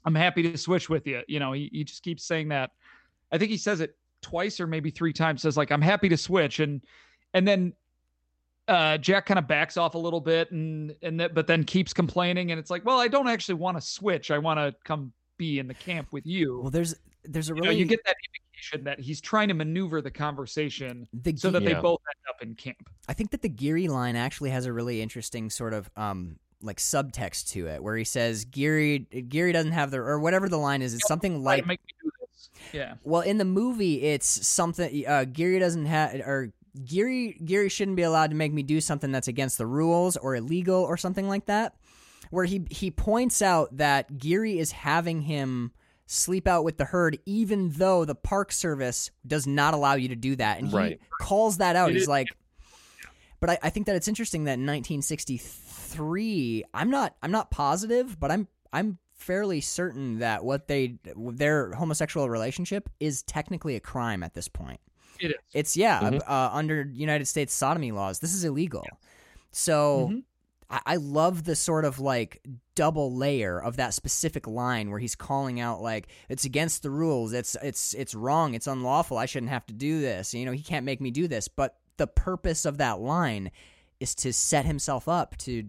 [0.06, 2.72] I'm happy to switch with you." You know, he he just keeps saying that.
[3.32, 5.42] I think he says it twice or maybe three times.
[5.42, 6.82] Says like, "I'm happy to switch," and
[7.34, 7.74] and then
[8.68, 11.94] uh, Jack kind of backs off a little bit, and and that, but then keeps
[11.94, 14.32] complaining, and it's like, well, I don't actually want to switch.
[14.32, 16.60] I want to come be in the camp with you.
[16.62, 19.54] well, there's there's a you really know, you get that indication that he's trying to
[19.54, 22.90] maneuver the conversation the so Ge- that they both end up in camp.
[23.08, 26.78] I think that the Geary line actually has a really interesting sort of um like
[26.78, 30.82] subtext to it, where he says Geary Geary doesn't have the or whatever the line
[30.82, 30.94] is.
[30.94, 32.50] It's something like make me do this.
[32.74, 32.96] Yeah.
[33.04, 36.52] well in the movie it's something uh Geary doesn't have or
[36.86, 40.36] Geary Geary shouldn't be allowed to make me do something that's against the rules or
[40.36, 41.76] illegal or something like that.
[42.30, 45.72] Where he he points out that Geary is having him
[46.08, 50.16] sleep out with the herd, even though the Park Service does not allow you to
[50.16, 51.02] do that, and he Right.
[51.22, 51.90] calls that out.
[51.90, 52.28] It He's is- like,
[53.40, 55.67] but I, I think that it's interesting that in 1963,
[56.00, 62.30] I'm not I'm not positive, but I'm I'm fairly certain that what they their homosexual
[62.30, 64.80] relationship is technically a crime at this point.
[65.20, 65.38] It is.
[65.54, 66.22] It's yeah, Mhm.
[66.28, 68.86] uh, under United States sodomy laws, this is illegal.
[69.52, 70.24] So Mhm.
[70.70, 72.42] I, I love the sort of like
[72.76, 77.34] double layer of that specific line where he's calling out like it's against the rules,
[77.34, 79.18] it's it's it's wrong, it's unlawful.
[79.18, 80.34] I shouldn't have to do this.
[80.34, 81.48] You know, he can't make me do this.
[81.48, 83.50] But the purpose of that line
[84.00, 85.64] is to set himself up to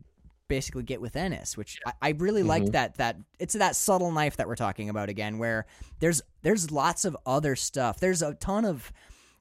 [0.49, 2.73] basically get with Ennis, which I, I really like Mhm.
[2.73, 5.67] that that it's that subtle knife that we're talking about again, where
[6.01, 8.01] there's there's lots of other stuff.
[8.01, 8.93] There's a ton of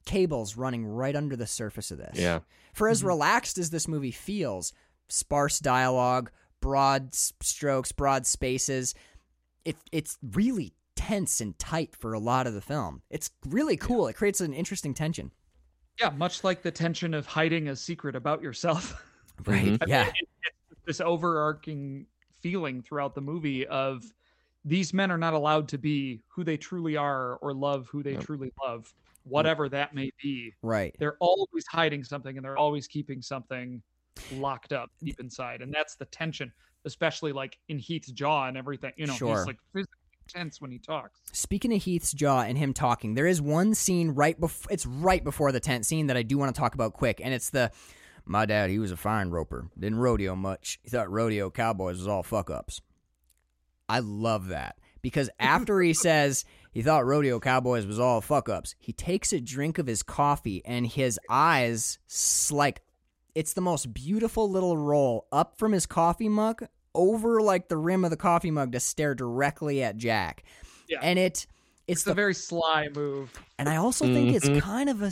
[0.04, 2.18] cables running right under the surface of this.
[2.18, 2.40] Yeah.
[2.72, 4.72] For as relaxed as this movie feels,
[5.08, 6.30] sparse dialogue,
[6.60, 8.94] broad strokes, broad spaces,
[9.64, 13.02] it it's really tense and tight for a lot of the film.
[13.10, 14.08] It's really cool.
[14.08, 15.30] It creates an interesting tension.
[16.00, 19.02] Yeah, much like the tension of hiding a secret about yourself.
[19.46, 19.60] Right.
[19.60, 20.06] I mean, Yeah.
[20.20, 20.57] it- it's
[20.88, 22.06] this overarching
[22.40, 24.02] feeling throughout the movie of
[24.64, 28.12] these men are not allowed to be who they truly are or love who they
[28.14, 28.24] Yep.
[28.24, 28.92] truly love,
[29.24, 30.54] whatever that may be.
[30.62, 30.96] Right.
[30.98, 33.82] They're always hiding something and they're always keeping something
[34.32, 35.60] locked up deep inside.
[35.60, 36.50] And that's the tension,
[36.86, 38.92] especially like in Heath's jaw and everything.
[38.96, 39.36] You know, Sure.
[39.36, 39.94] he's like physically
[40.26, 41.20] tense when he talks.
[41.32, 45.22] Speaking of Heath's jaw and him talking, there is one scene right before it's right
[45.22, 47.70] before the tent scene that I do want to talk about quick, and it's the
[48.28, 48.70] my dad.
[48.70, 50.78] He was a fine roper, didn't rodeo much.
[50.82, 52.80] He thought rodeo cowboys was all fuck ups.
[53.88, 58.74] I love that because after he says he thought rodeo cowboys was all fuck ups,
[58.78, 61.98] he takes a drink of his coffee and his eyes
[62.50, 62.82] like
[63.34, 68.04] it's the most beautiful little roll up from his coffee mug over like the rim
[68.04, 70.42] of the coffee mug to stare directly at Jack.
[70.88, 70.98] Yeah.
[71.02, 71.46] And it
[71.88, 73.30] it's It's the a very sly move.
[73.58, 74.60] and I also think it's Mhm.
[74.60, 75.10] kind of a.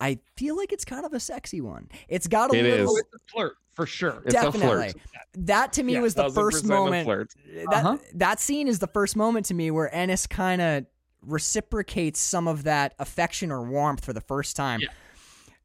[0.00, 1.88] I feel like it's kind of a sexy one.
[2.08, 3.02] It's got a It little is.
[3.12, 4.22] It's a flirt for sure.
[4.24, 4.90] It's a definitely.
[4.90, 4.94] flirt.
[5.34, 7.32] That to me Yeah, was the first moment flirt.
[7.70, 7.98] that Uh-huh.
[8.14, 10.86] that scene is the first moment to me where Ennis kind of
[11.22, 14.80] reciprocates some of that affection or warmth for the first time.
[14.80, 14.88] Yeah.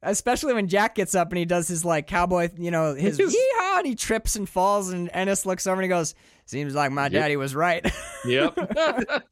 [0.02, 3.34] Especially when Jack gets up and he does his like cowboy, you know, his His-
[3.34, 6.14] yeehaw, and he trips and falls, and Ennis looks over and he goes,
[6.44, 7.12] "Seems like my Yep.
[7.12, 7.84] daddy was right."
[8.26, 8.54] Yep.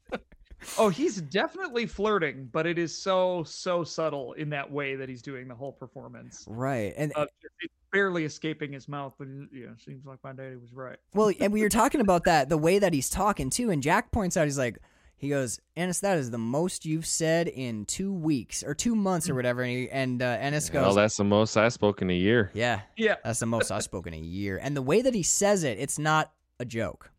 [0.77, 5.21] Oh, he's definitely flirting, but it is so so subtle in that way that he's
[5.21, 6.45] doing the whole performance.
[6.47, 10.33] right, and Of just- it's barely escaping his mouth, but it- yeah, seems like my
[10.33, 10.97] daddy was right.
[11.13, 14.11] Well, and we were talking about that, the way that he's talking too, and Jack
[14.11, 14.77] points out, he's like,
[15.15, 19.29] he goes, Ennis, that is the most you've said in two weeks or two months
[19.29, 19.61] or whatever.
[19.61, 22.51] And, he, and uh, Ennis goes, well, that's the most I spoke in a year.
[22.53, 24.59] yeah, Yeah, that's the most I've spoken in a year.
[24.61, 27.09] And the way that he says it, it's not a joke.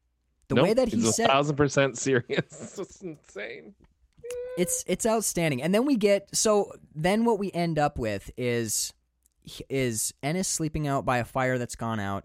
[0.49, 2.25] The Nope, way that he said thousand percent serious.
[2.79, 3.75] it's insane.
[4.59, 5.63] it's it's outstanding.
[5.63, 8.93] And then we get so then what we end up with is
[9.69, 12.25] is Ennis sleeping out by a fire that's gone out.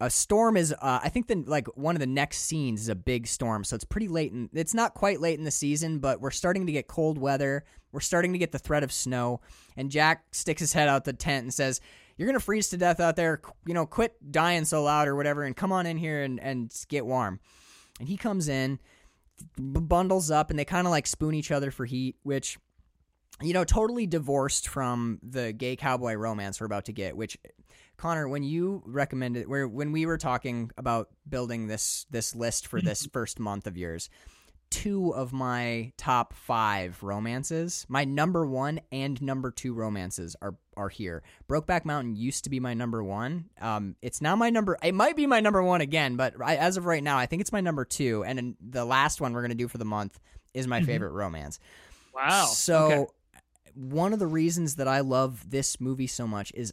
[0.00, 2.94] A storm is uh, I think the like one of the next scenes is a
[2.94, 6.20] big storm, so it's pretty late in it's not quite late in the season, but
[6.20, 7.64] we're starting to get cold weather.
[7.92, 9.40] We're starting to get the threat of snow,
[9.76, 11.80] and Jack sticks his head out the tent and says,
[12.16, 13.40] "You're gonna freeze to death out there.
[13.66, 16.72] You know, quit dying so loud or whatever, and come on in here and and
[16.88, 17.40] get warm."
[18.00, 18.80] And he comes in,
[19.56, 22.58] bundles up, and they kind of like spoon each other for heat, which
[23.42, 27.16] you know, totally divorced from the gay cowboy romance we're about to get.
[27.16, 27.36] Which,
[27.96, 32.78] Connor, when you recommended, where when we were talking about building this this list for
[32.78, 32.88] mm-hmm.
[32.88, 34.08] this first month of yours,
[34.70, 40.88] two of my top five romances, my number one and number two romances are are
[40.88, 41.22] here.
[41.48, 43.44] Brokeback Mountain used to be my number one.
[43.60, 44.76] Um, it's now my number.
[44.82, 47.40] It might be my number one again, but I, as of right now, I think
[47.40, 48.24] it's my number two.
[48.24, 50.18] And the last one we're gonna do for the month
[50.52, 51.60] is my favorite romance.
[52.14, 52.46] wow.
[52.46, 53.06] So, Okay.
[53.74, 56.72] one of the reasons that I love this movie so much is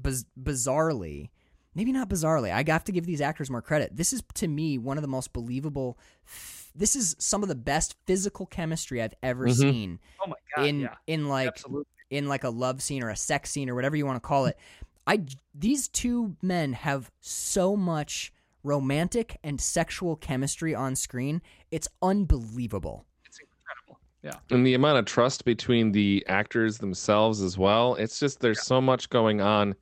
[0.00, 1.30] biz- bizarrely,
[1.74, 3.96] maybe not bizarrely, I have to give these actors more credit.
[3.96, 5.98] This is, to me, one of the most believable.
[6.26, 9.54] F- this is some of the best physical chemistry I've ever Mhm.
[9.56, 11.86] seen oh my god, in yeah, in like absolutely.
[12.10, 14.46] in like a love scene or a sex scene or whatever you want to call
[14.46, 14.58] it.
[15.06, 15.24] I
[15.54, 18.32] these two men have so much
[18.62, 21.40] romantic and sexual chemistry on screen.
[21.70, 23.06] It's unbelievable.
[23.24, 24.00] It's incredible.
[24.22, 24.32] Yeah.
[24.50, 28.80] and the amount of trust between the actors themselves as well it's just there's so
[28.80, 29.76] much going on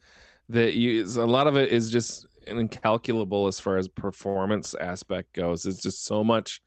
[0.50, 5.64] that you a lot of it is just incalculable as far as performance aspect goes
[5.64, 6.60] it's just so much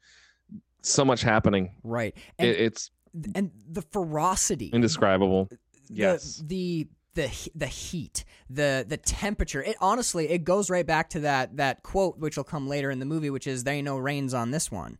[0.82, 2.16] so much happening Right.
[2.38, 2.90] And it, it's
[3.34, 9.62] and the ferocity indescribable the, yes the the the heat, the the temperature.
[9.62, 13.00] It honestly it goes right back to that that quote which will come later in
[13.00, 14.98] the movie, which is "There ain't no reins on this one."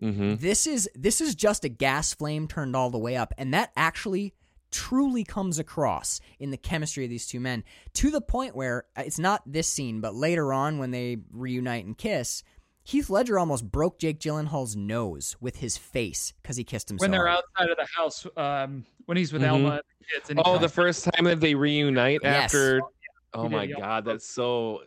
[0.00, 0.36] Mm-hmm.
[0.36, 3.70] This is this is just a gas flame turned all the way up, and that
[3.76, 4.32] actually
[4.70, 7.62] truly comes across in the chemistry of these two men
[7.92, 11.84] to the point where uh, it's not this scene, but later on when they reunite
[11.84, 12.42] and kiss.
[12.84, 17.08] Heath Ledger almost broke Jake Gyllenhaal's nose with his face because he kissed him when
[17.08, 17.44] so they're hard.
[17.56, 19.50] outside of the house, um, when he's with Mhm.
[19.52, 22.44] Alma and the kids, and he Oh, the first time that they reunite Yes.
[22.46, 22.76] after.
[22.78, 22.82] He
[23.34, 23.76] Oh my yeah.
[23.78, 24.82] god, that's so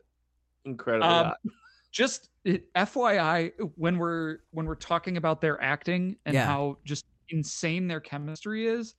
[0.65, 1.09] incredible.
[1.09, 1.33] Um,
[1.91, 6.45] just FYI, when we're when we're talking about their acting and Yeah.
[6.45, 8.93] how just insane their chemistry is,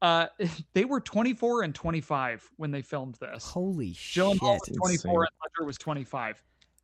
[0.00, 0.28] uh,
[0.74, 3.44] they were 24 and 25 when they filmed this.
[3.44, 4.70] Holy Gyllenhaal shit!
[4.70, 5.16] was 24 insane.
[5.18, 5.28] and
[5.58, 6.42] Ledger was 25.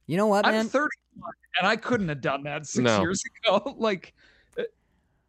[0.08, 0.68] You know what, I'm man?
[0.68, 0.90] 31
[1.60, 3.00] and I couldn't have done that six No.
[3.00, 3.74] years ago.
[3.78, 4.14] like,
[4.58, 4.62] uh,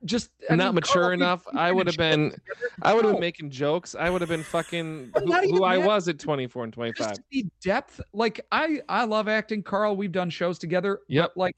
[0.05, 1.45] just I not mean, mature enough.
[1.53, 2.33] I would have been.
[2.81, 3.93] I would have been making jokes.
[3.93, 6.95] I would have been fucking who, who I was at 24 and 25.
[7.09, 11.31] just the depth like i i love acting carl we've done shows together Yep.
[11.35, 11.55] but like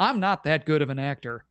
[0.00, 1.44] i'm not that good of an actor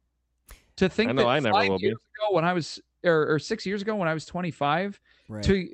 [0.77, 1.85] to think I know that I never five will be.
[1.85, 4.99] years ago when i was or, or six years ago when i was 25
[5.29, 5.43] Right.
[5.43, 5.67] to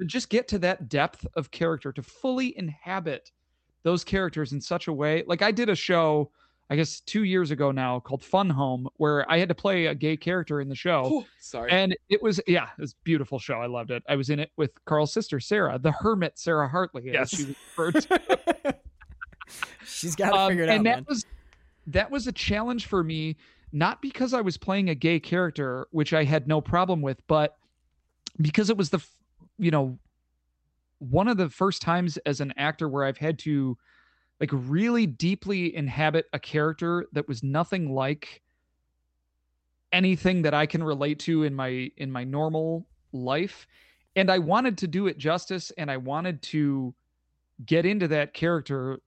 [0.00, 3.30] to just get to that depth of character to fully inhabit
[3.82, 6.30] those characters in such a way like i did a show
[6.70, 9.94] i guess two years ago now called fun home where i had to play a
[9.94, 11.70] gay character in the show Oh, sorry.
[11.70, 13.54] and it was yeah, it was a beautiful show.
[13.54, 14.02] I loved it.
[14.08, 17.08] I was in it with Carl's sister Sarah, the hermit Sarah Hartley.
[17.10, 17.30] as Yes.
[17.30, 18.76] she was referred to.
[19.84, 20.98] She's got to Um, figure it out, and man.
[20.98, 21.26] that was
[21.88, 23.36] that was a challenge for me,
[23.72, 27.56] not because I was playing a gay character, which I had no problem with, but
[28.40, 29.00] because it was the
[29.58, 29.98] you know
[31.00, 33.76] one of the first times as an actor where I've had to
[34.38, 38.42] like really deeply inhabit a character that was nothing like
[39.92, 43.66] anything that I can relate to in my in my normal life.
[44.14, 46.94] And I wanted to do it justice and I wanted to
[47.66, 49.00] get into that character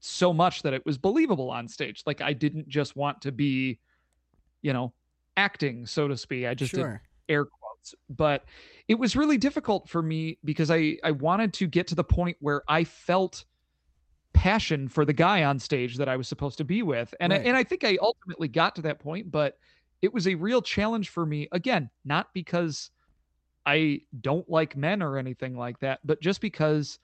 [0.00, 2.02] so much that it was believable on stage.
[2.06, 3.78] Like I didn't just want to be
[4.62, 4.92] you know
[5.36, 6.46] acting so to speak.
[6.46, 7.02] I just did sure.
[7.28, 7.46] air
[8.08, 8.44] but
[8.88, 12.36] it was really difficult for me because i i wanted to get to the point
[12.40, 13.44] where i felt
[14.32, 17.40] passion for the guy on stage that i was supposed to be with and Right.
[17.42, 19.58] I, and i think i ultimately got to that point but
[20.02, 22.90] it was a real challenge for me again not because
[23.66, 26.98] i don't like men or anything like that but just because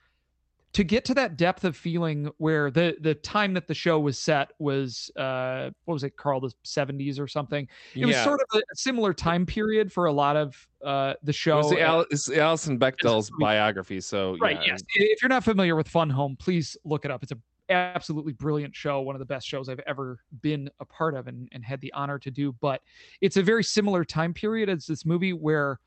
[0.74, 4.18] to get to that depth of feeling where the the time that the show was
[4.18, 7.66] set was uh what was it carl the 70s or something?
[7.94, 11.34] It was sort of a similar time period for a lot of uh the It
[11.34, 14.00] show was the Al- it's Alison Bechdel's biography.
[14.00, 14.82] So right yeah, yes.
[14.94, 17.22] If you're not familiar with fun home please look it up.
[17.22, 17.38] It's a
[17.70, 21.48] absolutely brilliant show one of the best shows i've ever been a part of and,
[21.52, 22.82] and had the honor to do but
[23.22, 25.80] it's a very similar time period as this movie where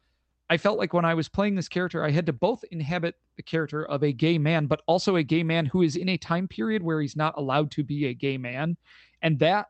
[0.49, 3.43] i felt like when i was playing this character i had to both inhabit the
[3.43, 6.47] character of a gay man but also a gay man who is in a time
[6.47, 8.75] period where he's not allowed to be a gay man
[9.21, 9.67] and that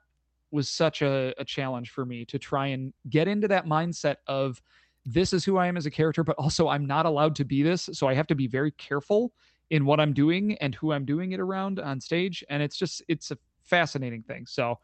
[0.51, 4.61] was such a, a challenge for me to try and get into that mindset of
[5.05, 7.63] this is who I am as a character, but also I'm not allowed to be
[7.63, 7.89] this.
[7.93, 9.33] So I have to be very careful
[9.69, 12.43] in what I'm doing and who I'm doing it around on stage.
[12.49, 14.45] And it's just, it's a fascinating thing.
[14.45, 14.79] So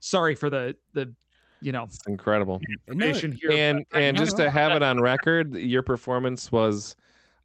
[0.00, 1.14] sorry for the, the,
[1.62, 2.60] you know, it's incredible.
[2.88, 3.52] information here.
[3.52, 6.96] And but and just to have it on record, your performance was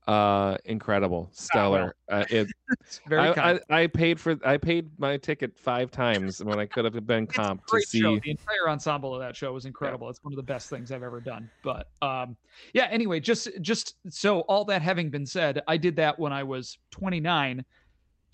[0.07, 1.93] uh incredible, stellar.
[2.09, 2.47] Uh, it,
[2.81, 3.53] it's very I.
[3.53, 7.25] I, I paid for I paid my ticket five times when I could have been
[7.25, 7.99] It's a comp to see.
[8.01, 8.19] show.
[8.19, 10.09] The entire ensemble of that show was incredible.
[10.09, 11.49] It's one of the best things I've ever done.
[11.61, 12.37] But um,
[12.73, 12.87] yeah.
[12.89, 16.77] Anyway, just just so all that having been said, I did that when I was
[16.91, 17.63] 29.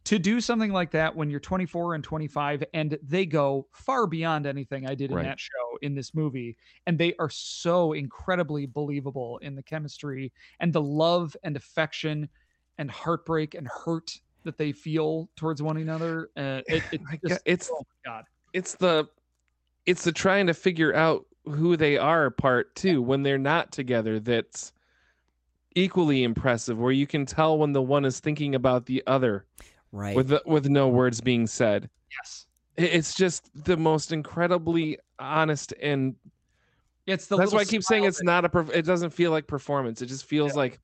[0.05, 4.45] To do something like that when you're 24 and 25, and they go far beyond
[4.45, 5.23] anything I did in Right.
[5.23, 10.73] that show in this movie, and they are so incredibly believable in the chemistry and
[10.73, 12.27] the love and affection
[12.77, 16.29] and heartbreak and hurt that they feel towards one another.
[16.35, 18.25] Uh, it, it's just, it's oh my god.
[18.51, 19.07] it's the
[19.85, 24.19] it's the trying to figure out who they are part too when they're not together
[24.19, 24.73] that's
[25.75, 29.45] equally impressive where you can tell when the one is thinking about the other
[29.93, 30.15] Right.
[30.15, 32.45] with the, with no words being said Yes.
[32.75, 36.15] It's just the most incredibly honest and
[37.05, 40.01] It's the that's why I keep saying it's not a it doesn't feel like performance
[40.01, 40.79] it just feels like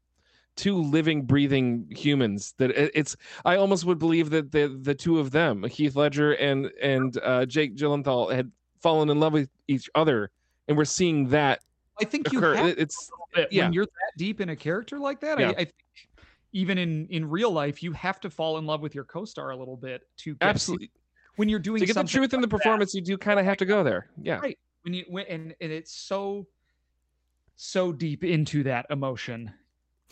[0.55, 3.15] two living breathing humans that it's
[3.45, 7.45] i almost would believe that the the two of them heath ledger and and uh
[7.45, 10.29] jake gyllenhaal had fallen in love with each other
[10.67, 11.61] and we're seeing that
[12.01, 13.11] I think you occur have it's
[13.51, 13.65] yeah.
[13.65, 15.39] when you're that deep in a character like that.
[15.39, 15.49] Yeah.
[15.49, 15.73] I, I think
[16.51, 19.55] even in in real life, you have to fall in love with your co-star a
[19.57, 20.91] little bit to get absolutely
[21.35, 23.17] when you're doing to get the something truth in the like that, performance you do
[23.17, 24.57] kind of have to go there yeah Right.
[24.83, 26.47] When you when, and and it's so
[27.55, 29.53] so deep into that emotion.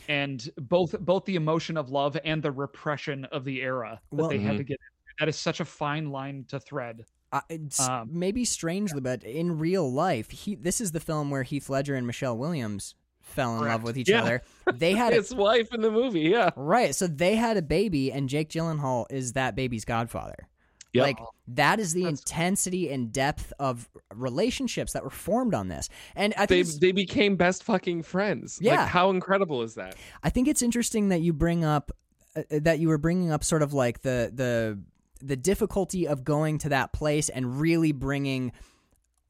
[0.09, 4.29] and both both the emotion of love and the repression of the era that Well-
[4.29, 4.57] they had Mhm.
[4.57, 4.73] to get.
[4.73, 5.15] into.
[5.19, 7.03] That is such a fine line to thread.
[7.31, 11.41] Uh, it's Um, maybe strangely, but in real life, he this is the film where
[11.43, 12.93] Heath Ledger and Michelle Williams
[13.27, 14.21] fell in love with each Yeah.
[14.23, 14.41] other.
[14.75, 16.49] They had a, His wife in the movie, yeah.
[16.57, 20.47] right, so they had a baby, and Jake Gyllenhaal is that baby's godfather.
[20.93, 21.03] Yep.
[21.03, 21.17] Like
[21.49, 26.33] that is the That's- intensity and depth of relationships that were formed on this, and
[26.37, 28.57] I they think it's- they became best fucking friends.
[28.61, 28.77] Yeah.
[28.81, 29.95] Like, how incredible is that?
[30.23, 31.91] I think it's interesting that you bring up
[32.35, 34.79] uh, that you were bringing up sort of like the the
[35.21, 38.51] the difficulty of going to that place and really bringing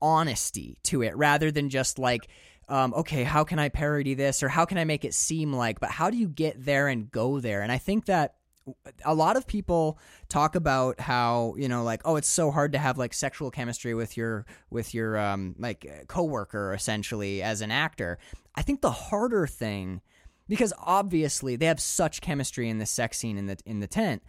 [0.01, 2.27] honesty to it rather than just like
[2.69, 5.79] um, okay how can i parody this or how can i make it seem like
[5.79, 7.61] but how do you get there and go there?
[7.61, 8.35] And i think that
[9.05, 12.77] a lot of people talk about how you know like oh it's so hard to
[12.77, 18.17] have like sexual chemistry with your with your um like coworker essentially as an actor.
[18.55, 20.01] I think the harder thing
[20.47, 24.23] because obviously they have such chemistry in the sex scene in the in the tent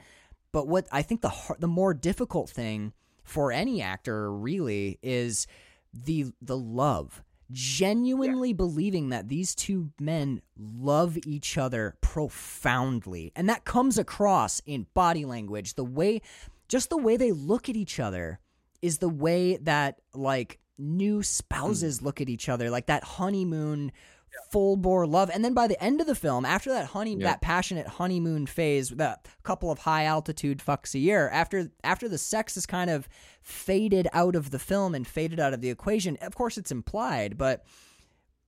[0.52, 2.92] but what i think the the more difficult thing
[3.22, 5.46] for any actor really is
[5.92, 13.32] the the love genuinely believing that these two men love each other profoundly.
[13.34, 15.74] And that comes across in body language.
[15.74, 16.20] The way
[16.68, 18.40] just the way they look at each other
[18.82, 22.04] is the way that like new spouses hmm.
[22.04, 22.70] look at each other.
[22.70, 23.92] Like that honeymoon
[24.50, 27.26] full bore love and then by the end of the film after that honey Yeah.
[27.28, 32.18] that passionate honeymoon phase that couple of high altitude fucks a year after after the
[32.18, 33.08] sex is kind of
[33.42, 37.36] faded out of the film and faded out of the equation of course it's implied
[37.36, 37.64] but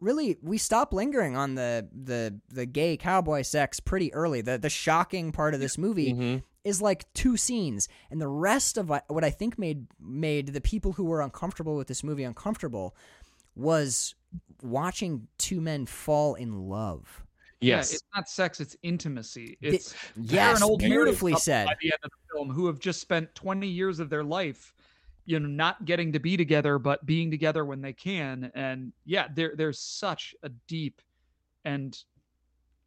[0.00, 4.70] really we stop lingering on the the the gay cowboy sex pretty early the the
[4.70, 6.42] shocking part of this movie Mhm.
[6.64, 10.60] is like two scenes and the rest of what what I think made made the
[10.62, 12.96] people who were uncomfortable with this movie uncomfortable
[13.54, 14.14] was
[14.62, 17.24] watching two men fall in love.
[17.60, 17.90] Yes.
[17.90, 19.58] Yeah, it's not sex; it's intimacy.
[19.60, 21.66] It's they're yes, an old beautifully said.
[21.66, 24.72] By the end of the film, who have just spent twenty years of their life,
[25.26, 28.50] you know, not getting to be together, but being together when they can.
[28.54, 31.02] And yeah, there there's such a deep
[31.66, 31.96] and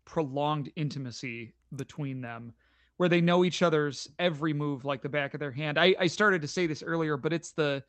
[0.05, 2.51] prolonged intimacy between them,
[2.97, 5.77] where they know each other's every move like the back of their hand.
[5.77, 7.83] I I started to say this earlier, but it's the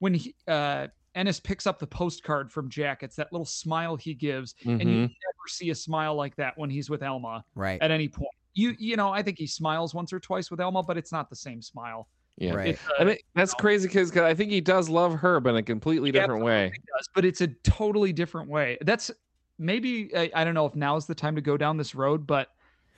[0.00, 3.02] when he, uh, Ennis picks up the postcard from Jack.
[3.02, 5.00] It's that little smile he gives, and you Mhm.
[5.00, 7.80] never see a smile like that when he's with Alma Right.
[7.80, 8.30] at any point.
[8.54, 11.28] You you know, I think he smiles once or twice with Alma, but it's not
[11.30, 12.08] the same smile.
[12.38, 12.54] Yeah.
[12.54, 12.68] Right.
[12.68, 15.56] It's, uh, I mean, that's crazy because I think he does love her, but in
[15.56, 16.70] a completely different way.
[16.96, 18.76] does, but it's a totally different way.
[18.82, 19.10] That's
[19.58, 22.26] maybe I, I don't know if now is the time to go down this road,
[22.26, 22.50] but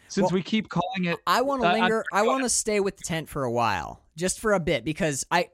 [0.09, 2.05] since Well, we keep calling it, I want to Uh, linger.
[2.13, 5.25] I want to stay with the tent for a while, just for a bit, because
[5.31, 5.51] I.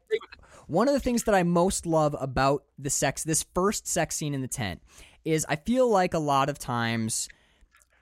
[0.66, 4.34] One of the things that I most love about the sex, this first sex scene
[4.34, 4.82] in the tent,
[5.24, 7.28] is I feel like a lot of times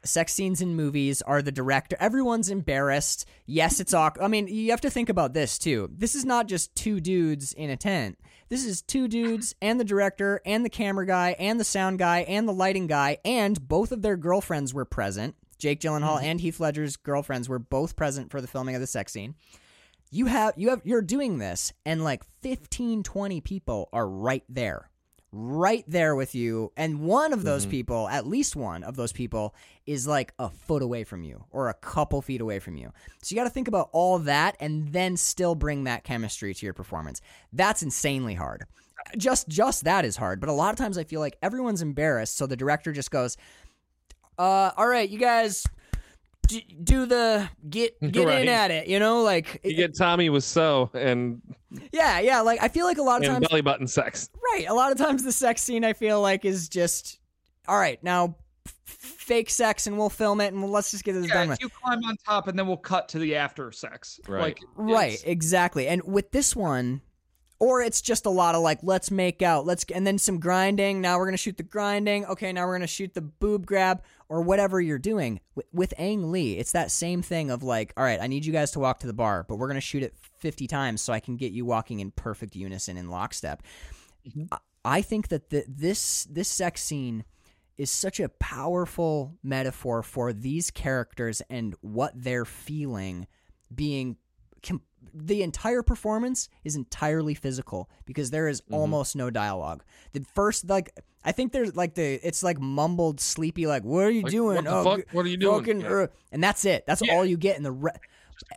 [0.05, 1.97] sex scenes in movies are the director.
[2.01, 3.27] Everyone's embarrassed.
[3.47, 4.25] Yes, it's awkward.
[4.25, 5.91] I mean, you have to think about this too.
[5.97, 8.19] This is not just two dudes in a tent.
[8.49, 12.21] This is two dudes and the director and the camera guy and the sound guy
[12.21, 15.37] and the lighting guy and both of their girlfriends were present.
[15.59, 16.25] Jake Gyllenhaal mm-hmm.
[16.25, 19.37] and Heath Ledger's girlfriends were both present for the filming of the sex scene.
[20.15, 24.91] You have you have you're doing this and like 15 20 people are right there
[25.33, 29.55] right there with you and one of those people at least one of those people
[29.87, 32.93] is like a foot away from you or a couple feet away from you.
[33.23, 36.67] So you got to think about all that and then still bring that chemistry to
[36.67, 37.23] your performance.
[37.51, 38.67] That's insanely hard.
[39.17, 42.37] Just just that is hard but a lot of times i feel like everyone's embarrassed
[42.37, 43.37] so the director just goes
[44.39, 45.67] uh all right you guys
[46.49, 48.43] do the get get Right.
[48.43, 51.41] in at it you know like You get Tommy with so and
[51.93, 54.29] yeah yeah like i feel like a lot of times belly button sex.
[54.53, 54.67] Right.
[54.69, 57.19] A lot of times the sex scene I feel like is just
[57.67, 58.37] all right, now
[58.67, 61.49] f- fake sex and we'll film it and we'll, let's just get this yeah, done
[61.49, 61.63] with.
[61.63, 64.21] you climb on top and then we'll cut to the after sex.
[64.29, 64.43] Right.
[64.43, 65.87] Like, Right, exactly.
[65.89, 67.01] And with this one
[67.61, 71.01] or it's just a lot of like let's make out, let's and then some grinding.
[71.01, 72.27] Now we're going to shoot the grinding.
[72.27, 74.03] Okay, now we're going to shoot the boob grab
[74.33, 75.41] or whatever you're doing.
[75.55, 78.53] With, with Ang Lee, it's that same thing of like, all right, I need you
[78.53, 81.13] guys to walk to the bar, but we're going to shoot it 50 times so
[81.13, 83.63] I can get you walking in perfect unison in lockstep.
[84.27, 84.45] Mm-hmm.
[84.51, 87.25] I, I think that the, this this sex scene
[87.77, 93.27] is such a powerful metaphor for these characters and what they're feeling
[93.75, 94.17] being
[94.67, 94.83] com-
[95.13, 98.75] the entire performance is entirely physical because there is mm-hmm.
[98.75, 99.85] almost no dialogue.
[100.13, 100.91] The first like
[101.25, 104.57] I think there's like the it's like mumbled sleepy like what are you Like, doing?
[104.57, 105.01] what the oh, fuck?
[105.13, 105.81] What are you doing?
[105.81, 105.89] Yeah.
[105.89, 106.85] uh," and that's it.
[106.87, 107.93] That's all you get in the re-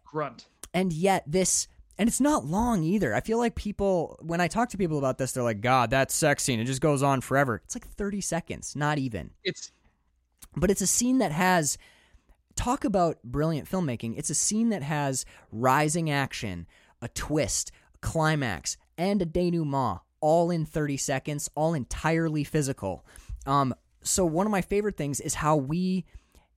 [0.05, 0.47] grunt.
[0.73, 1.67] and yet this
[1.97, 3.15] and it's not long either.
[3.15, 6.11] I feel like people when I talk to people about this, they're like, "God, that
[6.11, 9.31] sex scene it just goes on forever." It's like thirty seconds, not even.
[9.43, 9.71] It's
[10.55, 11.77] but it's a scene that has
[12.55, 14.15] talk about brilliant filmmaking.
[14.17, 16.65] It's a scene that has rising action,
[17.01, 23.05] a twist, a climax, and a denouement all in 30 seconds, all entirely physical.
[23.45, 26.03] Um, so one of my favorite things is how we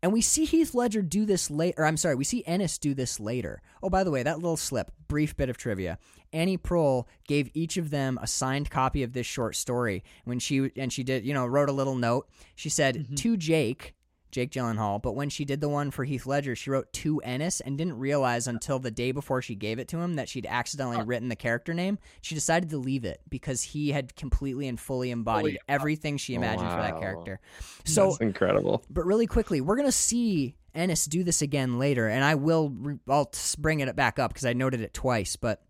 [0.03, 1.85] and we see Heath Ledger do this later.
[1.85, 3.61] I'm sorry, we see Ennis do this later.
[3.83, 5.99] Oh, by the way, that little slip, brief bit of trivia.
[6.33, 10.71] Annie Proulx gave each of them a signed copy of this short story when she
[10.77, 12.27] and she did, you know, wrote a little note.
[12.55, 13.15] She said Mm-hmm.
[13.17, 13.95] to Jake,
[14.31, 17.61] Jake Gyllenhaal, but when she did the one for Heath Ledger, she wrote to Ennis
[17.61, 21.03] and didn't realize until the day before she gave it to him that she'd accidentally
[21.05, 21.99] written the character name.
[22.21, 26.71] She decided to leave it because he had completely and fully embodied everything she imagined
[26.71, 27.41] for that character.
[27.85, 28.85] So That's incredible.
[28.91, 32.69] but really quickly, we're gonna see Ennis do this again later, and I will.
[32.71, 35.35] Re- I'll bring it back up because I noted it twice.
[35.37, 35.63] But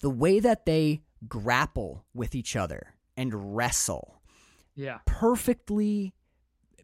[0.00, 4.20] the way that they grapple with each other and wrestle
[4.74, 4.98] Yeah.
[5.06, 6.12] perfectly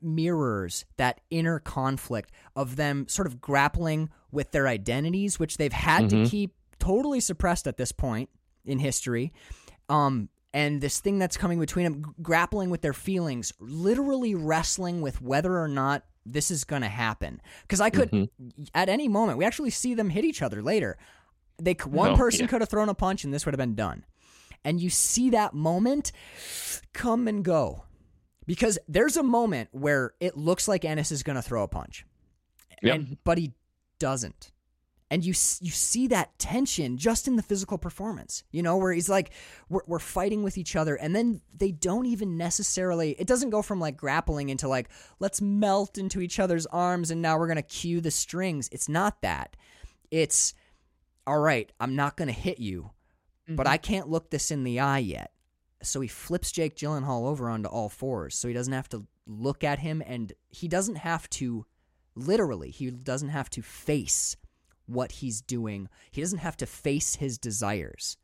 [0.06, 6.08] mirrors that inner conflict of them sort of grappling with their identities, which they've had
[6.10, 6.30] to Mhm.
[6.30, 8.30] keep totally suppressed at this point
[8.64, 9.32] in history.
[9.88, 15.00] Um, and this thing that's coming between them, g- grappling with their feelings, literally wrestling
[15.02, 17.40] with whether or not this is going to happen.
[17.62, 18.28] Because I could,
[18.74, 20.96] at any moment, we actually see them hit each other later.
[21.58, 22.46] They one Oh, person yeah.
[22.48, 24.04] could have thrown a punch, and this would have been done.
[24.64, 26.10] And you see that moment
[26.92, 27.84] come and go
[28.47, 32.06] because there's a moment where it looks like Ennis is going to throw a punch,
[32.82, 32.94] Yep.
[32.94, 33.52] and but he
[33.98, 34.52] doesn't.
[35.09, 39.09] And you you see that tension just in the physical performance, you know, where he's
[39.09, 39.31] like,
[39.68, 43.12] we're, we're fighting with each other, and then they don't even necessarily.
[43.12, 44.89] It doesn't go from like grappling into like
[45.20, 48.68] let's melt into each other's arms, and now we're gonna cue the strings.
[48.73, 49.56] It's not that.
[50.10, 50.55] It's
[51.24, 51.70] all right.
[51.78, 52.90] I'm not gonna hit you,
[53.48, 53.73] but mm-hmm.
[53.74, 55.31] I can't look this in the eye yet.
[55.82, 59.65] So he flips Jake Gyllenhaal over onto all fours so he doesn't have to look
[59.65, 61.66] at him and he doesn't have to
[62.15, 64.36] literally he doesn't have to face
[64.86, 65.89] what he's doing.
[66.11, 68.16] He doesn't have to face his desires.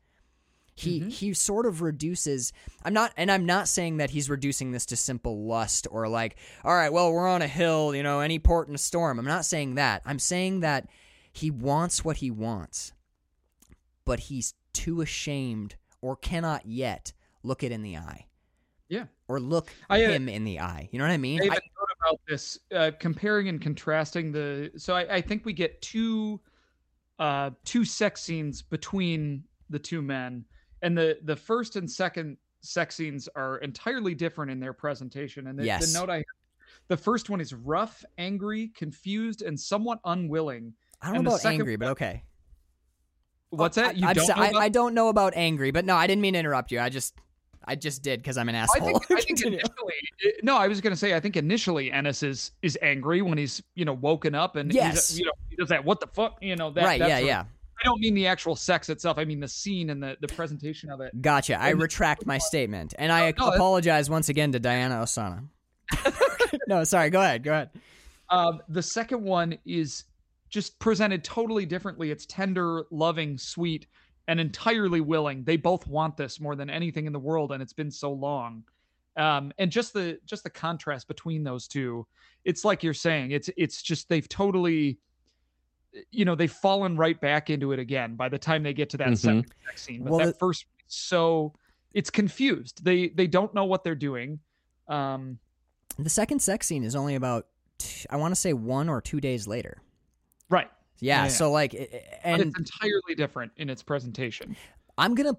[0.75, 1.09] He mm-hmm.
[1.09, 2.51] he sort of reduces
[2.83, 6.37] I'm not and I'm not saying that he's reducing this to simple lust or like
[6.63, 9.19] all right, well, we're on a hill, you know, any port in a storm.
[9.19, 10.01] I'm not saying that.
[10.05, 10.87] I'm saying that
[11.31, 12.93] he wants what he wants
[14.05, 17.13] but he's too ashamed or cannot yet
[17.43, 18.25] look it in the eye
[18.89, 19.05] Yeah.
[19.27, 20.89] or look I, uh, him in the eye.
[20.91, 21.41] You know what I mean?
[21.41, 24.71] I even I- thought about this, uh, comparing and contrasting the.
[24.77, 26.39] So I, I think we get two,
[27.19, 30.43] uh, two sex scenes between the two men,
[30.81, 35.47] and the the first and second sex scenes are entirely different in their presentation.
[35.47, 35.91] And the, Yes.
[35.93, 36.23] the note I,
[36.87, 40.73] the first one is rough, angry, confused, and somewhat unwilling.
[41.01, 42.23] I don't and know about angry, but okay.
[43.49, 43.97] What's that?
[43.97, 46.33] You I'm don't I, about- I don't know about angry, but no, I didn't mean
[46.33, 46.79] to interrupt you.
[46.79, 47.13] I just
[47.65, 48.99] I just did because I'm an I asshole.
[49.07, 49.93] think, I think initially,
[50.43, 53.61] no, I was going to say, I think initially Ennis is is angry when he's
[53.75, 55.17] you know woken up and Yes.
[55.17, 55.83] you know he does that.
[55.85, 56.83] What the fuck, you know that.
[56.83, 56.99] right?
[56.99, 57.43] that Yeah, sort of- yeah.
[57.81, 59.17] I don't mean the actual sex itself.
[59.17, 61.21] I mean the scene and the the presentation of it.
[61.21, 61.59] Gotcha.
[61.61, 65.43] I retract my statement, and I no, apologize once again to Diana Ossana.
[66.67, 67.09] no, sorry.
[67.09, 67.43] Go ahead.
[67.43, 67.69] Go ahead.
[68.29, 70.05] Um, the second one is
[70.49, 72.11] just presented totally differently.
[72.11, 73.87] It's tender, loving, sweet,
[74.27, 75.43] and entirely willing.
[75.43, 78.63] They both want this more than anything in the world, and it's been so long.
[79.17, 82.07] Um, and just the just the contrast between those two,
[82.45, 84.97] it's like you're saying, it's it's just they've totally,
[86.11, 88.97] you know, they've fallen right back into it again by the time they get to
[88.97, 89.17] that Mhm.
[89.17, 90.03] second sex scene.
[90.03, 91.53] But Well, that it- first, so
[91.93, 92.83] it's confused.
[92.83, 94.39] They they don't know what they're doing.
[94.87, 95.37] Um,
[95.99, 97.47] The second sex scene is only about
[97.77, 99.81] t- I want to say one or two days later.
[100.49, 100.69] right.
[100.99, 101.23] Yeah.
[101.23, 101.27] Yeah.
[101.29, 104.55] So like, i- But and it's entirely different in its presentation.
[104.97, 105.33] I'm gonna.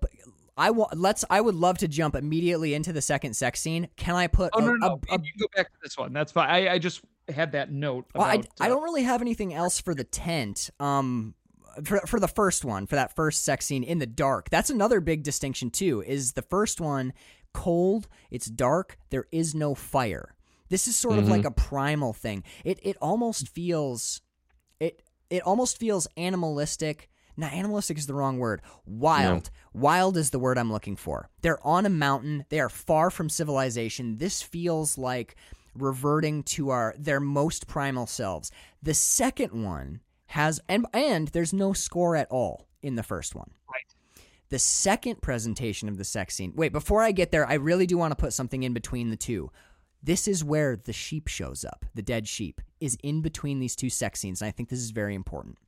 [0.56, 0.98] I want.
[0.98, 1.24] Let's.
[1.31, 3.89] I would love to jump immediately into the second sex scene.
[3.97, 4.51] Can I put?
[4.55, 5.01] Oh a- no, no, a- no.
[5.10, 6.12] a- you go back to this one.
[6.12, 6.51] That's fine.
[6.51, 8.06] I, I just had that note.
[8.14, 10.70] well, I, about, I uh, don't really have anything else for the tent.
[10.81, 11.35] Um,
[11.85, 14.51] for for the first one, for that first sex scene in the dark.
[14.51, 16.02] That's another big distinction too.
[16.06, 17.12] Is the first one
[17.52, 18.06] cold?
[18.31, 18.98] It's dark.
[19.10, 20.35] There is no fire.
[20.68, 22.43] This is sort of like a primal thing.
[22.64, 24.20] It it almost feels
[25.30, 27.09] it almost feels animalistic.
[27.36, 28.62] Now, animalistic is the wrong word.
[28.86, 29.51] Wild.
[29.72, 31.28] Wild is the word I'm looking for.
[31.42, 32.44] They're on a mountain.
[32.48, 34.18] They are far from civilization.
[34.18, 35.36] This feels like
[35.74, 38.51] reverting to our their most primal selves.
[38.82, 43.51] The second one has and and there's no score at all in the first one.
[43.68, 44.24] Right.
[44.51, 46.52] The second presentation of the sex scene.
[46.55, 49.16] Wait, before I get there, I really do want to put something in between the
[49.16, 49.51] two.
[50.02, 51.86] This is where the sheep shows up.
[51.94, 54.90] The dead sheep is in between these two sex scenes, and I think this is
[54.90, 55.59] very important.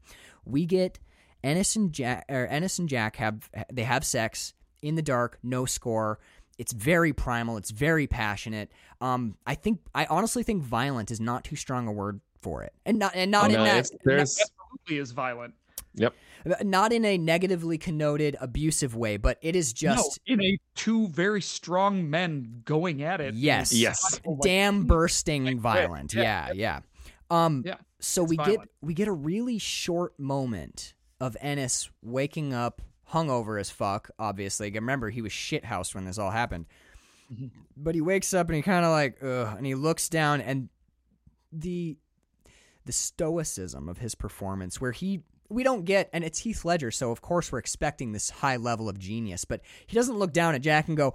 [0.44, 0.98] We get
[1.42, 4.52] Ennis and Jack, or Ennis and Jack have they have sex
[4.82, 6.18] in the dark, no score.
[6.58, 7.58] it's very primal.
[7.58, 8.72] It's very passionate.
[9.02, 12.72] Um, I think I honestly think violent is not too strong a word for it,
[12.86, 15.54] and not and not Oh, in no, that it's- there's Absolutely is violent.
[15.94, 16.14] yep.
[16.62, 21.08] not in a negatively connoted abusive way, but it is just no, in a two
[21.08, 23.34] very strong men going at it.
[23.34, 24.20] yes, Yes.
[24.24, 26.14] Damn dam bursting violent.
[26.14, 26.80] Yeah, yeah.
[27.30, 32.82] Um, Yeah, so we get we get a really short moment of Ennis waking up
[33.12, 34.10] hungover as fuck.
[34.18, 36.66] Obviously, remember he was shithoused when this all happened.
[37.32, 37.46] Mm-hmm.
[37.76, 40.68] But he wakes up and he kind of like, ugh, and he looks down and
[41.52, 41.96] the
[42.84, 47.10] the stoicism of his performance, where he we don't get, and it's Heath Ledger, so
[47.10, 50.62] of course we're expecting this high level of genius, but he doesn't look down at
[50.62, 51.14] Jack and go,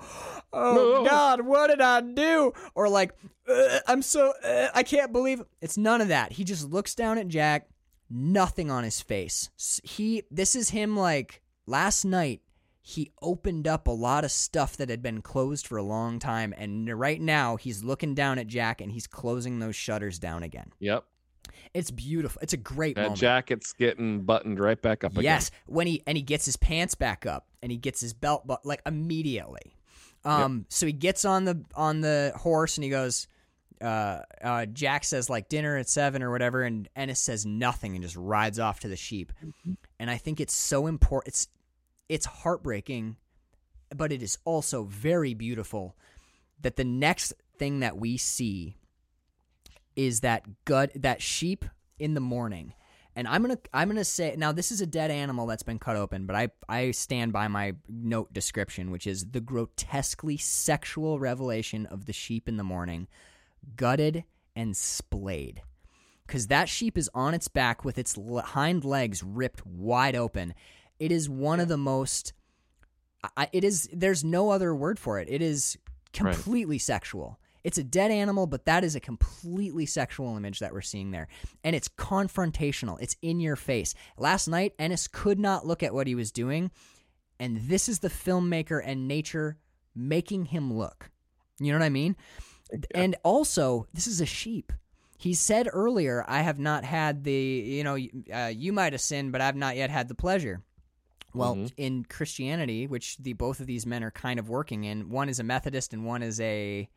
[0.53, 1.09] "Oh No.
[1.09, 3.13] God, what did I do?" Or like,
[3.47, 6.33] "Uh, "I'm so uh, I can't believe." It's none of that.
[6.33, 7.67] He just looks down at Jack,
[8.09, 9.49] nothing on his face.
[9.83, 12.41] He this is him like last night.
[12.83, 16.51] He opened up a lot of stuff that had been closed for a long time,
[16.57, 20.73] and right now he's looking down at Jack and he's closing those shutters down again.
[20.79, 21.05] Yep.
[21.73, 22.41] It's beautiful.
[22.41, 23.19] It's a great That moment.
[23.19, 25.23] jacket's getting buttoned right back up again.
[25.23, 28.45] Yes, when he and he gets his pants back up and he gets his belt
[28.45, 29.75] but like immediately.
[30.25, 33.27] Um so he gets on the on the horse and he goes
[33.81, 38.03] uh, uh, Jack says like dinner at seven or whatever, and Ennis says nothing and
[38.03, 39.33] just rides off to the sheep.
[39.99, 41.33] And I think it's so important.
[41.33, 41.47] It's
[42.07, 43.15] it's heartbreaking,
[43.95, 45.95] but it is also very beautiful
[46.61, 48.77] that the next thing that we see
[49.95, 51.65] is that gut that sheep
[51.99, 52.73] in the morning.
[53.13, 55.97] And i'm gonna i'm gonna say now this is a dead animal that's been cut
[55.97, 61.85] open but i i stand by my note description which is the grotesquely sexual revelation
[61.87, 63.09] of the sheep in the morning
[63.75, 64.23] gutted
[64.55, 65.61] and splayed.
[66.25, 70.53] Because that sheep is on its back with its hind legs ripped wide open.
[70.97, 72.31] It is one of the most
[73.35, 75.27] I, it is there's no other word for it.
[75.29, 75.77] It is
[76.19, 76.33] Right.
[76.33, 80.81] completely sexual it's a dead animal but that is a completely sexual image that we're
[80.81, 81.27] seeing there.
[81.63, 82.97] And it's confrontational.
[83.01, 83.93] It's in your face.
[84.17, 86.71] Last night ennis could not look at what he was doing.
[87.39, 89.57] And this is the filmmaker and nature
[89.95, 91.09] making him look.
[91.59, 92.15] You know what i mean?
[92.95, 94.71] And also this is a sheep.
[95.17, 97.97] He said earlier i have not had the you know
[98.33, 100.63] uh, you might have sinned but i've not yet had the pleasure.
[101.33, 101.71] Well, Mhm.
[101.77, 105.39] in Christianity, which the both of these men are kind of working in, one is
[105.39, 106.89] a Methodist and one is a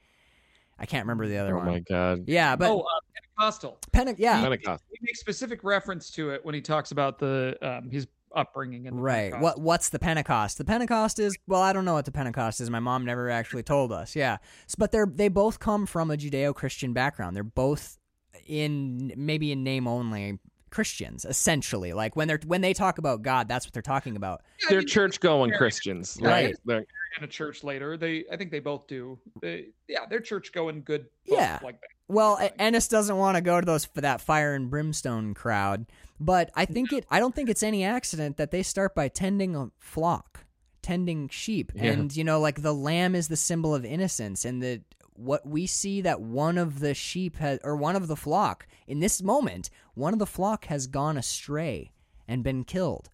[0.79, 1.67] I can't remember the other Oh one.
[1.67, 2.25] my god.
[2.27, 2.85] Yeah, but oh, uh,
[3.15, 3.79] Pentecostal.
[3.93, 4.85] Pente- yeah, Pentecost.
[4.91, 9.01] He makes specific reference to it when he talks about the um, his upbringing and
[9.01, 9.39] right.
[9.39, 10.59] What what's the Pentecost?
[10.59, 12.71] The Pentecost is well, I don't know what the Pentecost is.
[12.71, 14.17] My mom never actually told us.
[14.17, 14.39] Yeah,
[14.79, 17.37] but they're they both come from a Judeo-Christian background.
[17.37, 17.99] They're both
[18.47, 20.39] in maybe in name only
[20.75, 21.93] Christians, essentially.
[21.93, 24.43] Like when they're when they talk about God, that's what they're talking about.
[24.69, 26.19] They're church going Christians.
[26.21, 26.47] Right.
[26.47, 26.57] Right.
[26.65, 26.87] They're-
[27.17, 27.97] in a church later.
[27.97, 29.21] They, I think they both do.
[29.41, 31.07] They, yeah, they're church going good.
[31.25, 31.61] Yeah.
[31.63, 31.87] like that.
[32.09, 35.87] Well, Ennis doesn't want to go to those for that fire and brimstone crowd,
[36.19, 37.07] but I think it.
[37.09, 40.41] I don't think it's any accident that they start by tending a flock,
[40.83, 41.93] tending sheep, Yeah.
[41.93, 44.83] and you know, like the lamb is the symbol of innocence, and the
[45.15, 49.01] what we see that one of the sheep has, or one of the flock in
[49.01, 51.93] this moment, one of the flock has gone astray
[52.27, 53.11] and been killed.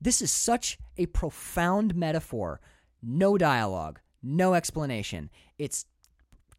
[0.00, 2.60] This is such a profound metaphor.
[3.02, 5.30] No dialogue, no explanation.
[5.58, 5.86] It's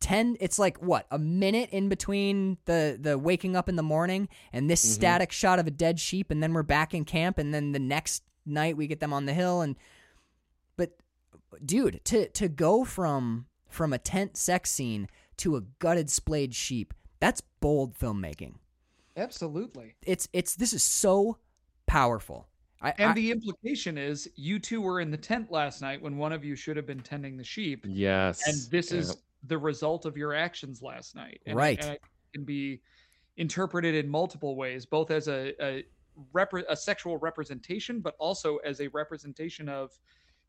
[0.01, 4.27] 10 it's like what a minute in between the the waking up in the morning
[4.51, 4.93] and this mm-hmm.
[4.93, 7.79] static shot of a dead sheep and then we're back in camp and then the
[7.79, 9.77] next night we get them on the hill and
[10.75, 10.91] but
[11.65, 13.45] dude to to go from
[13.75, 18.53] from a tent sex scene to a gutted splayed sheep that's bold filmmaking
[19.17, 19.95] Absolutely.
[20.03, 21.37] it's it's this is so
[21.85, 22.47] powerful
[22.81, 26.17] I, And I- the implication is you two were in the tent last night when
[26.17, 27.85] one of you should have been tending the sheep.
[27.87, 28.45] yes.
[28.47, 28.99] And this Yeah.
[28.99, 31.41] is the result of your actions last night.
[31.45, 31.79] And, Right.
[31.83, 32.01] And it
[32.33, 32.81] can be
[33.37, 35.83] interpreted in multiple ways, both as a, a,
[36.33, 39.97] repre- a sexual representation, but also as a representation of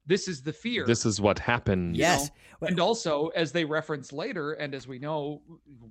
[0.07, 0.85] this is the fear.
[0.87, 1.97] This is what happens.
[1.97, 2.31] yes
[2.63, 5.43] and also as they reference later and as we know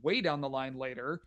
[0.02, 1.22] way down the line later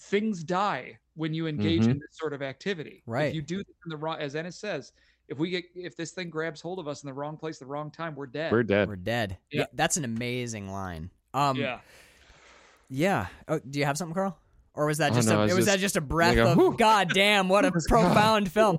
[0.00, 1.90] things die when you engage Mhm.
[1.92, 3.26] in this sort of activity Right.
[3.28, 4.92] if you do this in the wrong as ennis says
[5.28, 7.66] if we get if this thing grabs hold of us in the wrong place the
[7.66, 8.88] wrong time we're dead We're dead.
[8.88, 9.60] we're dead Yeah.
[9.60, 11.80] yeah that's an amazing line um yeah
[12.90, 13.26] Yeah.
[13.46, 14.38] Oh, do you have something, Carl?
[14.72, 16.52] Or was that Oh, just no, a it's was that just- just a breath go,
[16.52, 18.78] of "Whew." God damn, what a profound film.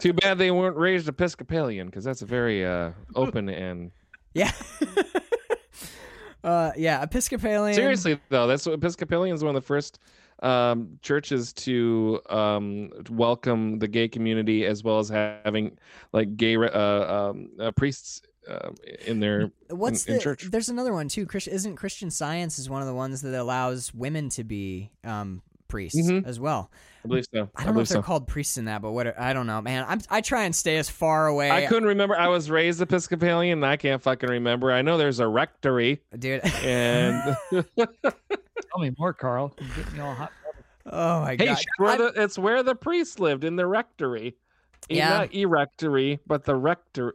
[0.00, 3.90] Too bad they weren't raised Episcopalian because that's a very uh, open and
[4.34, 4.52] Yeah.
[6.44, 7.74] uh yeah, Episcopalian.
[7.74, 9.98] seriously though that's what Episcopalian is one of the first
[10.42, 15.76] um, churches to um, welcome the gay community as well as having
[16.12, 18.74] like gay uh, um, uh, priests um,
[19.06, 20.16] in their What's in, the?
[20.16, 20.44] in church.
[20.50, 21.26] There's another one too.
[21.26, 25.42] Christ, isn't Christian Science is one of the ones that allows women to be um,
[25.70, 26.26] priests Mhm.
[26.26, 26.70] as well.
[27.04, 27.48] I believe so.
[27.56, 28.02] I don't know if they're so.
[28.02, 29.86] called priests in that, but what I don't know, man.
[29.88, 31.50] I'm, I try and stay as far away.
[31.50, 32.14] I couldn't remember.
[32.14, 34.70] I was raised Episcopalian, and I can't fucking remember.
[34.70, 36.42] I know there's a rectory, dude.
[36.62, 37.34] and
[37.76, 39.54] Tell me more, Carl.
[39.76, 40.32] You're me all hot.
[40.86, 41.58] oh my Hey, god.
[41.58, 44.36] sh- where the, it's where the priests lived in the rectory.
[44.90, 45.08] E- Yeah.
[45.10, 47.14] Not erectory, but the rector.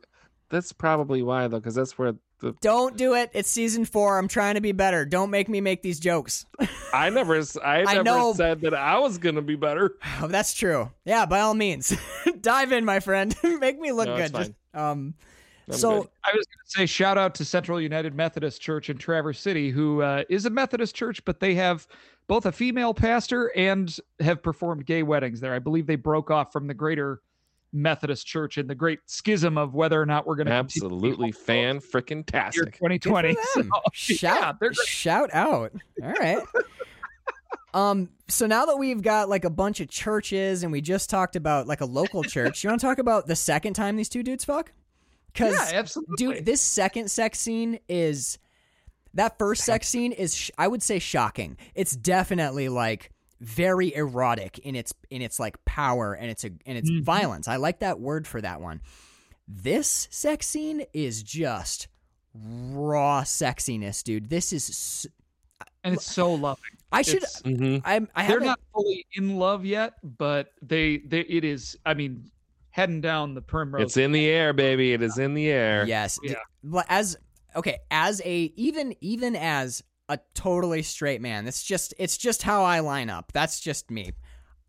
[0.50, 2.54] That's probably why, though, because that's where the.
[2.62, 3.30] Don't do it.
[3.34, 4.18] It's season four.
[4.18, 5.06] I'm trying to be better.
[5.06, 6.46] Don't make me make these jokes.
[6.94, 8.34] I never, s- I I never know.
[8.34, 9.96] said that I was gonna be better.
[10.22, 10.92] Oh, that's true.
[11.06, 11.96] Yeah, by all means,
[12.42, 13.36] dive in, my friend.
[13.44, 14.34] Make me look No, good.
[14.34, 15.14] Just, um,
[15.68, 16.10] I'm so good.
[16.24, 19.72] I was going to say shout out to Central United Methodist Church in Traverse City,
[19.72, 21.88] who uh, is a Methodist church, but they have
[22.28, 25.54] both a female pastor and have performed gay weddings there.
[25.56, 27.22] I believe they broke off from the greater
[27.74, 31.80] Methodist Church in the great schism of whether or not we're going to Absolutely fan
[31.80, 32.74] freaking year tastic.
[32.76, 33.34] 2020.
[33.34, 33.72] Good for them.
[33.94, 35.72] So, shout yeah, they're shout out.
[36.04, 36.44] All right.
[37.74, 38.10] um.
[38.28, 41.68] So now that we've got like a bunch of churches and we just talked about
[41.68, 44.46] like a local church, you want to talk about the second time these two dudes
[44.46, 44.72] fuck?
[45.34, 46.16] Because Yeah, absolutely.
[46.18, 48.38] dude, this second sex scene is
[49.14, 51.58] that first sex scene is sh- I would say shocking.
[51.76, 56.78] It's definitely like very erotic in its in its like power and its a, and
[56.78, 57.04] its Mhm.
[57.04, 57.48] violence.
[57.48, 58.82] I like that word for that one.
[59.48, 61.88] This sex scene is just
[62.34, 64.30] raw sexiness, dude.
[64.30, 65.08] This is s-
[65.84, 66.64] and it's so loving.
[66.92, 67.82] I should It's- Mhm.
[67.86, 71.78] I'm I they're haven't fully in love yet, but they, they it is.
[71.86, 72.32] I mean,
[72.72, 73.84] heading down the primrose.
[73.84, 74.94] It's in the air, baby.
[74.94, 75.86] It is in the air.
[75.86, 76.18] Yes.
[76.24, 76.36] Yeah.
[76.90, 77.18] As
[77.56, 82.64] okay, as a even even as a totally straight man, it's just it's just how
[82.64, 83.32] I line up.
[83.34, 84.12] That's just me.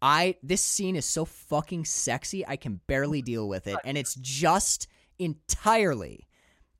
[0.01, 2.47] I this scene is so fucking sexy.
[2.47, 4.89] I can barely deal with it, and it's just
[5.19, 6.27] entirely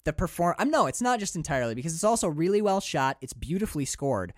[0.05, 0.55] the perform.
[0.59, 3.17] I'm no, it's not just entirely because it's also really well shot.
[3.21, 4.33] It's beautifully scored,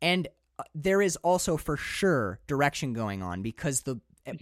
[0.00, 4.00] and uh, there is also for sure direction going on because the.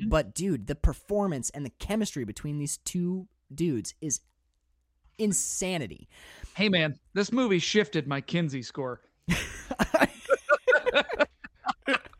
[0.08, 4.20] But dude, the performance and the chemistry between these two dudes is
[5.18, 6.08] insanity.
[6.54, 9.00] Hey man, this movie shifted my Kinsey score.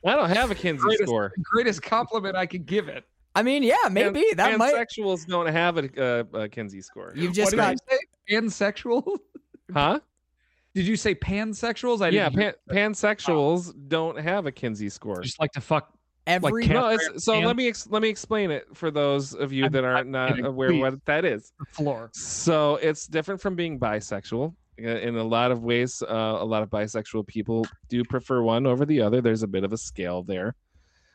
[0.03, 1.33] I don't have a Kinsey Greatest, score.
[1.43, 3.05] greatest compliment I could give it.
[3.35, 4.75] I mean, yeah, maybe Pan- that might.
[4.75, 6.03] Pansexuals don't have a,
[6.35, 7.13] uh, a Kinsey score.
[7.15, 7.77] You've just what got.
[7.89, 8.01] did
[8.31, 8.65] you say?
[8.73, 9.19] Pansexual?
[9.73, 10.01] Huh?
[10.75, 12.01] Did you say pansexuals?
[12.05, 15.21] I Yeah, didn't hear- pan- pansexuals don't have a Kinsey score.
[15.21, 15.93] just like to fuck.
[16.27, 19.35] Every cat- No, it's, so pan- let me ex- let me explain it for those
[19.35, 20.81] of you I'm- that are I'm not kidding, aware please.
[20.81, 21.53] what that is.
[21.59, 22.11] the floor.
[22.13, 24.55] So it's different from being bisexual.
[24.79, 28.67] Uh, In a lot of ways, uh, a lot of bisexual people do prefer one
[28.67, 29.21] over the other.
[29.21, 30.55] There's a bit of a scale there.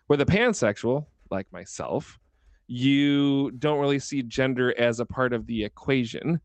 [0.08, 2.20] With a pansexual, like myself,
[2.68, 6.40] you don't really see gender as a part of the equation.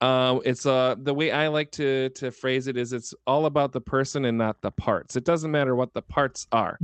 [0.00, 3.72] Um, it's uh the way I like to to phrase it is it's all about
[3.72, 5.16] the person and not the parts.
[5.16, 6.76] It doesn't matter what the parts are.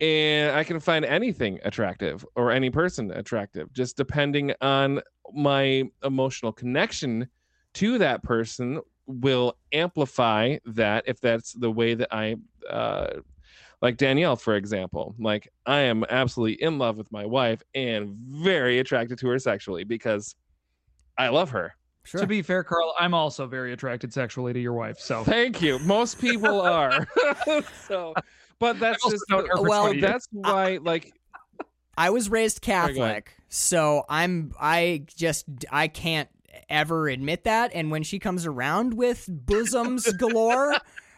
[0.00, 5.00] And I can find anything attractive or any person attractive, just depending on
[5.32, 7.28] my emotional connection
[7.74, 12.36] to that person will amplify that if that's the way that I
[12.68, 13.20] uh
[13.82, 15.14] like Danielle, for example.
[15.18, 19.84] Like I am absolutely in love with my wife and very attracted to her sexually
[19.84, 20.34] because
[21.18, 21.74] I love her.
[22.04, 22.20] Sure.
[22.20, 24.98] To be fair, Carl, I'm also very attracted sexually to your wife.
[24.98, 25.78] So Thank you.
[25.80, 27.06] Most people are.
[27.88, 28.14] so,
[28.58, 31.12] but that's just known well, that's why like
[31.96, 33.14] I was raised Sorry, go ahead.
[33.26, 34.52] Catholic, so I'm.
[34.60, 35.44] I just.
[35.70, 36.28] I can't
[36.68, 37.70] ever admit that.
[37.74, 40.74] And when she comes around with bosoms galore,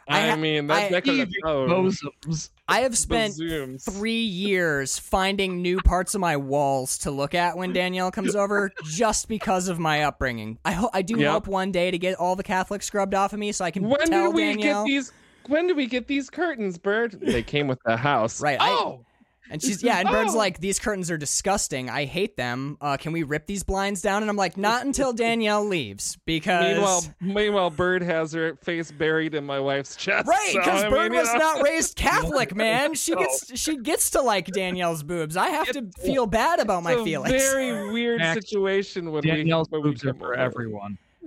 [0.09, 2.51] I I, mean that's I- that could oh, bosoms.
[2.69, 3.85] I have spent bazooms.
[3.85, 8.71] three years finding new parts of my walls to look at when Danielle comes over,
[8.85, 10.59] just because of my upbringing.
[10.65, 11.31] I ho- I do Yep.
[11.33, 13.89] hope one day to get all the Catholic scrubbed off of me, so I can
[13.89, 14.85] When tell did we Danielle.
[14.85, 15.13] get these?
[15.49, 17.19] When did we get these curtains, Bird?
[17.21, 18.41] They came with the house.
[18.41, 19.05] Right, I- Oh,
[19.49, 20.39] And she's yeah, and Bird's Oh.
[20.39, 21.89] like, these curtains are disgusting.
[21.89, 22.77] I hate them.
[22.81, 24.23] Uh, can we rip these blinds down?
[24.25, 29.37] And I'm like, not until Danielle leaves, because meanwhile, meanwhile, Bird has her face buried
[29.37, 30.27] in my wife's chest.
[30.27, 31.39] right, because I Bird mean, you was know.
[31.39, 32.95] not raised Catholic, man.
[32.95, 35.37] She gets she gets to like Danielle's boobs.
[35.37, 37.31] I have to feel bad about my It's a feelings.
[37.31, 38.41] Very weird Actually,
[38.83, 40.69] situation when Danielle's we when we boobs are for over.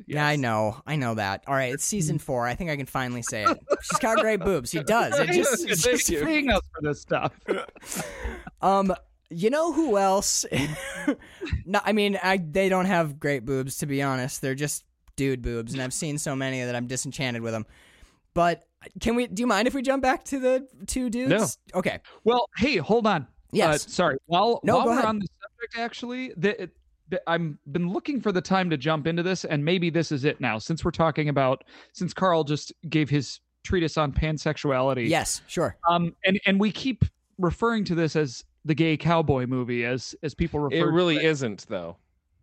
[0.10, 0.23] Everyone.
[0.23, 1.44] Yeah, I know, I know that.
[1.48, 2.48] All right, it's season four.
[2.48, 3.57] I think I can finally say it.
[3.81, 4.72] She's got great boobs.
[4.72, 5.18] She does.
[5.19, 7.34] It just, it Just just paying us for this stuff.
[8.61, 8.94] Um,
[9.30, 10.45] you know who else?
[11.65, 14.41] no, I mean, I they don't have great boobs to be honest.
[14.41, 14.84] They're just
[15.15, 17.65] dude boobs, and I've seen so many that I'm disenchanted with them.
[18.34, 18.64] But
[18.99, 19.27] can we?
[19.27, 21.57] Do you mind if we jump back to the two dudes?
[21.73, 21.80] No.
[21.80, 21.99] Okay.
[22.26, 23.27] Well, hey, hold on.
[23.52, 23.86] Yes.
[23.86, 24.18] Uh, sorry.
[24.26, 25.06] While No, while we're ahead.
[25.06, 26.69] on the subject, actually, the,
[27.27, 30.40] I'm been looking for the time to jump into this, and maybe this is it
[30.40, 30.57] now.
[30.57, 31.64] Since we're talking about,
[31.94, 35.77] since Carl just gave his treatise on pansexuality, Yes, sure.
[35.88, 37.06] um, and and we keep
[37.38, 40.76] referring to this as the gay cowboy movie, as as people refer.
[40.76, 41.98] It to really isn't, though.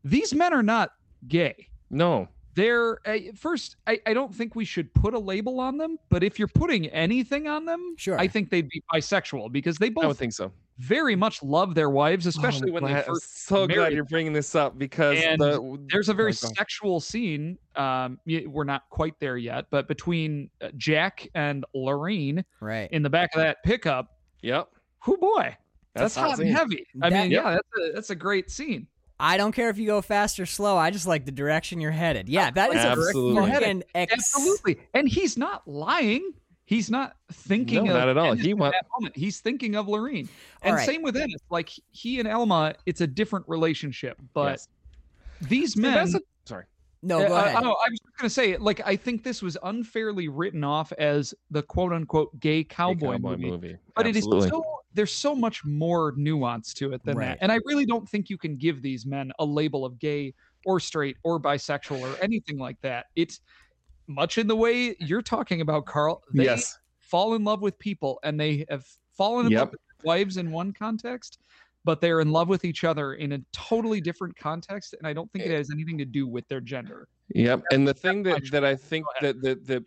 [0.04, 0.92] These men are not
[1.28, 1.68] gay.
[1.90, 2.28] No.
[2.54, 3.76] They're uh, first.
[3.86, 6.86] I, I don't think we should put a label on them, but if you're putting
[6.86, 8.18] anything on them, Sure.
[8.18, 10.04] I think they'd be bisexual because they both.
[10.04, 10.50] I would think so.
[10.78, 13.46] Very much love their wives, especially Oh, when they glad- first.
[13.46, 17.56] So glad you're bringing this up because And the, There's a very Oh, sexual scene.
[17.76, 22.90] Um, we're not quite there yet, but between uh, Jack and Lorraine Right.
[22.92, 24.68] in the back of that pickup, Yep.
[25.00, 25.56] who boy,
[25.94, 26.86] that's, That's hot hot and heavy.
[27.00, 28.86] I That- mean, yeah, that's a, that's a great scene.
[29.18, 30.76] I don't care if you go fast or slow.
[30.76, 32.28] I just like the direction you're headed.
[32.28, 33.42] Yeah, that is Absolutely.
[33.50, 36.32] a fucking ex- Absolutely, and he's not lying.
[36.66, 38.32] He's not thinking No, of not at all.
[38.32, 39.16] Ennis He in want- that moment.
[39.16, 40.28] He's thinking of Lorraine,
[40.62, 40.86] All and right.
[40.86, 41.40] same with Ennis.
[41.48, 44.68] Like he and Alma, it's a different relationship, but Yes.
[45.42, 45.94] these See, men.
[45.94, 46.64] that's a- sorry.
[47.02, 47.56] No, Uh, go uh, ahead.
[47.62, 51.34] oh, I was just gonna say, like, I think this was unfairly written off as
[51.52, 53.50] the quote unquote gay cowboy, cowboy movie.
[53.50, 53.76] movie.
[53.94, 54.38] But Absolutely.
[54.38, 57.26] it is so there's so much more nuance to it than Right.
[57.26, 57.38] that.
[57.42, 60.32] And I really don't think you can give these men a label of gay
[60.64, 63.06] or straight or bisexual or anything like that.
[63.14, 63.40] It's
[64.06, 66.22] much in the way you're talking about, Carl.
[66.32, 66.78] They yes.
[67.00, 69.60] fall in love with people and they have fallen in Yep.
[69.60, 71.38] love with their wives in one context,
[71.84, 74.94] but they're in love with each other in a totally different context.
[74.98, 77.08] And I don't think it has anything to do with their gender.
[77.34, 77.62] Yep.
[77.70, 79.84] And the thing that, that I think that that that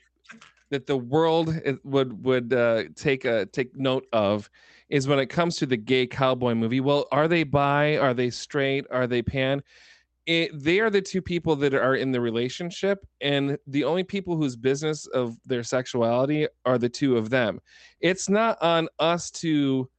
[0.69, 4.49] that the world would would uh, take a take note of
[4.89, 6.79] is when it comes to the gay cowboy movie.
[6.79, 7.97] Well, are they bi?
[7.97, 8.85] Are they straight?
[8.91, 9.63] Are they pan?
[10.29, 14.37] It, they are the two people that are in the relationship, and the only people
[14.37, 17.59] whose business of their sexuality are the two of them.
[17.99, 19.89] It's not on us to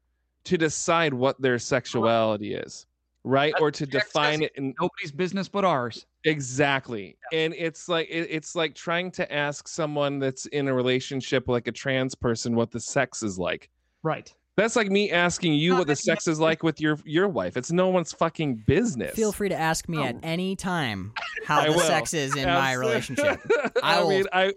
[0.45, 2.87] to decide what their sexuality is,
[3.25, 3.53] right?
[3.55, 6.07] That's or to define it in Nobody's business but ours.
[6.23, 7.19] Exactly.
[7.33, 11.67] And it's like it, it's like trying to ask someone that's in a relationship like
[11.67, 13.69] a trans person what the sex is like.
[14.05, 14.33] Right.
[14.61, 17.57] That's like me asking you what the sex is like with your your wife.
[17.57, 19.15] It's no one's fucking business.
[19.17, 21.13] Feel free to ask me at any time
[21.47, 21.81] how I the will.
[21.81, 23.41] sex is in my Abs- relationship.
[23.83, 24.53] I, I will- mean, I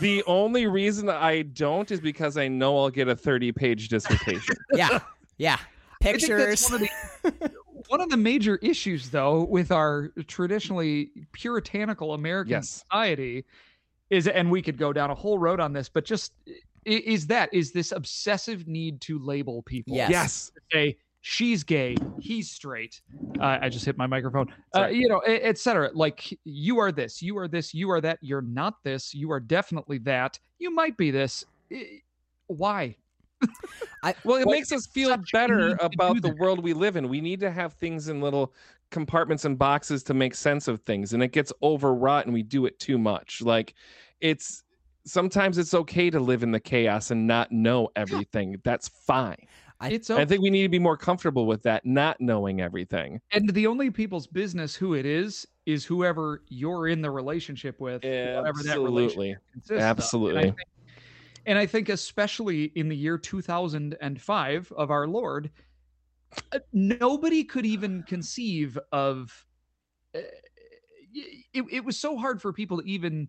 [0.00, 4.56] the only reason I don't is because I know I'll get a 30-page dissertation.
[4.74, 5.00] Yeah,
[5.38, 5.58] yeah.
[6.00, 6.68] I think Pictures.
[6.70, 6.88] one of
[7.22, 7.50] the
[7.88, 12.68] one of the major issues though with our traditionally puritanical American Yes.
[12.90, 13.44] society
[14.10, 16.52] is and we could go down a whole road on this, but just i-
[16.84, 19.94] is that is this obsessive need to label people.
[19.94, 20.10] Yes.
[20.10, 20.52] yes.
[20.72, 23.00] Say she's gay, he's straight.
[23.40, 24.52] Uh, I just hit my microphone.
[24.76, 25.90] Uh, you know, et cetera.
[25.94, 28.18] Like you are this, you are this, you are that.
[28.20, 29.14] You're not this.
[29.14, 30.38] You are definitely that.
[30.58, 31.44] You might be this.
[31.72, 32.02] I-
[32.48, 32.96] Why?
[34.24, 37.08] Well, it Like, makes us feel better about the world we live in.
[37.08, 38.52] We need to have things in little
[38.90, 42.66] compartments and boxes to make sense of things, and it gets overwrought, and we do
[42.66, 43.42] it too much.
[43.42, 43.74] Like,
[44.20, 44.64] it's
[45.04, 48.60] sometimes it's okay to live in the chaos and not know everything.
[48.64, 49.46] That's fine.
[49.80, 53.20] I- it's I think we need to be more comfortable with that, not knowing everything.
[53.32, 58.02] And the only people's business who it is is whoever you're in the relationship with,
[58.02, 59.38] whatever that relationship Absolutely, of.
[59.74, 60.42] And I absolutely.
[60.42, 60.56] think,
[61.46, 65.50] and I think especially in the year 2005 of our Lord,
[66.52, 69.46] uh, nobody could even conceive of.
[70.14, 70.20] uh,
[71.54, 73.28] It, it was so hard for people to even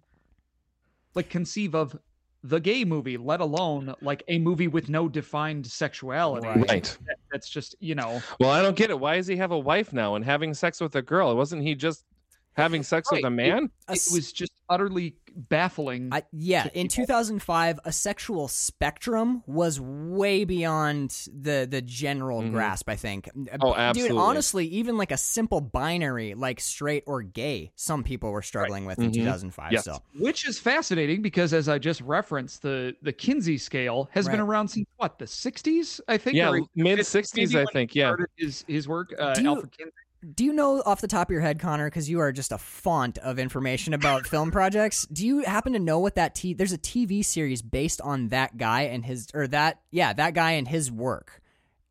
[1.15, 1.97] like conceive of
[2.45, 6.47] the gay movie, let alone like a movie with no defined sexuality.
[6.47, 6.69] Right.
[6.69, 6.97] Right.
[7.07, 8.21] That- That's just you know.
[8.39, 8.99] Well, I don't get it.
[8.99, 11.35] Why does he have a wife now and having sex with a girl?
[11.35, 12.05] Wasn't he just
[12.55, 13.69] having sex with a man?
[13.87, 16.09] A It was just utterly baffling.
[16.11, 22.51] I, yeah, in 2005, a sexual spectrum was way beyond the the general Mhm.
[22.51, 22.87] grasp.
[22.89, 23.29] I think.
[23.61, 24.15] Oh, absolutely.
[24.15, 28.85] Dude, honestly, even like a simple binary, like straight or gay, some people were struggling
[28.85, 29.13] with in Mhm.
[29.15, 29.71] 2005.
[29.71, 29.85] Yes.
[29.85, 34.39] So which is fascinating because as i just referenced the the kinsey scale has been
[34.39, 37.95] around since what the 60s i think Yeah, mid 60s, I think.
[37.95, 38.15] Yeah.
[38.37, 39.91] his his work uh, Do you- alfred kinsey
[40.23, 42.57] Do you know off the top of your head, Connor, because you are just a
[42.57, 45.05] font of information about film projects?
[45.07, 46.53] Do you happen to know what that t?
[46.53, 50.51] There's a TV series based on that guy and his, or that, yeah, that guy
[50.51, 51.41] and his work,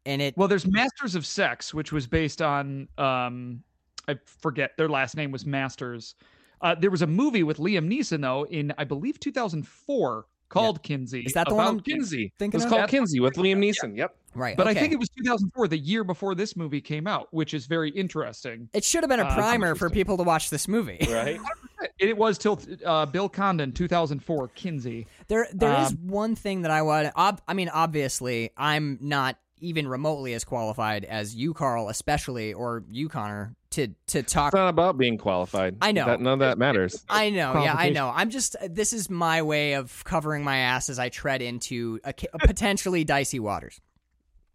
[0.06, 0.36] and it.
[0.36, 3.62] well there's masters of sex which was based on um
[4.08, 6.14] i forget their last name was masters
[6.60, 11.22] uh, there was a movie with liam neeson though in i believe 2004 called kinsey
[11.24, 12.32] Is that the one I'm Kinsey.
[12.38, 12.68] It was of?
[12.68, 13.96] called That's- Kinsey with Liam Neeson.
[13.96, 14.14] Yep.
[14.34, 17.52] right, but i think it was 2004 the year before this movie came out which
[17.54, 20.68] is very interesting it should have been a Uh, primer for people to watch this
[20.68, 20.98] movie.
[21.10, 21.38] Right.
[21.98, 26.70] it was till uh, bill condon 2004 kinsey There, there is Um, one thing that
[26.70, 27.12] I want.
[27.16, 32.84] Ob- I mean, obviously, I'm not even remotely as qualified as you, Carl, especially, or
[32.90, 35.76] you, Connor, to to talk It's not about being qualified.
[35.80, 36.06] I know.
[36.06, 37.04] That, none of that matters.
[37.08, 38.10] I know, yeah, I know.
[38.14, 42.12] I'm just this is my way of covering my ass as I tread into a,
[42.12, 43.80] ca- potentially dicey waters.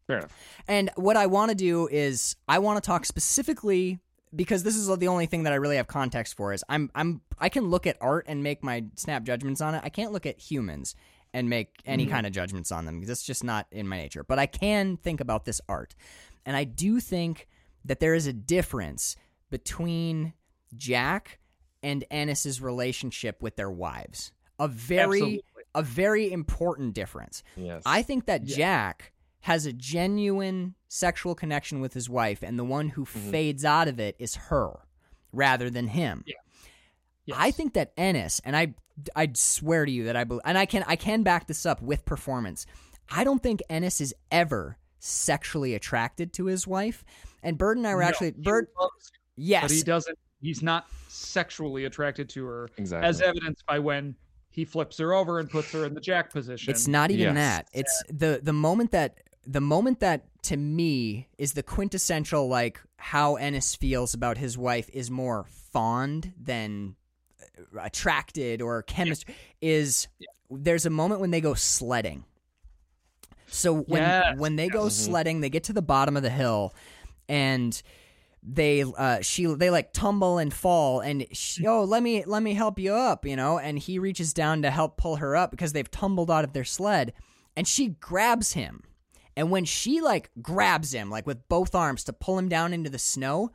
[0.07, 0.31] Fair enough.
[0.67, 3.99] And what I want to do is I want to talk specifically
[4.35, 7.21] because this is the only thing that I really have context for is I'm I'm
[7.39, 9.81] I can look at art and make my snap judgments on it.
[9.83, 10.95] I can't look at humans
[11.33, 12.13] and make any mm-hmm.
[12.13, 14.23] kind of judgments on them because it's just not in my nature.
[14.23, 15.95] But I can think about this art.
[16.45, 17.47] And I do think
[17.87, 19.15] that there is a difference
[19.49, 20.33] between
[20.75, 21.39] Jack
[21.81, 24.31] and Ennis's relationship with their wives.
[24.59, 25.43] A very Absolutely.
[25.75, 27.43] a very important difference.
[27.55, 27.83] Yes.
[27.85, 32.89] I think that Jack has a genuine sexual connection with his wife, and the one
[32.89, 33.31] who mm-hmm.
[33.31, 34.79] fades out of it is her
[35.31, 36.23] rather than him.
[36.25, 37.35] Yeah.
[37.37, 38.73] I think that Ennis, and I,
[39.15, 41.81] I swear to you that I believe, and I can, I can back this up
[41.81, 42.65] with performance.
[43.11, 47.03] I don't think Ennis is ever sexually attracted to his wife.
[47.43, 48.67] And Bird and I were No, actually he Bird.
[49.35, 50.17] Yes, but he doesn't.
[50.41, 53.07] He's not sexually attracted to her, Exactly.
[53.07, 54.15] as evidenced by when
[54.49, 56.71] he flips her over and puts her in the jack position.
[56.71, 57.35] It's not even Yes.
[57.35, 57.67] that.
[57.73, 63.35] It's the the moment that the moment that to me is the quintessential like how
[63.35, 66.95] Ennis feels about his wife is more fond than
[67.75, 70.07] uh, attracted or chemistry is
[70.49, 72.25] there's a moment when they go sledding.
[73.47, 76.73] So when Yes, when they go sledding, they get to the bottom of the hill
[77.29, 77.81] and
[78.43, 82.53] they uh she they like tumble and fall and she, oh let me let me
[82.53, 85.73] help you up you know and he reaches down to help pull her up because
[85.73, 87.13] they've tumbled out of their sled
[87.55, 88.83] and she grabs him.
[89.35, 92.89] And when she like grabs him like with both arms to pull him down into
[92.89, 93.51] the snow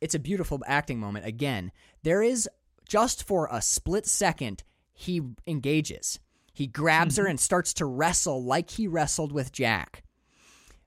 [0.00, 1.26] it's a beautiful acting moment.
[1.26, 1.72] Again
[2.02, 2.48] there is
[2.88, 6.18] just for a split second he engages
[6.52, 7.30] he grabs her mm-hmm.
[7.30, 10.02] and starts to wrestle like he wrestled with jack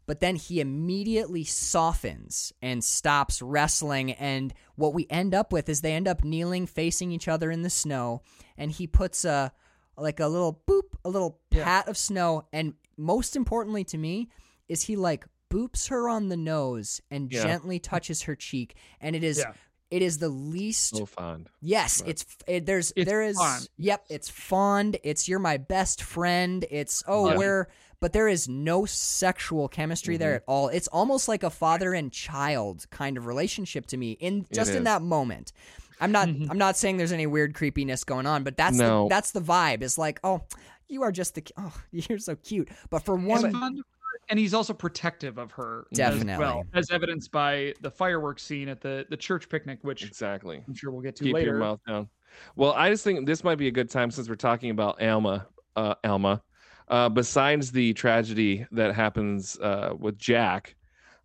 [0.05, 5.81] but then he immediately softens and stops wrestling and what we end up with is
[5.81, 8.21] they end up kneeling facing each other in the snow
[8.57, 9.51] and he puts a
[9.97, 14.29] like a little boop a little pat of snow and most importantly to me
[14.67, 17.43] is he like boops her on the nose and Yeah.
[17.43, 19.53] gently touches her cheek and it is Yeah.
[19.93, 21.51] It is the least so fond.
[21.61, 23.69] Yes, it's it, there's It's there is fond.
[23.77, 24.97] yep, it's fond.
[25.03, 26.65] It's you're my best friend.
[26.71, 27.37] It's oh Yeah.
[27.37, 27.67] we're
[27.99, 30.35] but there is no sexual chemistry there mm-hmm.
[30.37, 30.69] at all.
[30.69, 34.85] It's almost like a father and child kind of relationship to me in just in
[34.85, 35.53] that moment.
[36.01, 36.49] I'm not mm-hmm.
[36.49, 39.03] I'm not saying there's any weird creepiness going on, but that's No.
[39.03, 39.83] the, that's the vibe.
[39.83, 40.41] It's like oh
[40.87, 42.69] you are just the oh you're so cute.
[42.89, 43.92] But for He's one fond of her,
[44.29, 45.87] and he's also protective of her.
[45.93, 46.33] Definitely.
[46.33, 50.63] As, well, as evidenced by the fireworks scene at the the church picnic, which Exactly.
[50.67, 51.51] I'm sure we'll get to Keep later.
[51.51, 52.09] your mouth down.
[52.55, 55.47] Well, I just think this might be a good time since we're talking about Alma.
[55.75, 56.41] Uh, Alma.
[56.87, 60.75] Uh, besides the tragedy that happens uh, with Jack,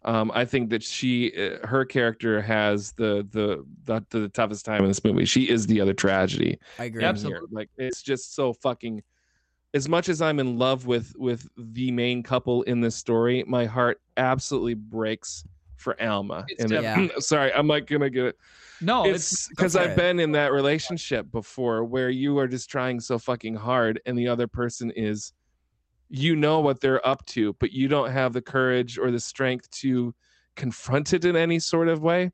[0.04, 4.82] um, I think that she, uh, her character, has the, the the the toughest time
[4.82, 5.24] in this movie.
[5.24, 6.58] She is the other tragedy.
[6.78, 7.04] I agree.
[7.04, 7.48] Absolutely.
[7.50, 9.02] Like it's just so fucking.
[9.74, 13.66] As much as I'm in love with with the main couple in this story, my
[13.66, 15.44] heart absolutely breaks
[15.76, 16.46] for Alma.
[16.58, 18.36] And it- definitely- sorry, I'm like gonna get it
[18.80, 23.18] No, it's because I've been in that relationship before where you are just trying so
[23.18, 25.32] fucking hard and the other person is
[26.08, 29.70] you know what they're up to, but you don't have the courage or the strength
[29.70, 30.14] to
[30.56, 32.32] confront it in any sort of way.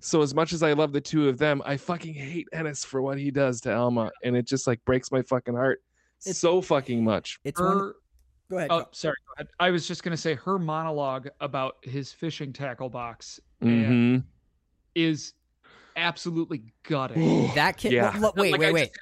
[0.00, 3.00] So as much as I love the two of them, I fucking hate Ennis for
[3.00, 5.82] what he does to Alma and it just like breaks my fucking heart
[6.20, 7.38] It's- so fucking much.
[7.44, 7.96] It's one her.
[8.50, 8.70] Go ahead.
[8.72, 9.14] Oh, sorry.
[9.28, 9.48] Go ahead.
[9.60, 14.24] I was just gonna say her monologue about his fishing tackle box and Mhm.
[14.94, 15.34] is
[15.96, 17.50] absolutely gutting.
[17.54, 18.16] that kid Yeah.
[18.18, 18.84] look, wait, Like, wait, I wait.
[18.92, 19.00] just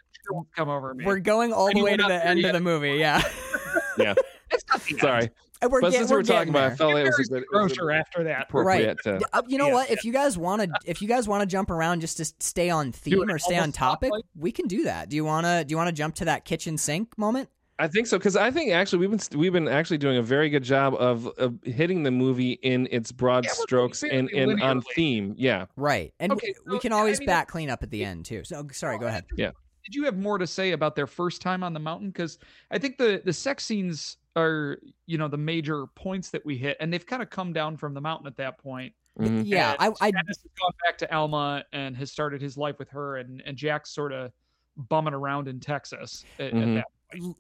[0.55, 1.07] Come over me.
[1.07, 3.23] We're going all the And you way to the end of the movie, yeah.
[3.99, 4.15] Yeah.
[4.51, 5.01] It's not the end.
[5.01, 5.31] Sorry.
[5.61, 6.77] And we're but get- since we're we're talking about I there.
[6.77, 8.43] felt like it was a good it Grocer after that.
[8.49, 9.75] appropriate to Uh, you know Yeah.
[9.75, 9.91] what?
[9.91, 12.71] If you guys want to, if you guys want to jump around just to stay
[12.71, 14.25] on theme or stay on almost topic, spotlight?
[14.37, 15.09] we can do that.
[15.09, 15.65] Do you want to?
[15.65, 17.49] Do you want to jump to that kitchen sink moment?
[17.81, 20.51] I think so because I think actually we've been we've been actually doing a very
[20.51, 24.63] good job of, of hitting the movie in its broad Yeah, strokes and, fairly and
[24.63, 25.35] on theme.
[25.39, 27.85] Yeah, Right, and Okay, we, we so, can yeah, I always mean, back clean up
[27.85, 28.43] at the end too.
[28.45, 29.25] So sorry, go ahead.
[29.37, 29.53] Yeah.
[29.85, 32.09] Did you have more to say about their first time on the mountain?
[32.11, 32.39] Because
[32.73, 36.77] I think the the sex scenes are you know the major points that we hit,
[36.81, 38.93] and they've kind of come down from the mountain at that point.
[39.19, 39.43] Mhm.
[39.45, 42.79] Yeah, I, And I Ennis has gone back to Alma and has started his life
[42.79, 44.33] with her, and and Jack's sort of
[44.77, 46.63] bumming around in Texas at, Mhm.
[46.63, 46.85] at that.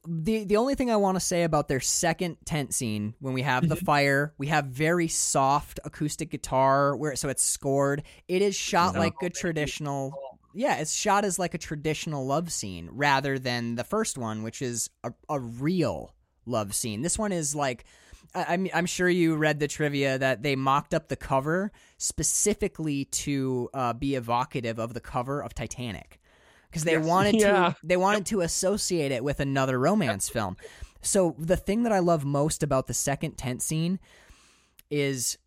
[0.06, 3.42] the the only thing I want to say about their second tent scene when we
[3.42, 3.84] have the Mm-hmm.
[3.84, 8.02] fire, we have very soft acoustic guitar where so it's scored.
[8.26, 9.00] It is shot Yeah.
[9.00, 10.12] like a traditional
[10.54, 14.62] yeah, it's shot as like a traditional love scene rather than the first one, which
[14.62, 16.14] is a, a real
[16.48, 17.02] love scene.
[17.02, 17.84] This one is like
[18.34, 23.04] I, I'm I'm sure you read the trivia that they mocked up the cover specifically
[23.06, 26.20] to uh, be evocative of the cover of Titanic
[26.70, 27.06] because they Yes.
[27.06, 27.50] wanted Yeah.
[27.70, 30.56] to they wanted to associate it with another romance film.
[31.00, 33.98] So the thing that I love most about the second tent scene
[34.90, 35.38] is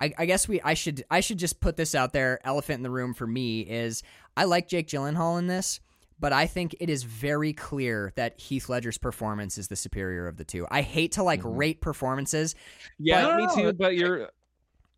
[0.00, 2.40] I, I guess we I should I should just put this out there.
[2.44, 4.02] Elephant in the room for me is
[4.36, 5.80] I like Jake Gyllenhaal in this,
[6.18, 10.36] but I think it is very clear that Heath Ledger's performance is the superior of
[10.36, 10.66] the two.
[10.70, 12.54] I hate to like rate performances.
[12.98, 13.72] Yeah, but- me too.
[13.72, 14.30] But you're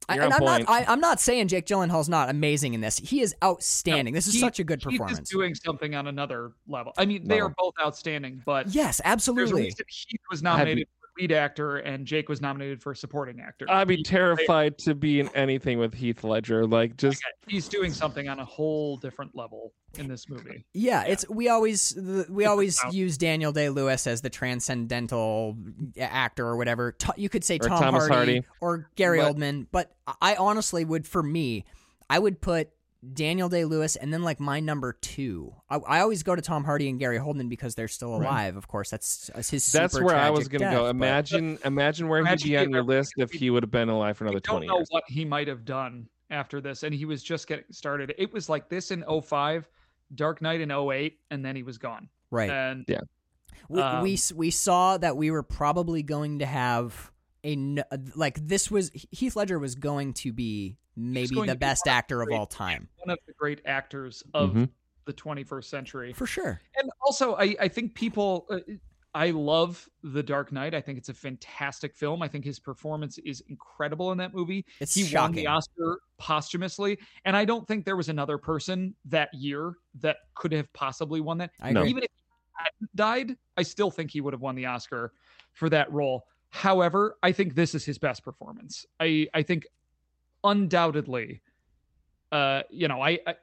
[0.08, 0.68] I, You're and on I'm point.
[0.68, 2.96] not I, I'm not saying Jake Gyllenhaal's not amazing in this.
[2.98, 4.14] He is outstanding.
[4.14, 5.18] this is Heath- such a good performance.
[5.20, 6.92] is doing something on another level.
[6.96, 9.62] I mean, they are both outstanding, but yes, there's a absolutely.
[9.62, 13.66] reason Heath was nominated for lead actor and Jake was nominated for supporting actor.
[13.68, 16.66] I'd be He- terrified to be in anything with Heath Ledger.
[16.66, 20.64] Like just He's doing something on a whole different level in this movie.
[20.74, 22.92] Yeah, it's we always the, we always Out.
[22.92, 25.56] use Daniel Day Lewis as the transcendental
[25.98, 26.92] actor or whatever.
[26.92, 28.46] To, you could say Or Tom Thomas Hardy, Hardy.
[28.60, 31.64] or Gary But- Oldman, but I honestly would for me,
[32.10, 32.70] I would put
[33.12, 35.54] Daniel Day Lewis and then like my number two.
[35.70, 38.56] I, I always go to Tom Hardy and Gary Oldman because they're still alive.
[38.56, 39.70] Of course, that's that's his.
[39.72, 40.82] that's super where I was gonna death, go.
[40.84, 43.88] but- Imagine imagine where Imagine he'd be on your list if he would have been
[43.88, 44.88] alive for We another don't twenty know years.
[44.90, 48.12] what he might have done after this, and he was just getting started.
[48.18, 49.68] It was like this in 05,
[50.16, 52.08] Dark Knight in 08, and then he was gone.
[52.32, 52.50] right.
[52.50, 53.00] And Yeah.
[53.68, 57.12] we, Um, we we saw that we were probably going to have
[57.46, 61.86] a n- like this was Heath Ledger was going to be maybe the be best
[61.86, 64.68] one of the actor of great- all time one of the great actors of Mhm.
[65.04, 66.12] the 21st century.
[66.12, 66.60] for sure.
[66.76, 68.58] and also I, I think people uh,
[69.14, 73.16] i love the dark knight i think it's a fantastic film i think his performance
[73.18, 77.84] is incredible in that movie It's he won the oscar posthumously and i don't think
[77.84, 81.80] there was another person that year that could have possibly won that I No.
[81.80, 81.90] agree.
[81.90, 82.22] even if he
[82.64, 85.12] hadn't died i still think he would have won the oscar
[85.52, 89.66] for that role however i think this is his best performance i i think
[90.44, 91.42] undoubtedly
[92.32, 93.34] uh you know I, I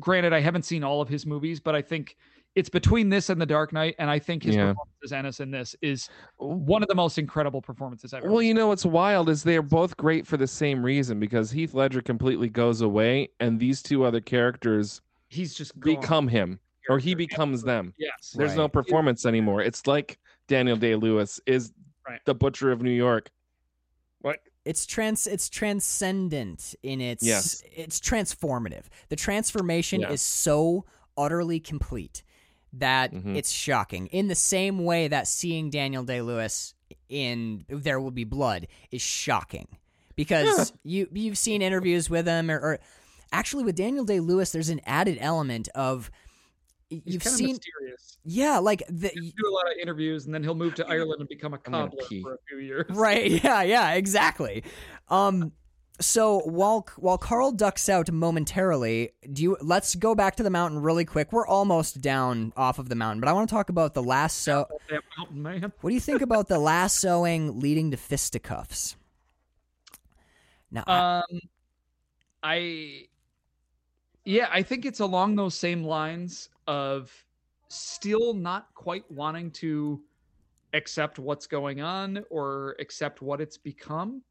[0.00, 2.16] granted i haven't seen all of his movies but i think
[2.56, 4.68] it's between this and the dark knight and i think his Yeah.
[4.68, 6.08] performance as ennis in this is
[6.38, 8.48] one of the most incredible performances i've ever Well, seen.
[8.48, 12.02] you know what's wild is they're both great for the same reason because Heath Ledger
[12.02, 15.94] completely goes away and these two other characters he's just gone.
[16.00, 16.58] become him
[16.88, 17.94] or he becomes them.
[17.98, 19.62] yes There's no performance anymore.
[19.62, 20.18] It's like
[20.48, 21.72] Daniel Day Lewis is
[22.10, 22.24] Right.
[22.24, 23.30] the butcher of New York.
[24.20, 24.40] What?
[24.64, 27.62] It's trans it's transcendent in its Yes.
[27.72, 28.84] it's transformative.
[29.08, 30.10] The transformation Yeah.
[30.10, 30.84] is so
[31.16, 32.22] utterly complete
[32.72, 33.36] that Mhm.
[33.36, 34.06] it's shocking.
[34.08, 36.74] In the same way that seeing Daniel Day-Lewis
[37.08, 39.68] in There Will Be Blood is shocking.
[40.16, 42.80] Because you you've seen interviews with him or, or
[43.32, 46.10] actually with Daniel Day-Lewis there's an added element of
[46.90, 50.26] he's you've kind seen of mysterious yeah, like the He'll do a lot of interviews
[50.26, 52.84] and then he'll move to ireland and become a gonna cobbler for a few years
[52.90, 53.30] Right.
[53.44, 53.62] Yeah.
[53.62, 53.92] Yeah.
[53.92, 54.62] Exactly.
[55.08, 55.52] Um.
[56.00, 59.56] So while while Carl ducks out momentarily, do you?
[59.60, 61.30] Let's go back to the mountain really quick.
[61.30, 64.66] We're almost down off of the mountain, but I want to talk about the lasso.
[64.88, 68.96] that mountain man What do you think about the lassoing leading to fisticuffs?
[70.70, 71.40] Now, I- Um,
[72.42, 73.08] I,
[74.24, 77.12] yeah, I think it's along those same lines of
[77.68, 80.00] still not quite wanting to
[80.74, 84.22] accept what's going on or accept what it's become.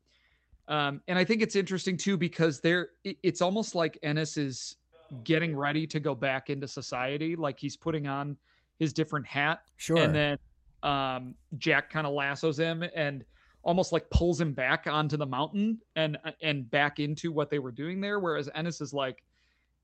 [0.67, 4.75] Um, and I think it's interesting too because there, it's almost like Ennis is
[5.23, 8.37] getting ready to go back into society, like he's putting on
[8.77, 9.97] his different hat sure.
[9.97, 10.37] and then
[10.83, 13.25] um, Jack kind of lassos him and
[13.63, 17.71] almost like pulls him back onto the mountain and and back into what they were
[17.71, 18.19] doing there.
[18.19, 19.23] Whereas Ennis is like,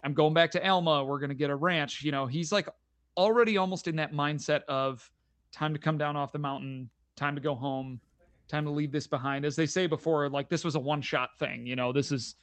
[0.06, 1.04] I'm going back to Alma.
[1.04, 2.04] We're gonna get a ranch.
[2.04, 2.70] You know, he's like
[3.18, 5.10] already almost in that mindset of
[5.52, 8.00] time to come down off the mountain, time to go home,
[8.48, 9.46] time to leave this behind.
[9.46, 11.66] As they say before, like this was a one shot thing.
[11.66, 12.36] You know, this is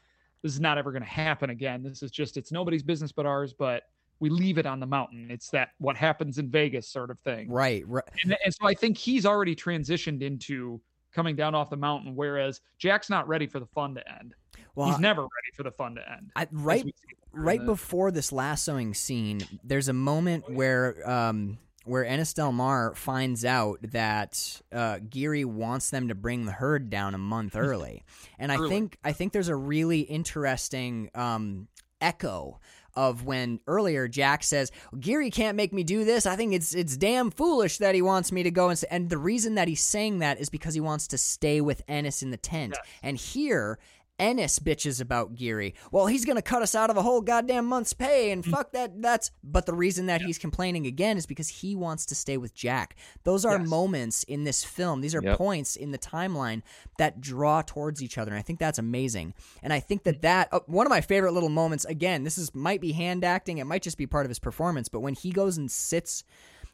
[0.42, 1.84] this is not ever gonna happen again.
[1.84, 3.52] This is just it's nobody's business but ours.
[3.52, 3.84] But
[4.18, 5.28] we leave it on the mountain.
[5.30, 7.48] It's that what happens in Vegas sort of thing.
[7.50, 7.86] right.
[7.86, 8.04] Right.
[8.24, 10.80] And, and so I think he's already transitioned into
[11.12, 14.34] coming down off the mountain, whereas Jack's not ready for the fun to end.
[14.74, 16.30] Well, he's never ready for the fun to end.
[16.36, 16.84] I, right.
[16.84, 22.06] we see in right the- before this lassoing scene, there's a moment where um where
[22.06, 27.14] Ennis Del Mar finds out that uh, Geary wants them to bring the herd down
[27.14, 28.04] a month early,
[28.38, 28.68] and I Early.
[28.68, 31.68] think I think there's a really interesting um,
[32.00, 32.60] echo
[32.94, 34.70] of when earlier Jack says
[35.00, 36.26] Geary can't make me do this.
[36.26, 39.08] I think it's it's damn foolish that he wants me to go and s-" and
[39.10, 42.30] the reason that he's saying that is because he wants to stay with Ennis in
[42.30, 42.74] the tent.
[42.76, 42.86] Yes.
[43.02, 43.78] And here
[44.22, 45.74] Ennis bitches about Geary.
[45.90, 48.70] Well, he's going to cut us out of a whole goddamn month's pay and fuck
[48.72, 49.02] that.
[49.02, 49.32] That's.
[49.42, 52.94] But the reason that he's complaining again is because he wants to stay with Jack.
[53.24, 53.68] Those are Yes.
[53.68, 55.00] moments in this film.
[55.00, 55.38] These are Yep.
[55.38, 56.62] points in the timeline
[56.98, 58.30] that draw towards each other.
[58.30, 59.34] And I think that's amazing.
[59.62, 62.54] And I think that that, uh, one of my favorite little moments, again, this is
[62.54, 65.32] might be hand acting, it might just be part of his performance, but when he
[65.32, 66.22] goes and sits,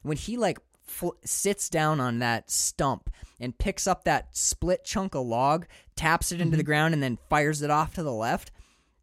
[0.02, 0.58] when he like,
[0.88, 3.10] fl- sits down on that stump
[3.40, 5.66] and picks up that split chunk of log,
[5.96, 8.50] taps it into the ground, and then fires it off to the left.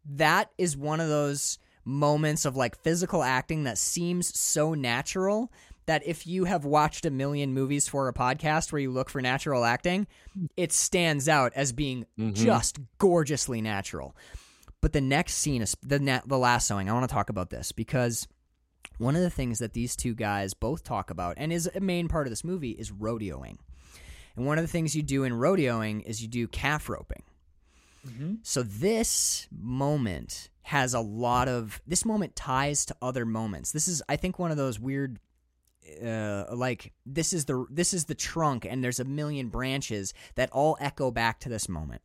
[0.04, 5.50] That is one of those moments of like physical acting that seems so natural
[5.86, 9.22] that if you have watched a million movies for a podcast where you look for
[9.22, 10.06] natural acting,
[10.56, 12.34] it stands out as being Mhm.
[12.34, 14.16] just gorgeously natural.
[14.80, 16.90] But the next scene is the na- the lassoing.
[16.90, 18.26] I want to talk about this because
[18.98, 22.08] one of the things that these two guys both talk about and is a main
[22.08, 23.58] part of this movie is rodeoing.
[24.36, 27.22] And one of the things you do in rodeoing is you do calf roping.
[28.42, 33.72] So this moment has a lot of this moment ties to other moments.
[33.72, 35.18] This is I think one of those weird
[36.04, 40.50] uh, like this is the this is the trunk and there's a million branches that
[40.50, 42.02] all echo back to this moment.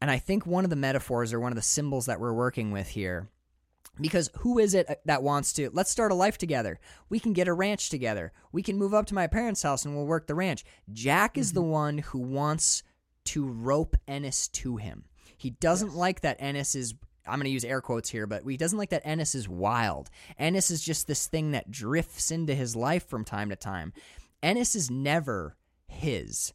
[0.00, 2.70] And I think one of the metaphors or one of the symbols that we're working
[2.70, 3.28] with here
[4.00, 6.78] because who is it uh, that wants to let's start a life together.
[7.08, 8.32] We can get a ranch together.
[8.52, 10.64] We can move up to my parents house and we'll work the ranch.
[10.92, 12.82] Jack is the one who wants
[13.26, 15.04] to rope ennis to him.
[15.36, 16.94] He doesn't like that ennis is
[17.28, 20.10] i'm going to use air quotes here but he doesn't like that ennis is wild.
[20.38, 23.92] Ennis is just this thing that drifts into his life from time to time.
[24.42, 25.56] Ennis is never
[25.88, 26.52] his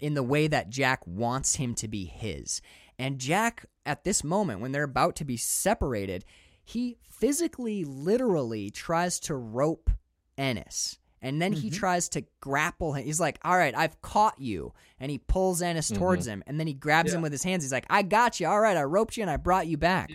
[0.00, 2.60] in the way that Jack wants him to be his.
[2.98, 6.24] And Jack, at this moment, when they're about to be separated,
[6.64, 9.90] he physically, literally tries to rope
[10.36, 10.98] Ennis.
[11.22, 13.04] And then he tries to grapple him.
[13.06, 14.74] He's like, All right, I've caught you.
[15.00, 16.42] And he pulls Ennis towards him.
[16.46, 17.64] And then he grabs him with his hands.
[17.64, 18.46] He's like, I got you.
[18.46, 20.10] All right, I roped you and I brought you back.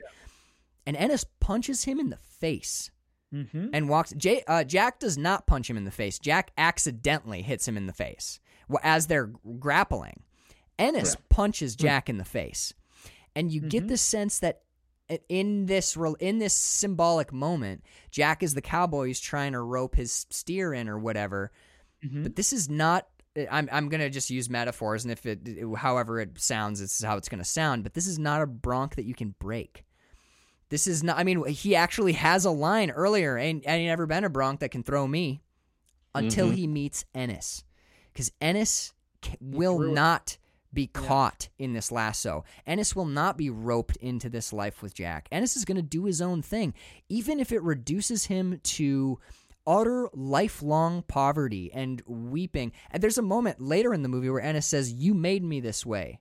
[0.85, 2.91] And Ennis punches him in the face
[3.31, 3.67] Mm-hmm.
[3.73, 4.11] and walks.
[4.17, 6.17] Jay, uh, Jack does not punch him in the face.
[6.17, 8.39] Jack accidentally hits him in the face
[8.81, 10.23] as they're grappling.
[10.79, 12.73] Ennis punches Jack in the face,
[13.35, 14.61] and you get the sense that
[15.27, 20.25] in this in this symbolic moment, Jack is the cowboy who's trying to rope his
[20.29, 21.51] steer in or whatever.
[22.01, 23.07] But this is not.
[23.51, 25.39] I'm I'm gonna just use metaphors, and if it,
[25.77, 27.83] however it sounds, it's how it's gonna sound.
[27.83, 29.85] But this is not a bronc that you can break.
[30.69, 31.17] This is not.
[31.17, 33.37] I mean, he actually has a line earlier.
[33.37, 35.41] and ain't never been a Bronc that can throw me
[36.15, 36.55] until Mhm.
[36.55, 37.63] he meets Ennis,
[38.13, 38.93] because Ennis
[39.41, 40.37] will not
[40.73, 42.43] be caught in this lasso.
[42.65, 45.27] Ennis will not be roped into this life with Jack.
[45.31, 46.73] Ennis is going to do his own thing,
[47.07, 49.19] even if it reduces him to
[49.65, 52.71] utter lifelong poverty and weeping.
[52.91, 55.85] And there's a moment later in the movie where Ennis says, "You made me this
[55.85, 56.19] way."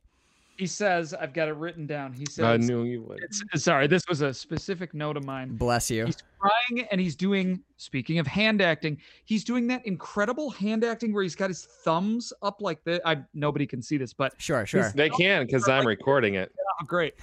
[0.59, 2.13] He says, I've got it written down.
[2.13, 3.21] He says, I knew you would.
[3.23, 5.57] It's, sorry, this was a specific note of mine.
[5.57, 6.05] Bless you.
[6.07, 11.13] He's crying and he's doing, speaking of hand acting, he's doing that incredible hand acting
[11.15, 12.99] where he's got his thumbs up like this.
[13.05, 14.91] I nobody can see this, but Sure, sure.
[14.97, 16.53] They can because I'm recording it.
[16.83, 17.15] oh, great.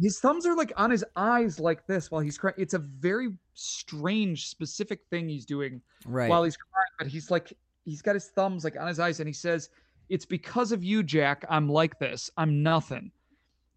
[0.00, 2.56] His thumbs are like on his eyes like this while he's crying.
[2.58, 6.28] It's a very strange, specific thing he's doing Right.
[6.28, 7.52] while he's crying, but he's like
[7.84, 9.70] he's got his thumbs like on his eyes and he says,
[10.12, 11.42] It's because of you, Jack.
[11.48, 12.30] I'm like this.
[12.36, 13.10] I'm nothing.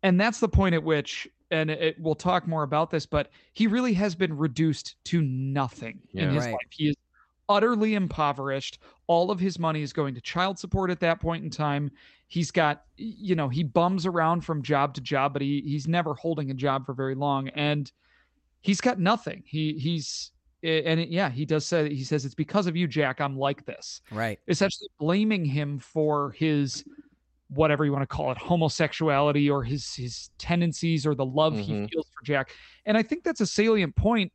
[0.03, 3.67] And that's the point at which, and it, we'll talk more about this, but he
[3.67, 6.51] really has been reduced to nothing in his Right.
[6.51, 6.67] life.
[6.71, 6.95] He is
[7.47, 8.79] utterly impoverished.
[9.07, 11.89] All of his money is going to child support at that point in time.
[12.27, 16.15] He's got, you know, he bums around from job to job, but he he's never
[16.15, 17.47] holding a job for very long.
[17.49, 17.89] And
[18.59, 19.41] he's got nothing.
[19.45, 20.31] He he's
[20.65, 23.21] and it, yeah, he does say he says it's because of you, Jack.
[23.21, 24.01] I'm like this.
[24.11, 24.39] right.
[24.47, 26.83] Essentially blaming him for his
[27.49, 31.73] whatever you want to call it, homosexuality or his his tendencies or the love he
[31.73, 31.89] Mhm.
[31.91, 32.51] feels for Jack.
[32.85, 34.31] And I think that's a salient point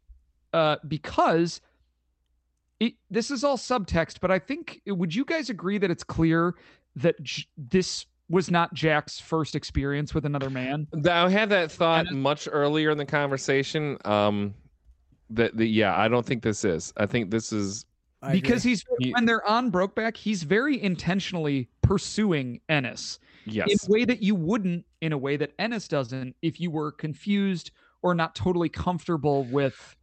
[0.52, 1.61] uh, because
[2.78, 4.20] it, this is all subtext.
[4.20, 6.55] But I think would you guys agree that it's clear
[6.97, 10.86] that J- this was not Jack's first experience with another man?
[11.09, 13.98] I had that thought much earlier in the conversation.
[14.05, 14.55] Um,
[15.31, 16.93] that the yeah, I don't think this is.
[16.97, 17.86] I think this is
[18.23, 18.70] I because agree.
[18.73, 23.89] he's He- when they're on Brokeback, he's very intentionally pursuing Ennis in yes.
[23.89, 27.70] a way that you wouldn't, in a way that Ennis doesn't, if you were confused
[28.02, 29.97] or not totally comfortable with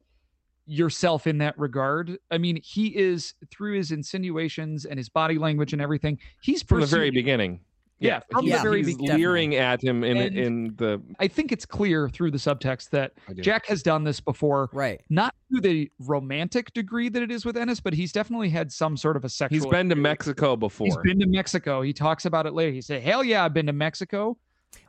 [0.65, 2.17] yourself in that regard.
[2.29, 6.19] I mean, he is through his insinuations and his body language and everything.
[6.41, 7.61] He's From the very beginning.
[7.99, 9.17] Yeah, from the he's, very he's beginning.
[9.17, 11.01] leering at him in And- in the.
[11.19, 14.69] I think it's clear through the subtext that Jack has done this before.
[14.71, 15.01] right.
[15.09, 18.97] Not to the romantic degree that it is with Ennis, but he's definitely had some
[18.97, 19.55] sort of a sexual.
[19.63, 20.85] He's been to Mexico before.
[20.85, 21.81] He's been to Mexico.
[21.81, 22.71] He talks about it later.
[22.71, 24.37] He said, "Hell yeah, I've been to Mexico."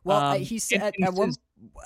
[0.04, 1.32] Well, uh, Um, he said at, at one.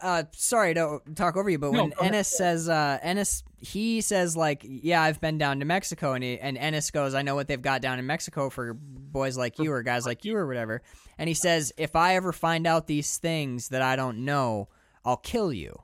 [0.03, 1.93] Uh, sorry to talk over you, but No, when.
[2.03, 6.39] Ennis says, uh, Ennis, he says like, "Yeah, I've been down to Mexico," and he,
[6.39, 9.73] and Ennis goes, "I know what they've got down in Mexico for boys like you
[9.73, 10.83] or guys like you or whatever."
[11.19, 14.69] And he says, "If I ever find out these things that I don't know,
[15.05, 15.83] I'll kill you."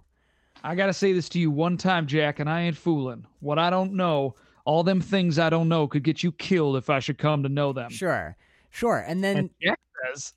[0.62, 3.26] I gotta say this to you one time, Jack, and I ain't fooling.
[3.40, 4.34] What I don't know,
[4.64, 7.48] all them things I don't know could get you killed if I should come to
[7.48, 7.90] know them.
[7.90, 8.36] Sure,
[8.70, 9.04] sure.
[9.06, 9.80] And then And Jack
[10.12, 10.34] says,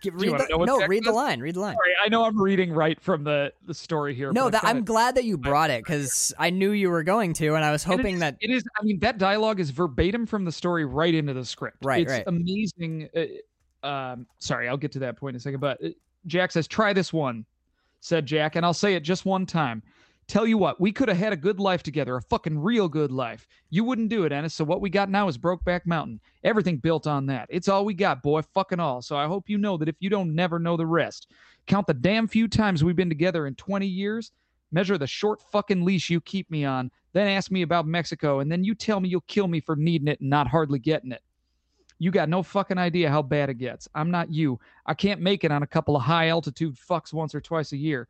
[0.00, 1.40] Give- read the, no, read the line.
[1.40, 1.74] Read the line.
[1.74, 4.32] Sorry, I know I'm reading right from the the story here.
[4.32, 7.54] No, that, I'm glad that you brought it because I knew you were going to,
[7.54, 8.64] and I was hoping is- that it is.
[8.78, 11.78] I mean, that dialogue is verbatim from the story right into the script.
[11.84, 12.24] Right, It's right.
[12.26, 13.08] amazing.
[13.16, 15.60] Uh, um, sorry, I'll get to that point in a second.
[15.60, 15.88] But uh,
[16.26, 17.44] Jack says, "Try this one,"
[18.00, 19.82] said Jack, and I'll say it just one time.
[20.28, 23.10] Tell you what, we could have had a good life together, a fucking real good
[23.10, 23.46] life.
[23.70, 24.54] You wouldn't do it, Ennis.
[24.54, 26.20] So what we got now is Brokeback Mountain.
[26.44, 27.48] Everything built on that.
[27.50, 28.42] It's all we got, boy.
[28.42, 29.02] Fucking all.
[29.02, 31.32] So I hope you know that if you don't never know the rest,
[31.66, 34.32] count the damn few times we've been together in 20 years.
[34.70, 38.50] Measure the short fucking leash you keep me on, then ask me about Mexico, and
[38.50, 41.22] then you tell me you'll kill me for needing it and not hardly getting it.
[41.98, 43.86] You got no fucking idea how bad it gets.
[43.94, 44.58] I'm not you.
[44.86, 47.76] I can't make it on a couple of high altitude fucks once or twice a
[47.76, 48.08] year.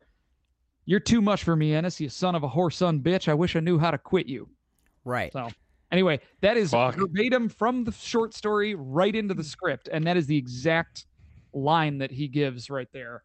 [0.85, 3.27] You're too much for me, Ennis, you son of a whore son bitch.
[3.27, 4.49] I wish I knew how to quit you.
[5.05, 5.31] right.
[5.31, 5.49] So,
[5.91, 6.95] anyway, that is Fuck.
[6.95, 11.05] verbatim from the short story right into the script, and that is the exact
[11.53, 13.23] line that he gives right there.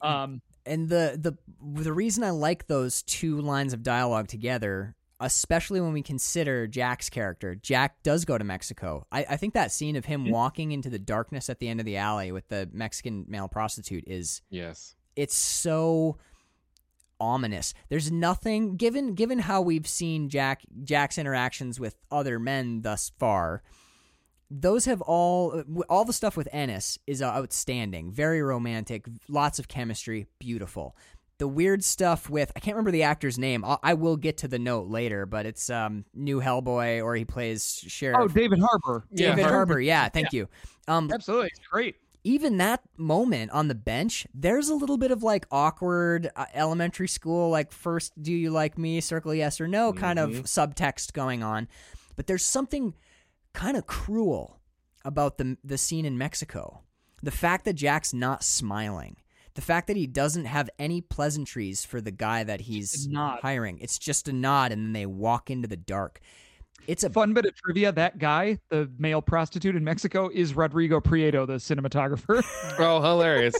[0.00, 1.36] Um, and the the
[1.82, 7.10] the reason I like those two lines of dialogue together, especially when we consider Jack's
[7.10, 9.06] character, Jack does go to Mexico.
[9.10, 11.86] I, I think that scene of him walking into the darkness at the end of
[11.86, 14.94] the alley with the Mexican male prostitute is Yes.
[15.16, 16.16] it's so
[17.20, 17.74] ominous.
[17.88, 23.62] There's nothing given given how we've seen Jack Jack's interactions with other men thus far.
[24.50, 30.26] Those have all all the stuff with Ennis is outstanding, very romantic, lots of chemistry,
[30.38, 30.96] beautiful.
[31.38, 33.64] The weird stuff with I can't remember the actor's name.
[33.64, 37.24] I, I will get to the note later, but it's um new Hellboy or he
[37.24, 38.18] plays sheriff.
[38.20, 39.06] oh, David Harbour.
[39.12, 39.80] David Yeah, Harbour.
[39.80, 40.48] Yeah, thank you.
[40.86, 41.48] Um, Absolutely.
[41.48, 41.96] It's great.
[42.24, 47.08] Even that moment on the bench, there's a little bit of like awkward uh, elementary
[47.08, 49.00] school, like first, do you like me?
[49.00, 51.68] Circle yes or no kind of subtext going on.
[52.16, 52.94] But there's something
[53.52, 54.60] kind of cruel
[55.04, 56.82] about the the scene in Mexico.
[57.22, 59.16] The fact that Jack's not smiling.
[59.54, 63.06] The fact that he doesn't have any pleasantries for the guy that he's
[63.42, 63.78] hiring.
[63.80, 66.20] It's just a nod and then they walk into the dark.
[66.88, 71.00] It's a Fun bit of trivia: that guy, the male prostitute in Mexico, is Rodrigo
[71.00, 72.42] Prieto, the cinematographer.
[72.78, 73.54] Oh, hilarious.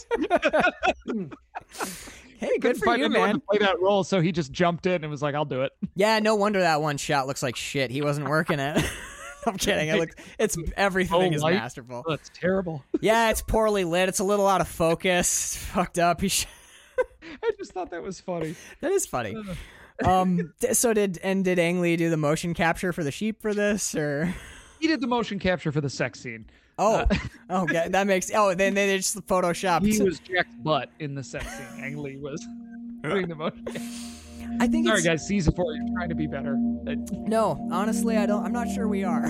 [2.38, 3.34] hey, good Couldn't for you, man.
[3.34, 5.72] To play that role, so he just jumped in and was like, "I'll do it."
[5.94, 7.90] Yeah, no wonder that one shot looks like shit.
[7.90, 8.84] He wasn't working it.
[9.46, 9.88] I'm kidding.
[9.88, 11.54] It looks, it's everything Oh, is light?
[11.56, 12.04] masterful.
[12.06, 12.84] Oh, that's terrible.
[13.00, 14.08] Yeah, it's poorly lit.
[14.08, 15.54] It's a little out of focus.
[15.54, 16.20] It's fucked up.
[16.20, 16.46] He sh-
[17.42, 18.54] I just thought that was funny.
[18.80, 19.34] that is funny.
[19.34, 19.54] Uh,
[20.04, 23.54] um, so did and did Ang Lee do the motion capture for the sheep for
[23.54, 24.34] this, or
[24.80, 26.46] he did the motion capture for the sex scene?
[26.78, 27.06] Oh, uh,
[27.50, 29.86] oh, that makes oh then they just photoshopped.
[29.86, 31.84] He was Jack's butt in the sex scene.
[31.84, 32.44] Ang Lee was
[33.02, 33.66] doing the motion.
[34.60, 34.86] I think.
[34.86, 35.26] Sorry, guys.
[35.26, 36.56] Season four, you're trying to be better.
[36.56, 38.44] No, honestly, I don't.
[38.44, 39.22] I'm not sure we are.